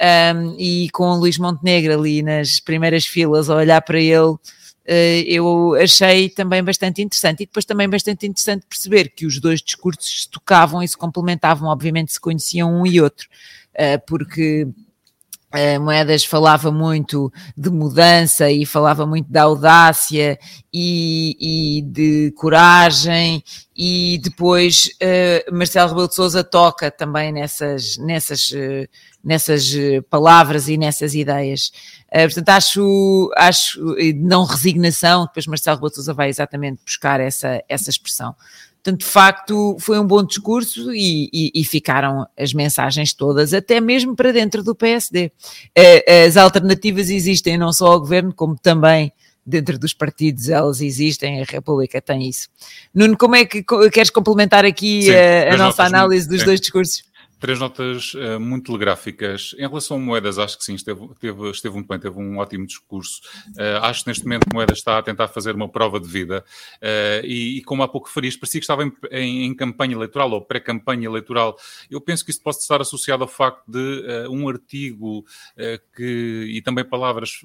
um, 0.00 0.56
e 0.58 0.88
com 0.90 1.04
o 1.04 1.16
Luís 1.16 1.38
Montenegro 1.38 1.94
ali 1.94 2.22
nas 2.22 2.60
primeiras 2.60 3.04
filas 3.04 3.50
a 3.50 3.56
olhar 3.56 3.80
para 3.82 4.00
ele, 4.00 4.36
eu 5.26 5.74
achei 5.74 6.30
também 6.30 6.62
bastante 6.62 7.02
interessante. 7.02 7.42
E 7.42 7.46
depois 7.46 7.64
também 7.64 7.88
bastante 7.88 8.26
interessante 8.26 8.64
perceber 8.66 9.10
que 9.10 9.26
os 9.26 9.38
dois 9.38 9.60
discursos 9.60 10.22
se 10.22 10.30
tocavam 10.30 10.82
e 10.82 10.88
se 10.88 10.96
complementavam, 10.96 11.68
obviamente 11.68 12.12
se 12.12 12.20
conheciam 12.20 12.80
um 12.80 12.86
e 12.86 13.00
outro, 13.00 13.28
uh, 13.74 14.00
porque 14.06 14.66
Uh, 15.54 15.80
Moedas 15.80 16.26
falava 16.26 16.70
muito 16.70 17.32
de 17.56 17.70
mudança 17.70 18.50
e 18.50 18.66
falava 18.66 19.06
muito 19.06 19.32
da 19.32 19.44
audácia 19.44 20.38
e, 20.70 21.78
e 21.78 21.82
de 21.82 22.34
coragem 22.36 23.42
e 23.74 24.20
depois 24.22 24.90
uh, 25.02 25.54
Marcelo 25.56 25.88
Rebelo 25.88 26.08
de 26.08 26.14
Sousa 26.14 26.44
toca 26.44 26.90
também 26.90 27.32
nessas, 27.32 27.96
nessas, 27.96 28.50
uh, 28.50 28.86
nessas 29.24 29.72
palavras 30.10 30.68
e 30.68 30.76
nessas 30.76 31.14
ideias. 31.14 31.72
portanto, 32.12 32.48
acho, 32.50 33.30
acho 33.34 33.80
não 34.16 34.44
resignação, 34.44 35.24
depois 35.24 35.46
Marcelo 35.46 35.76
Rebelo 35.76 35.90
de 35.90 35.96
Sousa 35.96 36.12
vai 36.12 36.28
exatamente 36.28 36.82
buscar 36.84 37.20
essa, 37.20 37.64
essa 37.70 37.88
expressão. 37.88 38.36
Portanto, 38.88 39.00
de 39.00 39.06
facto, 39.06 39.76
foi 39.78 39.98
um 39.98 40.06
bom 40.06 40.24
discurso 40.24 40.94
e, 40.94 41.28
e, 41.30 41.52
e, 41.54 41.64
ficaram 41.64 42.26
as 42.38 42.54
mensagens 42.54 43.12
todas, 43.12 43.52
até 43.52 43.80
mesmo 43.82 44.16
para 44.16 44.32
dentro 44.32 44.62
do 44.62 44.74
PSD. 44.74 45.30
As 46.26 46.38
alternativas 46.38 47.10
existem 47.10 47.58
não 47.58 47.70
só 47.70 47.88
ao 47.88 48.00
governo, 48.00 48.32
como 48.32 48.56
também 48.56 49.12
dentro 49.44 49.78
dos 49.78 49.92
partidos 49.92 50.48
elas 50.48 50.80
existem, 50.80 51.40
a 51.40 51.44
República 51.44 52.00
tem 52.00 52.28
isso. 52.28 52.48
Nuno, 52.94 53.16
como 53.16 53.34
é 53.34 53.44
que 53.44 53.62
queres 53.92 54.10
complementar 54.10 54.64
aqui 54.64 55.02
Sim, 55.02 55.14
a, 55.14 55.54
a 55.54 55.56
nossa 55.56 55.82
análise 55.82 56.28
dos 56.28 56.42
dois 56.42 56.60
discursos? 56.60 57.02
Três 57.38 57.60
notas 57.60 58.14
uh, 58.14 58.40
muito 58.40 58.66
telegráficas. 58.66 59.54
Em 59.56 59.66
relação 59.66 59.96
a 59.96 60.00
Moedas, 60.00 60.38
acho 60.38 60.58
que 60.58 60.64
sim, 60.64 60.74
esteve, 60.74 61.04
esteve, 61.12 61.50
esteve 61.50 61.74
muito 61.74 61.86
bem, 61.86 61.98
teve 61.98 62.18
um 62.18 62.38
ótimo 62.38 62.66
discurso. 62.66 63.20
Uh, 63.50 63.78
acho 63.82 64.02
que 64.02 64.10
neste 64.10 64.24
momento 64.24 64.46
Moedas 64.52 64.78
está 64.78 64.98
a 64.98 65.02
tentar 65.02 65.28
fazer 65.28 65.54
uma 65.54 65.68
prova 65.68 66.00
de 66.00 66.08
vida 66.08 66.44
uh, 66.76 67.24
e, 67.24 67.58
e, 67.58 67.62
como 67.62 67.84
há 67.84 67.88
pouco 67.88 68.08
farias, 68.08 68.36
parecia 68.36 68.60
que 68.60 68.64
estava 68.64 68.82
em, 68.82 68.92
em, 69.12 69.44
em 69.44 69.54
campanha 69.54 69.94
eleitoral 69.94 70.30
ou 70.32 70.40
pré-campanha 70.40 71.06
eleitoral. 71.06 71.56
Eu 71.88 72.00
penso 72.00 72.24
que 72.24 72.32
isso 72.32 72.42
pode 72.42 72.56
estar 72.56 72.80
associado 72.80 73.22
ao 73.22 73.28
facto 73.28 73.62
de 73.68 74.28
um 74.30 74.48
artigo 74.48 75.24
que, 75.94 76.46
e 76.50 76.60
também 76.62 76.84
palavras 76.84 77.40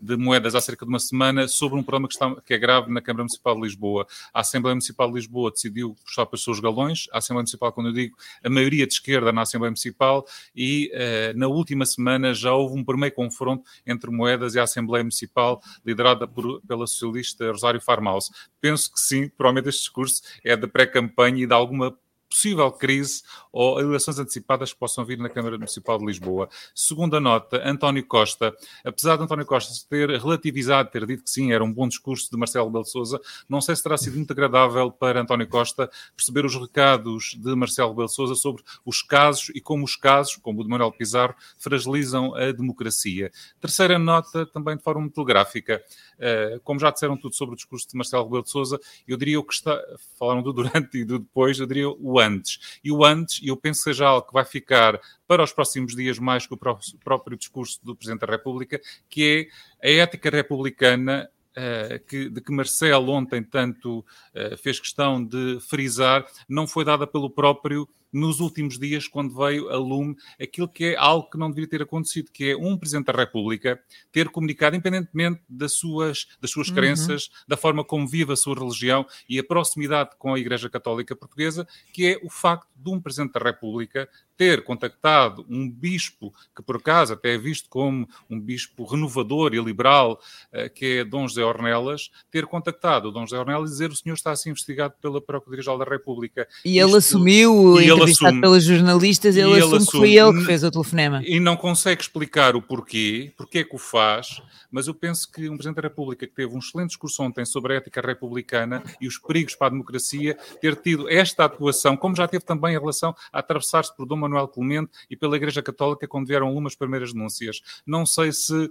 de 0.00 0.16
Moedas 0.16 0.54
há 0.54 0.60
cerca 0.60 0.84
de 0.84 0.88
uma 0.88 0.98
semana 0.98 1.48
sobre 1.48 1.78
um 1.78 1.82
problema 1.82 2.08
que, 2.08 2.14
está, 2.14 2.34
que 2.40 2.54
é 2.54 2.58
grave 2.58 2.90
na 2.90 3.00
Câmara 3.00 3.24
Municipal 3.24 3.54
de 3.54 3.62
Lisboa. 3.62 4.06
A 4.32 4.40
Assembleia 4.40 4.74
Municipal 4.74 5.08
de 5.08 5.14
Lisboa 5.14 5.50
decidiu 5.50 5.96
puxar 6.04 6.26
para 6.26 6.36
os 6.36 6.44
seus 6.44 6.60
galões. 6.60 7.08
A 7.12 7.18
Assembleia 7.18 7.42
Municipal, 7.42 7.72
quando 7.72 7.88
eu 7.88 7.92
digo, 7.92 8.16
a 8.42 8.48
maioria 8.48 8.86
de 8.86 8.94
esquerda 9.02 9.32
na 9.32 9.42
Assembleia 9.42 9.70
Municipal 9.70 10.24
e 10.54 10.90
uh, 10.94 11.38
na 11.38 11.48
última 11.48 11.84
semana 11.84 12.32
já 12.32 12.52
houve 12.52 12.78
um 12.78 12.84
primeiro 12.84 13.14
confronto 13.14 13.64
entre 13.84 14.10
Moedas 14.10 14.54
e 14.54 14.60
a 14.60 14.62
Assembleia 14.62 15.02
Municipal, 15.02 15.60
liderada 15.84 16.26
por, 16.26 16.62
pela 16.62 16.86
socialista 16.86 17.50
Rosário 17.50 17.80
Farmaus. 17.80 18.30
Penso 18.60 18.92
que 18.92 19.00
sim, 19.00 19.28
provavelmente 19.28 19.68
este 19.68 19.80
discurso 19.80 20.22
é 20.44 20.56
de 20.56 20.66
pré-campanha 20.68 21.42
e 21.42 21.46
de 21.46 21.52
alguma 21.52 21.96
possível 22.32 22.72
crise 22.72 23.22
ou 23.52 23.78
eleições 23.78 24.18
antecipadas 24.18 24.72
que 24.72 24.78
possam 24.78 25.04
vir 25.04 25.18
na 25.18 25.28
Câmara 25.28 25.58
Municipal 25.58 25.98
de 25.98 26.06
Lisboa. 26.06 26.48
Segunda 26.74 27.20
nota, 27.20 27.62
António 27.68 28.04
Costa. 28.06 28.56
Apesar 28.82 29.16
de 29.16 29.24
António 29.24 29.44
Costa 29.44 29.72
ter 29.88 30.08
relativizado, 30.08 30.90
ter 30.90 31.06
dito 31.06 31.24
que 31.24 31.30
sim, 31.30 31.52
era 31.52 31.62
um 31.62 31.70
bom 31.70 31.86
discurso 31.86 32.30
de 32.30 32.36
Marcelo 32.38 32.70
Belo 32.70 32.86
Souza, 32.86 33.20
não 33.46 33.60
sei 33.60 33.76
se 33.76 33.82
terá 33.82 33.98
sido 33.98 34.16
muito 34.16 34.32
agradável 34.32 34.90
para 34.90 35.20
António 35.20 35.46
Costa 35.46 35.90
perceber 36.16 36.46
os 36.46 36.54
recados 36.54 37.36
de 37.38 37.54
Marcelo 37.54 37.92
Belo 37.92 38.08
Souza 38.08 38.34
sobre 38.34 38.62
os 38.86 39.02
casos 39.02 39.50
e 39.54 39.60
como 39.60 39.84
os 39.84 39.94
casos, 39.94 40.36
como 40.36 40.62
o 40.62 40.64
de 40.64 40.70
Manuel 40.70 40.92
Pizarro, 40.92 41.34
fragilizam 41.58 42.34
a 42.34 42.50
democracia. 42.50 43.30
Terceira 43.60 43.98
nota, 43.98 44.46
também 44.46 44.76
de 44.76 44.82
forma 44.82 45.10
telegráfica. 45.10 45.82
Uh, 46.14 46.60
como 46.60 46.80
já 46.80 46.90
disseram 46.90 47.16
tudo 47.16 47.34
sobre 47.34 47.52
o 47.52 47.56
discurso 47.56 47.86
de 47.88 47.96
Marcelo 47.96 48.24
Rebelo 48.24 48.44
de 48.44 48.50
Sousa, 48.50 48.80
eu 49.06 49.18
diria 49.18 49.38
o 49.38 49.44
que 49.44 49.52
está, 49.52 49.78
falaram 50.18 50.42
do 50.42 50.52
durante 50.52 50.98
e 50.98 51.04
do 51.04 51.18
depois, 51.18 51.58
eu 51.58 51.66
diria 51.66 51.88
o 51.90 52.20
antes. 52.22 52.78
E 52.82 52.90
o 52.90 53.04
antes, 53.04 53.40
eu 53.42 53.56
penso 53.56 53.80
que 53.80 53.90
seja 53.90 54.06
algo 54.06 54.26
que 54.26 54.32
vai 54.32 54.44
ficar 54.44 55.00
para 55.26 55.42
os 55.42 55.52
próximos 55.52 55.94
dias 55.94 56.18
mais 56.18 56.46
que 56.46 56.54
o 56.54 56.56
próprio 56.56 57.36
discurso 57.36 57.78
do 57.82 57.96
Presidente 57.96 58.20
da 58.20 58.32
República, 58.32 58.80
que 59.08 59.50
é 59.82 59.98
a 60.00 60.02
ética 60.02 60.30
republicana 60.30 61.28
Uh, 61.52 62.02
que, 62.06 62.30
de 62.30 62.40
que 62.40 62.50
Marcelo 62.50 63.12
ontem 63.12 63.42
tanto 63.42 63.98
uh, 63.98 64.56
fez 64.56 64.80
questão 64.80 65.22
de 65.22 65.58
frisar, 65.60 66.24
não 66.48 66.66
foi 66.66 66.82
dada 66.82 67.06
pelo 67.06 67.28
próprio 67.28 67.86
nos 68.12 68.40
últimos 68.40 68.78
dias, 68.78 69.08
quando 69.08 69.34
veio 69.34 69.70
a 69.70 69.76
lume 69.76 70.16
aquilo 70.40 70.68
que 70.68 70.84
é 70.84 70.96
algo 70.96 71.30
que 71.30 71.38
não 71.38 71.48
deveria 71.48 71.68
ter 71.68 71.82
acontecido, 71.82 72.30
que 72.30 72.50
é 72.50 72.56
um 72.56 72.76
Presidente 72.76 73.06
da 73.06 73.12
República 73.12 73.80
ter 74.10 74.28
comunicado, 74.28 74.76
independentemente 74.76 75.40
das 75.48 75.72
suas, 75.72 76.26
das 76.40 76.50
suas 76.50 76.68
uhum. 76.68 76.74
crenças, 76.74 77.30
da 77.46 77.56
forma 77.56 77.84
como 77.84 78.06
vive 78.06 78.32
a 78.32 78.36
sua 78.36 78.54
religião 78.54 79.06
e 79.28 79.38
a 79.38 79.44
proximidade 79.44 80.10
com 80.18 80.34
a 80.34 80.38
Igreja 80.38 80.68
Católica 80.68 81.16
Portuguesa, 81.16 81.66
que 81.92 82.06
é 82.06 82.20
o 82.22 82.30
facto 82.30 82.68
de 82.76 82.90
um 82.90 83.00
Presidente 83.00 83.32
da 83.32 83.40
República 83.40 84.08
ter 84.36 84.64
contactado 84.64 85.46
um 85.48 85.70
bispo, 85.70 86.34
que 86.56 86.62
por 86.62 86.76
acaso 86.76 87.12
até 87.12 87.34
é 87.34 87.38
visto 87.38 87.68
como 87.68 88.08
um 88.28 88.40
bispo 88.40 88.84
renovador 88.84 89.54
e 89.54 89.60
liberal, 89.60 90.20
eh, 90.50 90.68
que 90.68 90.98
é 90.98 91.04
Dom 91.04 91.28
José 91.28 91.44
Ornelas, 91.44 92.10
ter 92.28 92.46
contactado 92.46 93.08
o 93.08 93.12
Dom 93.12 93.24
José 93.24 93.38
Ornelas 93.38 93.70
e 93.70 93.72
dizer 93.74 93.90
o 93.90 93.96
senhor 93.96 94.14
está 94.14 94.32
a 94.32 94.36
ser 94.36 94.50
investigado 94.50 94.94
pela 95.00 95.20
Procuradoria-Geral 95.20 95.78
da 95.78 95.84
República. 95.84 96.48
E 96.64 96.78
ele 96.78 96.86
Isto, 96.86 96.96
assumiu, 96.96 97.80
e 97.80 97.88
entrevistado 98.02 98.28
assume, 98.28 98.40
pelos 98.40 98.64
jornalistas, 98.64 99.36
ele, 99.36 99.52
ele 99.52 99.62
assume, 99.62 99.86
que 99.86 99.90
foi 99.92 100.14
ele 100.14 100.38
que 100.38 100.44
fez 100.44 100.64
o 100.64 100.70
telefonema. 100.70 101.22
E 101.24 101.40
não 101.40 101.56
consegue 101.56 102.02
explicar 102.02 102.56
o 102.56 102.62
porquê, 102.62 103.32
porque 103.36 103.58
é 103.58 103.64
que 103.64 103.74
o 103.74 103.78
faz, 103.78 104.42
mas 104.70 104.86
eu 104.86 104.94
penso 104.94 105.30
que 105.30 105.48
um 105.48 105.56
Presidente 105.56 105.76
da 105.76 105.82
República 105.82 106.26
que 106.26 106.32
teve 106.32 106.54
um 106.54 106.58
excelente 106.58 106.88
discurso 106.88 107.22
ontem 107.22 107.44
sobre 107.44 107.74
a 107.74 107.76
ética 107.76 108.00
republicana 108.00 108.82
e 109.00 109.06
os 109.06 109.18
perigos 109.18 109.54
para 109.54 109.66
a 109.66 109.70
democracia, 109.70 110.36
ter 110.60 110.76
tido 110.76 111.08
esta 111.08 111.44
atuação, 111.44 111.96
como 111.96 112.16
já 112.16 112.26
teve 112.26 112.44
também 112.44 112.74
em 112.74 112.78
relação 112.78 113.14
a 113.32 113.38
atravessar-se 113.40 113.94
por 113.94 114.06
Dom 114.06 114.16
Manuel 114.16 114.48
Clemente 114.48 114.90
e 115.10 115.16
pela 115.16 115.36
Igreja 115.36 115.62
Católica 115.62 116.08
quando 116.08 116.26
vieram 116.26 116.54
umas 116.54 116.74
primeiras 116.74 117.12
denúncias. 117.12 117.60
Não 117.86 118.06
sei 118.06 118.32
se 118.32 118.54
uh, 118.54 118.70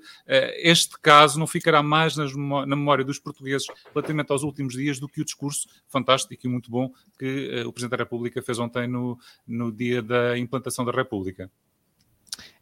este 0.58 1.00
caso 1.00 1.40
não 1.40 1.46
ficará 1.46 1.84
mais 1.84 2.16
nas, 2.16 2.36
na 2.36 2.76
memória 2.76 3.06
dos 3.06 3.20
portugueses 3.20 3.68
relativamente 3.94 4.32
aos 4.32 4.44
últimos 4.44 4.74
dias 4.74 5.00
do 5.00 5.08
que 5.08 5.22
o 5.22 5.26
discurso 5.26 5.68
fantástico 5.88 6.46
e 6.46 6.50
muito 6.50 6.72
bom 6.72 6.92
que 7.20 7.64
uh, 7.64 7.68
o 7.68 7.74
Presidente 7.74 7.98
da 7.98 8.04
República 8.04 8.42
fez 8.42 8.58
ontem 8.58 8.88
no, 8.88 9.18
no 9.48 9.72
dia 9.72 10.02
da 10.02 10.38
implantação 10.38 10.86
da 10.86 10.92
República. 10.92 11.50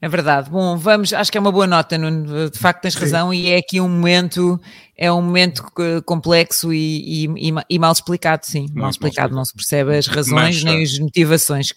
É 0.01 0.07
verdade. 0.07 0.49
Bom, 0.49 0.77
vamos, 0.77 1.11
acho 1.11 1.29
que 1.29 1.37
é 1.37 1.41
uma 1.41 1.51
boa 1.51 1.67
nota, 1.67 1.97
Nuno. 1.97 2.49
De 2.49 2.57
facto, 2.57 2.83
tens 2.83 2.95
razão, 2.95 3.31
sim. 3.31 3.37
e 3.37 3.49
é 3.49 3.57
aqui 3.57 3.81
um 3.81 3.89
momento, 3.89 4.59
é 4.97 5.11
um 5.11 5.21
momento 5.21 5.63
complexo 6.05 6.71
e, 6.71 7.25
e, 7.25 7.53
e 7.69 7.79
mal 7.79 7.91
explicado, 7.91 8.45
sim. 8.45 8.67
Mal, 8.69 8.83
mal 8.83 8.89
explicado, 8.91 9.35
não 9.35 9.43
se 9.43 9.53
percebe 9.53 9.97
as 9.97 10.07
razões 10.07 10.63
nem 10.63 10.81
as 10.81 10.97
motivações. 10.97 11.73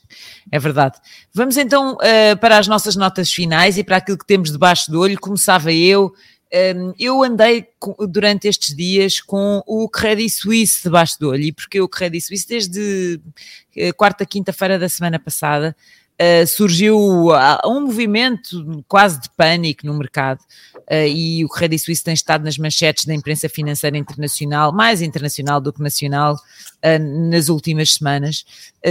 É 0.52 0.58
verdade. 0.58 0.98
Vamos 1.34 1.56
então 1.56 1.94
uh, 1.94 2.38
para 2.40 2.58
as 2.58 2.68
nossas 2.68 2.94
notas 2.94 3.32
finais 3.32 3.76
e 3.76 3.82
para 3.82 3.96
aquilo 3.96 4.18
que 4.18 4.26
temos 4.26 4.52
debaixo 4.52 4.90
do 4.90 5.00
olho. 5.00 5.18
Começava 5.18 5.72
eu. 5.72 6.12
Um, 6.54 6.92
eu 6.98 7.22
andei 7.22 7.66
durante 8.10 8.46
estes 8.46 8.76
dias 8.76 9.20
com 9.20 9.62
o 9.66 9.88
Credit 9.88 10.28
Suisse 10.28 10.82
debaixo 10.82 11.18
do 11.18 11.30
olho, 11.30 11.44
e 11.44 11.52
porque 11.52 11.80
o 11.80 11.88
Credit 11.88 12.20
Suisse 12.22 12.46
desde 12.46 13.18
uh, 13.76 13.94
quarta, 13.96 14.26
quinta-feira 14.26 14.78
da 14.78 14.88
semana 14.88 15.18
passada 15.18 15.74
Uh, 16.20 16.46
surgiu 16.46 16.96
uh, 16.98 17.58
um 17.66 17.80
movimento 17.80 18.84
quase 18.86 19.20
de 19.20 19.30
pânico 19.30 19.84
no 19.86 19.94
mercado 19.94 20.40
uh, 20.76 21.06
e 21.08 21.42
o 21.44 21.48
Credit 21.48 21.82
Suisse 21.82 22.04
tem 22.04 22.12
estado 22.12 22.44
nas 22.44 22.56
manchetes 22.58 23.06
da 23.06 23.14
imprensa 23.14 23.48
financeira 23.48 23.96
internacional, 23.96 24.72
mais 24.72 25.00
internacional 25.02 25.60
do 25.60 25.72
que 25.72 25.82
nacional, 25.82 26.36
nas 27.30 27.48
últimas 27.48 27.94
semanas. 27.94 28.44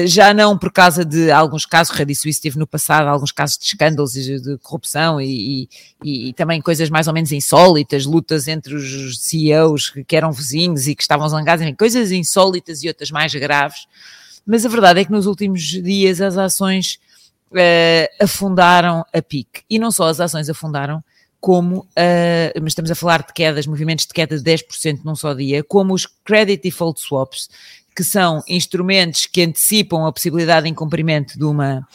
já 0.05 0.33
não 0.33 0.57
por 0.57 0.71
causa 0.71 1.05
de 1.05 1.29
alguns 1.29 1.65
casos, 1.65 1.91
o 1.91 1.95
Credit 1.95 2.19
Suisse 2.19 2.41
teve 2.41 2.57
no 2.57 2.65
passado 2.65 3.07
alguns 3.07 3.31
casos 3.31 3.57
de 3.57 3.65
escândalos 3.65 4.13
de, 4.13 4.39
de 4.39 4.57
corrupção 4.57 5.21
e, 5.21 5.69
e, 6.03 6.29
e, 6.29 6.33
também 6.33 6.61
coisas 6.61 6.89
mais 6.89 7.07
ou 7.07 7.13
menos 7.13 7.31
insólitas, 7.31 8.05
lutas 8.05 8.47
entre 8.47 8.73
os 8.73 9.19
CEOs 9.19 9.89
que, 9.89 10.03
que 10.03 10.15
eram 10.15 10.31
vizinhos 10.31 10.87
e 10.87 10.95
que 10.95 11.01
estavam 11.01 11.27
zangados, 11.29 11.63
enfim, 11.63 11.75
coisas 11.75 12.11
insólitas 12.11 12.83
e 12.83 12.87
outras 12.87 13.11
mais 13.11 13.33
graves. 13.35 13.85
Mas 14.45 14.65
a 14.65 14.69
verdade 14.69 15.01
é 15.01 15.05
que 15.05 15.11
nos 15.11 15.25
últimos 15.25 15.61
dias 15.61 16.21
as 16.21 16.37
ações 16.37 16.99
uh, 17.51 18.23
afundaram 18.23 19.05
a 19.13 19.21
pique. 19.21 19.61
E 19.69 19.77
não 19.77 19.91
só 19.91 20.07
as 20.07 20.19
ações 20.19 20.49
afundaram, 20.49 21.03
como, 21.39 21.79
uh, 21.79 22.61
mas 22.61 22.71
estamos 22.71 22.91
a 22.91 22.95
falar 22.95 23.23
de 23.23 23.33
quedas, 23.33 23.65
movimentos 23.65 24.05
de 24.05 24.13
queda 24.13 24.37
de 24.37 24.43
10% 24.43 25.01
num 25.03 25.15
só 25.15 25.33
dia, 25.33 25.63
como 25.63 25.93
os 25.93 26.05
Credit 26.05 26.61
Default 26.61 27.01
Swaps, 27.01 27.49
que 27.95 28.03
são 28.03 28.41
instrumentos 28.47 29.25
que 29.25 29.41
antecipam 29.41 30.05
a 30.05 30.11
possibilidade 30.11 30.65
de 30.65 30.71
incumprimento 30.71 31.37
de 31.37 31.43
uma 31.43 31.85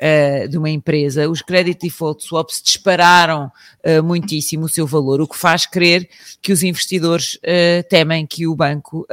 uh, 0.00 0.48
de 0.48 0.58
uma 0.58 0.70
empresa, 0.70 1.28
os 1.28 1.42
credit 1.42 1.86
default 1.86 2.24
swaps 2.24 2.60
dispararam 2.62 3.50
uh, 3.84 4.02
muitíssimo 4.02 4.66
o 4.66 4.68
seu 4.68 4.86
valor, 4.86 5.20
o 5.20 5.28
que 5.28 5.36
faz 5.36 5.66
crer 5.66 6.08
que 6.40 6.52
os 6.52 6.62
investidores 6.62 7.36
uh, 7.36 7.88
temem 7.88 8.26
que 8.26 8.46
o 8.46 8.54
banco 8.54 9.06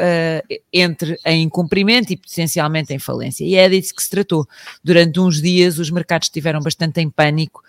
entre 0.72 1.18
em 1.26 1.44
incumprimento 1.44 2.12
e 2.12 2.18
potencialmente 2.18 2.94
em 2.94 3.00
falência. 3.00 3.44
E 3.44 3.56
é 3.56 3.68
disso 3.70 3.94
que 3.96 4.04
se 4.04 4.10
tratou. 4.10 4.48
Durante 4.84 5.20
uns 5.20 5.42
dias 5.42 5.78
os 5.78 5.90
mercados 5.90 6.28
estiveram 6.28 6.60
bastante 6.60 7.00
em 7.02 7.10
pânico 7.10 7.64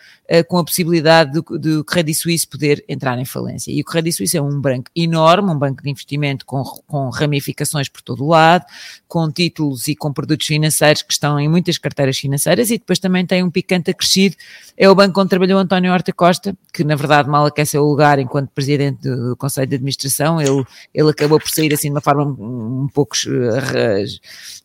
com 0.49 0.59
a 0.59 0.65
possibilidade 0.65 1.33
do, 1.33 1.59
do 1.59 1.85
Credit 1.85 2.17
Suisse 2.17 2.47
poder 2.47 2.85
entrar 2.89 3.19
em 3.19 3.25
falência. 3.25 3.71
E 3.71 3.81
o 3.81 3.85
Credit 3.85 4.17
Suisse 4.17 4.37
é 4.37 4.43
um 4.43 4.61
banco 4.61 4.91
enorme, 4.97 5.51
um 5.51 5.59
banco 5.59 5.83
de 5.83 5.91
investimento 5.91 6.47
com, 6.47 6.63
com 6.87 7.11
ramificações 7.11 7.89
por 7.89 8.03
todo 8.03 8.25
o 8.25 8.29
lado, 8.29 8.65
com 9.07 9.31
títulos 9.31 9.87
e 9.89 9.95
com 9.95 10.13
produtos 10.13 10.47
financeiros 10.47 11.03
que 11.03 11.13
estão 11.13 11.39
em 11.39 11.49
muitas 11.49 11.79
carteiras 11.79 12.19
financeiras 12.19 12.71
e 12.71 12.79
depois 12.79 12.99
também 13.05 13.27
tem 13.27 13.45
um 13.45 13.51
picante 13.51 13.91
acrescido, 13.91 14.35
é 14.77 14.89
o 14.89 14.95
banco 14.95 15.21
onde 15.21 15.29
trabalhou 15.29 15.59
António 15.59 15.93
Horta 15.93 16.11
Costa, 16.11 16.57
que 16.73 16.83
na 16.83 16.97
verdade 16.97 17.29
mal 17.29 17.45
aqueceu 17.45 17.83
o 17.83 17.91
lugar 17.91 18.19
enquanto 18.19 18.49
presidente 18.49 19.03
do 19.03 19.37
Conselho 19.37 19.67
de 19.67 19.77
Administração, 19.77 20.41
ele, 20.41 20.65
ele 20.95 21.11
acabou 21.11 21.39
por 21.39 21.51
sair 21.51 21.73
assim 21.75 21.89
de 21.89 21.95
uma 21.95 22.01
forma 22.01 22.25
um, 22.25 22.85
um 22.85 22.89
pouco 22.89 23.15
uh, 23.15 24.05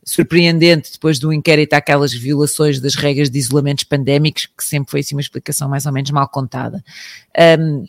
surpreendente 0.05 0.93
depois 0.93 1.19
do 1.19 1.33
inquérito 1.33 1.73
àquelas 1.73 2.13
violações 2.13 2.79
das 2.79 2.95
regras 2.95 3.29
de 3.29 3.37
isolamentos 3.37 3.83
pandémicos, 3.83 4.45
que 4.45 4.63
sempre 4.63 4.89
foi 4.89 5.01
assim 5.01 5.15
uma 5.15 5.21
explicação 5.21 5.67
mais 5.67 5.85
ou 5.85 5.91
menos 5.91 6.09
mal 6.11 6.29
contada. 6.29 6.81
Um, 7.59 7.85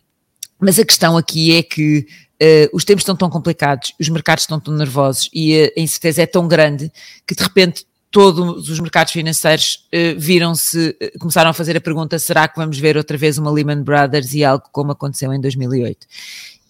mas 0.58 0.80
a 0.80 0.84
questão 0.84 1.16
aqui 1.16 1.56
é 1.56 1.62
que 1.62 2.06
uh, 2.42 2.76
os 2.76 2.84
tempos 2.84 3.02
estão 3.02 3.14
tão 3.14 3.30
complicados, 3.30 3.94
os 4.00 4.08
mercados 4.08 4.42
estão 4.42 4.58
tão 4.58 4.74
nervosos 4.74 5.30
e 5.32 5.72
a 5.76 5.80
incerteza 5.80 6.22
é 6.22 6.26
tão 6.26 6.48
grande 6.48 6.90
que 7.24 7.36
de 7.36 7.42
repente 7.42 7.86
todos 8.10 8.68
os 8.68 8.80
mercados 8.80 9.12
financeiros 9.12 9.86
uh, 9.92 10.18
viram-se, 10.18 10.96
uh, 11.00 11.18
começaram 11.18 11.50
a 11.50 11.54
fazer 11.54 11.76
a 11.76 11.80
pergunta: 11.80 12.18
será 12.18 12.48
que 12.48 12.56
vamos 12.56 12.78
ver 12.78 12.96
outra 12.96 13.16
vez 13.16 13.38
uma 13.38 13.50
Lehman 13.50 13.82
Brothers 13.82 14.34
e 14.34 14.44
algo 14.44 14.64
como 14.72 14.92
aconteceu 14.92 15.32
em 15.32 15.40
2008? 15.40 16.06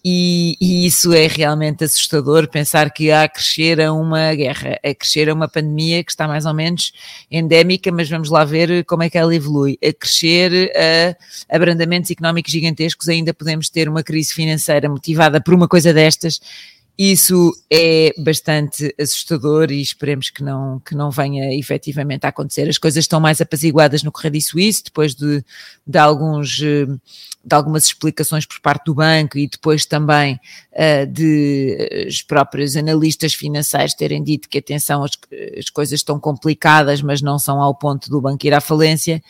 E, 0.03 0.57
e, 0.59 0.87
isso 0.87 1.13
é 1.13 1.27
realmente 1.27 1.83
assustador 1.83 2.47
pensar 2.47 2.91
que 2.91 3.11
há 3.11 3.23
a 3.23 3.29
crescer 3.29 3.79
a 3.79 3.93
uma 3.93 4.33
guerra, 4.33 4.79
a 4.83 4.95
crescer 4.95 5.29
a 5.29 5.33
uma 5.33 5.47
pandemia 5.47 6.03
que 6.03 6.09
está 6.09 6.27
mais 6.27 6.43
ou 6.47 6.55
menos 6.55 6.91
endémica, 7.29 7.91
mas 7.91 8.09
vamos 8.09 8.27
lá 8.27 8.43
ver 8.43 8.83
como 8.85 9.03
é 9.03 9.11
que 9.11 9.17
ela 9.17 9.35
evolui, 9.35 9.77
a 9.79 9.93
crescer 9.93 10.71
a 10.75 11.55
abrandamentos 11.55 12.09
económicos 12.09 12.51
gigantescos, 12.51 13.09
ainda 13.09 13.31
podemos 13.31 13.69
ter 13.69 13.87
uma 13.87 14.01
crise 14.01 14.33
financeira 14.33 14.89
motivada 14.89 15.39
por 15.39 15.53
uma 15.53 15.67
coisa 15.67 15.93
destas 15.93 16.41
isso 16.97 17.51
é 17.71 18.13
bastante 18.17 18.93
assustador 18.99 19.71
e 19.71 19.81
esperemos 19.81 20.29
que 20.29 20.43
não, 20.43 20.79
que 20.79 20.93
não 20.93 21.09
venha 21.09 21.53
efetivamente 21.57 22.25
a 22.25 22.29
acontecer. 22.29 22.69
As 22.69 22.77
coisas 22.77 23.03
estão 23.03 23.19
mais 23.19 23.41
apaziguadas 23.41 24.03
no 24.03 24.11
Correio 24.11 24.41
Suíço, 24.41 24.83
depois 24.85 25.15
de, 25.15 25.43
de, 25.87 25.97
alguns, 25.97 26.61
eh, 26.61 26.85
de 26.85 27.55
algumas 27.55 27.85
explicações 27.85 28.45
por 28.45 28.59
parte 28.59 28.85
do 28.85 28.93
banco 28.93 29.37
e 29.37 29.47
depois 29.47 29.85
também 29.85 30.39
uh, 30.73 31.07
de 31.07 32.05
os 32.07 32.21
próprios 32.21 32.75
analistas 32.75 33.33
financeiros 33.33 33.95
terem 33.95 34.23
dito 34.23 34.47
que, 34.47 34.59
atenção, 34.59 35.03
as, 35.03 35.11
as 35.57 35.69
coisas 35.69 35.99
estão 35.99 36.19
complicadas, 36.19 37.01
mas 37.01 37.21
não 37.21 37.39
são 37.39 37.61
ao 37.61 37.73
ponto 37.73 38.09
do 38.09 38.21
banco 38.21 38.45
ir 38.45 38.53
à 38.53 38.61
falência. 38.61 39.23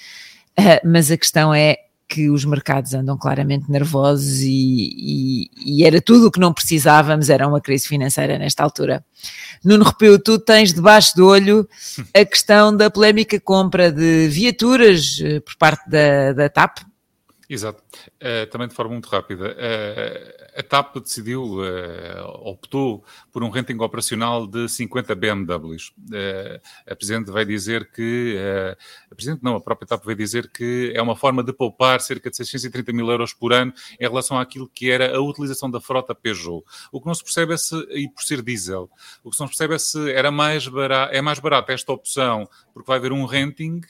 Uh, 0.59 0.85
mas 0.85 1.09
a 1.09 1.17
questão 1.17 1.53
é 1.53 1.77
que 2.11 2.29
os 2.29 2.43
mercados 2.43 2.93
andam 2.93 3.17
claramente 3.17 3.71
nervosos 3.71 4.41
e, 4.41 4.49
e, 4.49 5.49
e, 5.65 5.85
era 5.85 6.01
tudo 6.01 6.27
o 6.27 6.31
que 6.31 6.41
não 6.41 6.53
precisávamos, 6.53 7.29
era 7.29 7.47
uma 7.47 7.61
crise 7.61 7.87
financeira 7.87 8.37
nesta 8.37 8.61
altura. 8.61 9.01
Nuno 9.63 9.85
Repeu, 9.85 10.21
tu 10.21 10.37
tens 10.37 10.73
debaixo 10.73 11.15
do 11.15 11.25
olho 11.25 11.65
a 12.13 12.25
questão 12.25 12.75
da 12.75 12.91
polémica 12.91 13.39
compra 13.39 13.89
de 13.89 14.27
viaturas 14.27 15.21
eh, 15.23 15.39
por 15.39 15.55
parte 15.55 15.89
da, 15.89 16.33
da 16.33 16.49
TAP, 16.49 16.79
Exato. 17.53 17.83
Uh, 18.15 18.49
também 18.49 18.65
de 18.65 18.73
forma 18.73 18.93
muito 18.93 19.09
rápida. 19.09 19.51
Uh, 19.51 20.57
a 20.57 20.63
TAP 20.63 20.99
decidiu, 20.99 21.59
uh, 21.59 22.47
optou 22.47 23.03
por 23.29 23.43
um 23.43 23.49
renting 23.49 23.77
operacional 23.79 24.47
de 24.47 24.69
50 24.69 25.13
BMWs. 25.15 25.91
a 26.87 26.95
Presidente 26.95 27.29
vai 27.29 27.43
dizer 27.43 27.91
que, 27.91 28.37
a 29.11 29.15
Presidente 29.15 29.43
não, 29.43 29.57
a 29.57 29.59
própria 29.59 29.85
TAP 29.85 30.05
vai 30.05 30.15
dizer 30.15 30.49
que 30.49 30.93
é 30.95 31.01
uma 31.01 31.13
forma 31.13 31.43
de 31.43 31.51
poupar 31.51 31.99
cerca 31.99 32.29
de 32.29 32.37
630 32.37 32.93
mil 32.93 33.11
euros 33.11 33.33
por 33.33 33.51
ano 33.51 33.73
em 33.99 34.07
relação 34.07 34.39
àquilo 34.39 34.69
que 34.69 34.89
era 34.89 35.13
a 35.13 35.19
utilização 35.19 35.69
da 35.69 35.81
frota 35.81 36.15
Peugeot. 36.15 36.63
O 36.89 37.01
que 37.01 37.07
não 37.07 37.13
se 37.13 37.23
percebe 37.23 37.53
é 37.53 37.57
se, 37.57 37.75
e 37.89 38.07
por 38.07 38.23
ser 38.23 38.41
diesel, 38.41 38.89
o 39.25 39.29
que 39.29 39.37
não 39.37 39.47
se 39.47 39.57
percebe 39.57 39.75
é 39.75 39.77
se 39.77 40.09
era 40.09 40.31
mais 40.31 40.69
barato, 40.69 41.13
é 41.13 41.21
mais 41.21 41.39
barato 41.39 41.73
esta 41.73 41.91
opção 41.91 42.47
porque 42.73 42.87
vai 42.87 42.97
haver 42.97 43.11
um 43.11 43.25
renting 43.25 43.81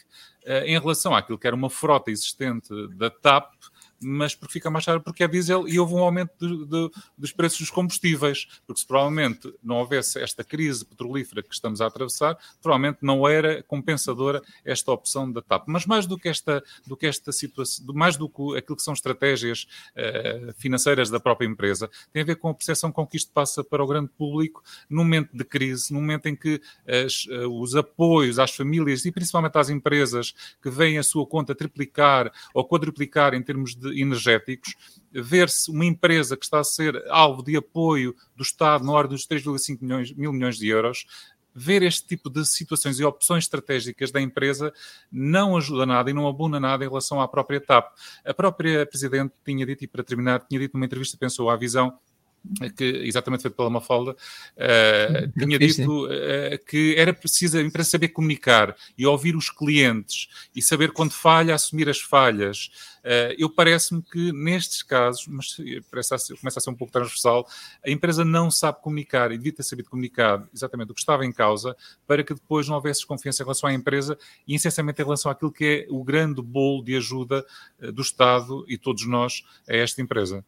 em 0.45 0.79
relação 0.79 1.15
àquilo 1.15 1.37
que 1.37 1.47
era 1.47 1.55
uma 1.55 1.69
frota 1.69 2.11
existente 2.11 2.69
da 2.95 3.09
TAP, 3.09 3.53
mas 4.01 4.33
porque 4.35 4.53
fica 4.53 4.69
mais 4.69 4.85
caro 4.85 5.01
porque 5.01 5.23
é 5.23 5.27
diesel 5.27 5.67
e 5.67 5.79
houve 5.79 5.93
um 5.93 5.99
aumento 5.99 6.31
de, 6.39 6.65
de, 6.65 6.91
dos 7.17 7.31
preços 7.31 7.59
dos 7.59 7.69
combustíveis, 7.69 8.47
porque 8.65 8.81
se 8.81 8.87
provavelmente 8.87 9.53
não 9.63 9.77
houvesse 9.77 10.19
esta 10.19 10.43
crise 10.43 10.85
petrolífera 10.85 11.43
que 11.43 11.53
estamos 11.53 11.81
a 11.81 11.87
atravessar, 11.87 12.37
provavelmente 12.61 12.99
não 13.01 13.27
era 13.27 13.61
compensadora 13.63 14.41
esta 14.65 14.91
opção 14.91 15.31
da 15.31 15.41
TAP. 15.41 15.67
Mas 15.67 15.85
mais 15.85 16.05
do 16.05 16.17
que 16.17 16.29
esta, 16.29 16.63
do 16.85 16.97
que 16.97 17.05
esta 17.05 17.31
situação, 17.31 17.85
mais 17.93 18.17
do 18.17 18.27
que 18.27 18.57
aquilo 18.57 18.75
que 18.75 18.83
são 18.83 18.93
estratégias 18.93 19.67
uh, 19.95 20.53
financeiras 20.57 21.09
da 21.09 21.19
própria 21.19 21.47
empresa, 21.47 21.89
tem 22.11 22.23
a 22.23 22.25
ver 22.25 22.35
com 22.35 22.49
a 22.49 22.53
percepção 22.53 22.91
com 22.91 23.05
que 23.05 23.17
isto 23.17 23.31
passa 23.31 23.63
para 23.63 23.83
o 23.83 23.87
grande 23.87 24.09
público 24.17 24.63
num 24.89 25.03
momento 25.03 25.29
de 25.35 25.43
crise, 25.43 25.93
num 25.93 26.01
momento 26.01 26.27
em 26.27 26.35
que 26.35 26.61
as, 26.87 27.25
uh, 27.25 27.47
os 27.61 27.75
apoios 27.75 28.39
às 28.39 28.51
famílias 28.51 29.05
e 29.05 29.11
principalmente 29.11 29.57
às 29.57 29.69
empresas 29.69 30.33
que 30.61 30.69
veem 30.69 30.97
a 30.97 31.03
sua 31.03 31.25
conta 31.25 31.53
triplicar 31.53 32.31
ou 32.53 32.65
quadruplicar 32.65 33.33
em 33.33 33.41
termos 33.41 33.75
de 33.75 33.90
energéticos, 33.93 34.75
ver-se 35.11 35.69
uma 35.69 35.85
empresa 35.85 36.37
que 36.37 36.45
está 36.45 36.59
a 36.59 36.63
ser 36.63 37.03
alvo 37.09 37.43
de 37.43 37.55
apoio 37.55 38.15
do 38.35 38.43
Estado 38.43 38.83
na 38.83 38.91
ordem 38.91 39.15
dos 39.15 39.27
3,5 39.27 39.81
milhões, 39.81 40.13
mil 40.13 40.31
milhões 40.31 40.57
de 40.57 40.67
euros, 40.67 41.05
ver 41.53 41.83
este 41.83 42.07
tipo 42.07 42.29
de 42.29 42.45
situações 42.45 42.99
e 42.99 43.03
opções 43.03 43.43
estratégicas 43.43 44.11
da 44.11 44.21
empresa 44.21 44.73
não 45.11 45.57
ajuda 45.57 45.85
nada 45.85 46.09
e 46.09 46.13
não 46.13 46.27
abuna 46.27 46.59
nada 46.59 46.85
em 46.85 46.87
relação 46.87 47.19
à 47.21 47.27
própria 47.27 47.59
TAP. 47.59 47.93
A 48.25 48.33
própria 48.33 48.85
Presidente 48.85 49.33
tinha 49.45 49.65
dito, 49.65 49.83
e 49.83 49.87
para 49.87 50.03
terminar, 50.03 50.45
tinha 50.47 50.59
dito 50.59 50.73
numa 50.73 50.85
entrevista, 50.85 51.17
pensou 51.17 51.49
à 51.49 51.57
visão, 51.57 51.97
que 52.75 52.83
exatamente 52.83 53.41
feito 53.41 53.55
pela 53.55 53.69
Mafalda, 53.69 54.11
uh, 54.11 55.39
tinha 55.39 55.59
dito 55.59 56.05
uh, 56.05 56.65
que 56.67 56.95
era 56.97 57.13
preciso 57.13 57.57
a 57.57 57.61
empresa 57.61 57.91
saber 57.91 58.09
comunicar 58.09 58.75
e 58.97 59.05
ouvir 59.05 59.35
os 59.35 59.49
clientes 59.49 60.27
e 60.55 60.61
saber 60.61 60.91
quando 60.91 61.11
falha, 61.11 61.53
assumir 61.53 61.87
as 61.87 61.99
falhas. 61.99 62.71
Uh, 63.03 63.33
eu 63.37 63.49
parece-me 63.49 64.01
que 64.01 64.31
nestes 64.31 64.83
casos, 64.83 65.27
mas 65.27 65.57
parece 65.89 66.13
a 66.13 66.35
começa 66.37 66.59
a 66.59 66.61
ser 66.61 66.69
um 66.69 66.75
pouco 66.75 66.91
transversal, 66.91 67.47
a 67.85 67.89
empresa 67.89 68.25
não 68.25 68.49
sabe 68.49 68.81
comunicar 68.81 69.31
e 69.31 69.37
devia 69.37 69.53
ter 69.53 69.63
sabido 69.63 69.89
comunicar 69.89 70.47
exatamente 70.53 70.91
o 70.91 70.93
que 70.93 70.99
estava 70.99 71.25
em 71.25 71.31
causa 71.31 71.75
para 72.07 72.23
que 72.23 72.33
depois 72.33 72.67
não 72.67 72.75
houvesse 72.75 73.01
desconfiança 73.01 73.41
em 73.41 73.45
relação 73.45 73.69
à 73.69 73.73
empresa 73.73 74.17
e 74.47 74.55
essencialmente 74.55 75.01
em 75.01 75.05
relação 75.05 75.31
àquilo 75.31 75.51
que 75.51 75.85
é 75.87 75.93
o 75.93 76.03
grande 76.03 76.41
bolo 76.41 76.83
de 76.83 76.95
ajuda 76.95 77.45
do 77.93 78.01
Estado 78.01 78.65
e 78.67 78.77
todos 78.77 79.05
nós 79.07 79.43
a 79.67 79.75
esta 79.75 80.01
empresa. 80.01 80.43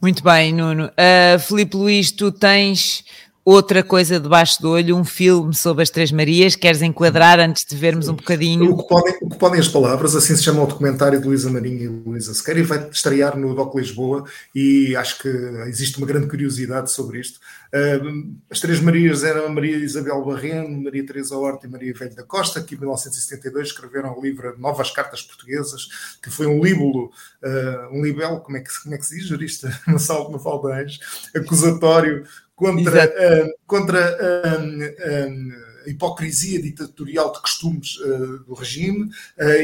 Muito 0.00 0.22
bem, 0.22 0.52
Nuno. 0.52 0.86
Uh, 0.86 1.38
Filipe 1.38 1.76
Luís, 1.76 2.10
tu 2.10 2.30
tens 2.30 3.04
outra 3.50 3.82
coisa 3.82 4.20
debaixo 4.20 4.60
do 4.60 4.70
olho, 4.70 4.94
um 4.94 5.04
filme 5.04 5.54
sobre 5.54 5.82
as 5.82 5.88
Três 5.88 6.12
Marias. 6.12 6.54
Queres 6.54 6.82
enquadrar 6.82 7.40
antes 7.40 7.64
de 7.64 7.74
vermos 7.74 8.06
um 8.06 8.14
bocadinho? 8.14 8.72
O 8.72 8.82
que, 8.82 8.86
podem, 8.86 9.18
o 9.22 9.30
que 9.30 9.38
podem 9.38 9.58
as 9.58 9.68
palavras, 9.68 10.14
assim 10.14 10.36
se 10.36 10.42
chama 10.42 10.62
o 10.62 10.66
documentário 10.66 11.18
de 11.18 11.26
Luísa 11.26 11.48
Marinho 11.48 11.82
e 11.82 11.88
Luísa 11.88 12.34
Sequeira 12.34 12.60
e 12.60 12.62
vai 12.62 12.90
estrear 12.90 13.38
no 13.38 13.54
DOC 13.54 13.74
Lisboa 13.76 14.24
e 14.54 14.94
acho 14.94 15.22
que 15.22 15.28
existe 15.66 15.96
uma 15.96 16.06
grande 16.06 16.26
curiosidade 16.26 16.90
sobre 16.90 17.20
isto. 17.20 17.40
Uh, 17.68 18.34
as 18.50 18.60
Três 18.60 18.80
Marias 18.80 19.24
eram 19.24 19.48
Maria 19.48 19.76
Isabel 19.76 20.22
Barreno, 20.22 20.82
Maria 20.82 21.06
Teresa 21.06 21.34
Horta 21.34 21.66
e 21.66 21.70
Maria 21.70 21.94
Velho 21.94 22.14
da 22.14 22.24
Costa, 22.24 22.62
que 22.62 22.74
em 22.74 22.78
1972 22.78 23.68
escreveram 23.68 24.14
o 24.14 24.20
livro 24.20 24.58
Novas 24.58 24.90
Cartas 24.90 25.22
Portuguesas, 25.22 25.88
que 26.22 26.30
foi 26.30 26.46
um 26.46 26.62
líbulo, 26.62 27.10
uh, 27.42 27.96
um 27.96 28.02
libelo, 28.02 28.40
como 28.40 28.58
é 28.58 28.60
que, 28.60 28.68
como 28.82 28.94
é 28.94 28.98
que 28.98 29.06
se 29.06 29.16
diz, 29.16 29.26
jurista? 29.26 29.68
Não 29.88 29.98
salvo, 29.98 30.30
não 30.32 30.38
falta 30.38 30.68
acusatório 31.34 32.24
contra, 32.58 33.06
uh, 33.06 33.54
contra 33.66 34.18
uh, 34.18 35.86
a 35.86 35.88
hipocrisia 35.88 36.60
ditatorial 36.60 37.32
de 37.32 37.40
costumes 37.40 37.96
uh, 37.98 38.38
do 38.40 38.52
regime 38.52 39.10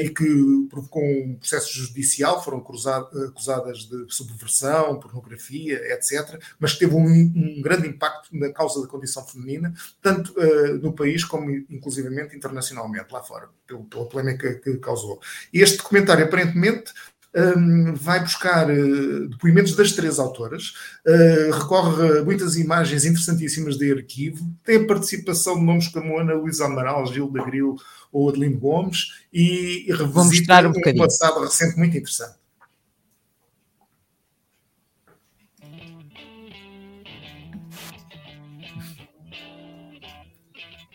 e 0.00 0.08
que 0.10 0.66
provocou 0.70 1.02
um 1.02 1.34
processo 1.34 1.72
judicial, 1.74 2.42
foram 2.42 2.58
acusadas 2.58 3.78
de 3.78 4.06
subversão, 4.08 5.00
pornografia, 5.00 5.74
etc., 5.92 6.40
mas 6.58 6.74
que 6.74 6.80
teve 6.80 6.94
um, 6.94 7.04
um, 7.04 7.60
grande 7.60 7.88
impacto 7.88 8.28
na 8.32 8.50
causa 8.52 8.80
da 8.80 8.86
condição 8.86 9.26
feminina, 9.26 9.74
tanto 10.00 10.34
no 10.80 10.92
país 10.92 11.24
como 11.24 11.50
inclusivamente 11.50 12.36
internacionalmente, 12.36 13.12
lá 13.12 13.22
fora, 13.22 13.48
pela 13.90 14.06
polémica 14.06 14.54
que 14.54 14.76
causou. 14.76 15.20
Este 15.52 15.78
documentário, 15.78 16.24
aparentemente, 16.24 16.92
um, 17.34 17.94
vai 17.94 18.20
buscar 18.20 18.70
uh, 18.70 19.28
depoimentos 19.28 19.74
das 19.74 19.92
três 19.92 20.18
autoras, 20.18 20.74
uh, 21.06 21.52
recorre 21.52 22.18
a 22.18 22.24
muitas 22.24 22.56
imagens 22.56 23.04
interessantíssimas 23.04 23.76
de 23.76 23.92
arquivo, 23.92 24.48
tem 24.62 24.76
a 24.76 24.86
participação 24.86 25.58
de 25.58 25.64
nomes 25.64 25.88
como 25.88 26.18
Ana 26.18 26.34
Luísa 26.34 26.66
Amaral, 26.66 27.06
Gil 27.12 27.30
da 27.30 27.44
Gril 27.44 27.76
ou 28.12 28.28
Adelino 28.28 28.58
Gomes 28.58 29.24
e, 29.32 29.86
e 29.88 29.92
revisita 29.92 30.68
um, 30.68 30.70
um 30.70 30.96
passado 30.96 31.40
recente 31.40 31.76
muito 31.76 31.96
interessante. 31.96 32.38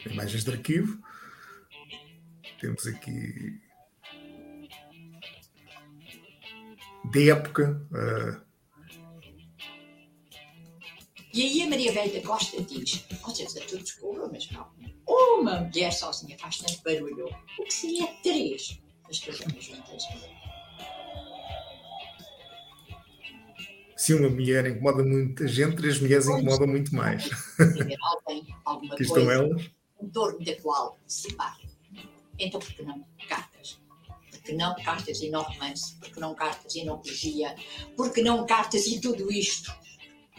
Imagens 0.06 0.44
de 0.44 0.52
arquivo. 0.52 0.98
Temos 2.60 2.88
aqui 2.88 3.60
de 7.06 7.30
época. 7.30 7.86
Uh... 7.91 8.50
E 11.34 11.43
aí 11.43 11.62
a 11.62 11.70
Maria 11.70 11.91
Velha 11.91 12.22
Costa 12.22 12.62
diz: 12.62 13.06
vocês 13.22 13.56
a 13.56 13.62
tudo 13.62 13.84
desculpa, 13.84 14.30
mas 14.32 14.50
não. 14.52 14.68
Uma 15.08 15.62
mulher 15.62 15.91
sozinha 15.91 16.38
faz 16.38 16.58
tanto 16.60 16.82
barulho, 16.84 17.28
o 17.58 17.64
que 17.64 17.74
seria 17.74 18.08
três 18.24 18.80
das 19.08 19.20
casinhas 19.20 19.64
juntas? 19.64 20.04
Se 23.97 24.14
uma 24.14 24.30
mulher 24.30 24.66
incomoda 24.66 25.04
muita 25.04 25.47
gente, 25.47 25.76
três 25.76 26.00
mulheres 26.00 26.28
incomodam 26.28 26.68
muito 26.68 26.95
mais. 26.95 27.30
Alguém, 28.02 28.47
alguma 28.64 28.93
Aqui 28.95 29.04
estão 29.04 29.30
elas. 29.30 29.70
em 30.02 30.10
torno 30.10 30.43
da 30.43 30.56
qual 30.62 30.97
se 31.06 31.30
separe. 31.30 31.68
Então, 32.39 32.60
por 32.60 32.74
que 32.74 32.82
não 32.82 33.06
cartas? 33.28 33.80
Por 34.50 34.56
que 34.56 34.56
não 34.56 34.76
cartas 34.84 35.22
e 35.22 35.30
não 35.30 35.43
romance? 35.43 35.95
Por 35.95 36.10
que 36.10 36.20
não 36.20 36.34
cartas 36.34 36.76
e 36.76 36.84
não 36.84 36.97
poesia? 36.97 37.56
Por 37.95 38.12
que 38.12 38.24
não 38.24 38.47
cartas 38.47 38.88
e 38.88 39.00
tudo 39.00 39.32
isto? 39.32 39.72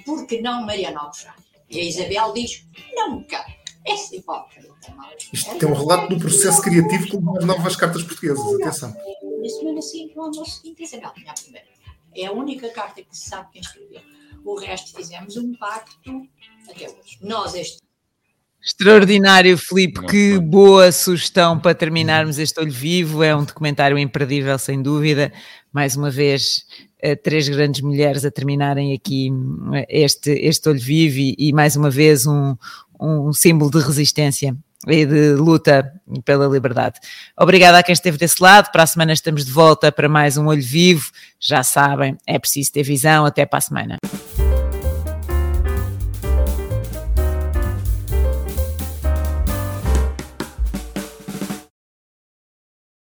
Por 0.04 0.26
que 0.26 0.40
não 0.40 0.66
Mariana 0.66 1.00
Albuquerque? 1.00 1.42
E 1.70 1.78
a 1.78 1.84
Isabel 1.84 2.32
diz, 2.32 2.66
nunca. 2.92 3.44
Essa 3.86 4.16
hipócrita. 4.16 4.68
Isto 5.32 5.58
tem 5.58 5.68
um 5.68 5.74
relato 5.74 6.08
do 6.08 6.18
processo 6.18 6.61
criativo 6.61 7.22
com 7.22 7.38
as 7.38 7.44
novas 7.44 7.76
cartas 7.76 8.02
portuguesas. 8.02 8.44
Atenção. 8.61 8.90
Na 8.90 9.48
semana 9.48 9.80
seguinte, 9.80 10.16
no 10.16 10.22
almoço 10.22 10.61
seguinte, 10.61 10.82
Isabel 10.82 11.12
tinha 11.14 11.30
a 11.30 11.34
primeira. 11.34 11.68
É 12.12 12.26
a 12.26 12.32
única 12.32 12.68
carta 12.70 13.02
que 13.02 13.16
se 13.16 13.28
sabe 13.28 13.52
quem 13.52 13.61
escreveu. 13.61 14.02
O 14.44 14.58
resto 14.58 14.92
fizemos 14.96 15.36
um 15.36 15.54
pacto 15.54 16.28
até 16.68 16.90
hoje. 16.90 17.18
Nós, 17.20 17.54
este 17.54 17.78
Extraordinário, 18.62 19.56
Filipe. 19.56 20.04
Que 20.06 20.38
boa 20.38 20.92
sugestão 20.92 21.58
para 21.58 21.74
terminarmos 21.74 22.38
este 22.38 22.61
Olho 22.61 22.70
Vivo. 22.70 23.22
É 23.22 23.34
um 23.34 23.44
documentário 23.44 23.98
imperdível, 23.98 24.58
sem 24.58 24.82
dúvida. 24.82 25.32
Mais 25.72 25.96
uma 25.96 26.11
vez, 26.11 26.66
eh, 27.00 27.16
três 27.16 27.48
grandes 27.48 27.80
mulheres 27.80 28.24
a 28.24 28.30
terminarem 28.30 28.92
aqui 28.92 29.30
eh, 29.74 29.86
este, 29.88 30.30
este 30.32 30.68
Olho 30.68 30.80
Vivo 30.80 31.18
e, 31.18 31.34
e 31.38 31.52
mais 31.52 31.74
uma 31.74 31.90
vez 31.90 32.26
um, 32.26 32.54
um 33.00 33.32
símbolo 33.32 33.70
de 33.70 33.78
resistência 33.78 34.54
e 34.86 35.06
de 35.06 35.34
luta 35.34 35.92
pela 36.24 36.46
liberdade. 36.46 37.00
Obrigada 37.38 37.78
a 37.78 37.82
quem 37.82 37.92
esteve 37.92 38.18
desse 38.18 38.42
lado. 38.42 38.70
Para 38.70 38.82
a 38.82 38.86
semana 38.86 39.12
estamos 39.12 39.44
de 39.44 39.52
volta 39.52 39.90
para 39.90 40.08
mais 40.08 40.36
um 40.36 40.46
Olho 40.46 40.62
Vivo. 40.62 41.11
Já 41.38 41.62
sabem, 41.62 42.16
é 42.26 42.38
preciso 42.38 42.72
ter 42.72 42.82
visão. 42.82 43.24
Até 43.24 43.46
para 43.46 43.58
a 43.58 43.62
semana. 43.62 43.96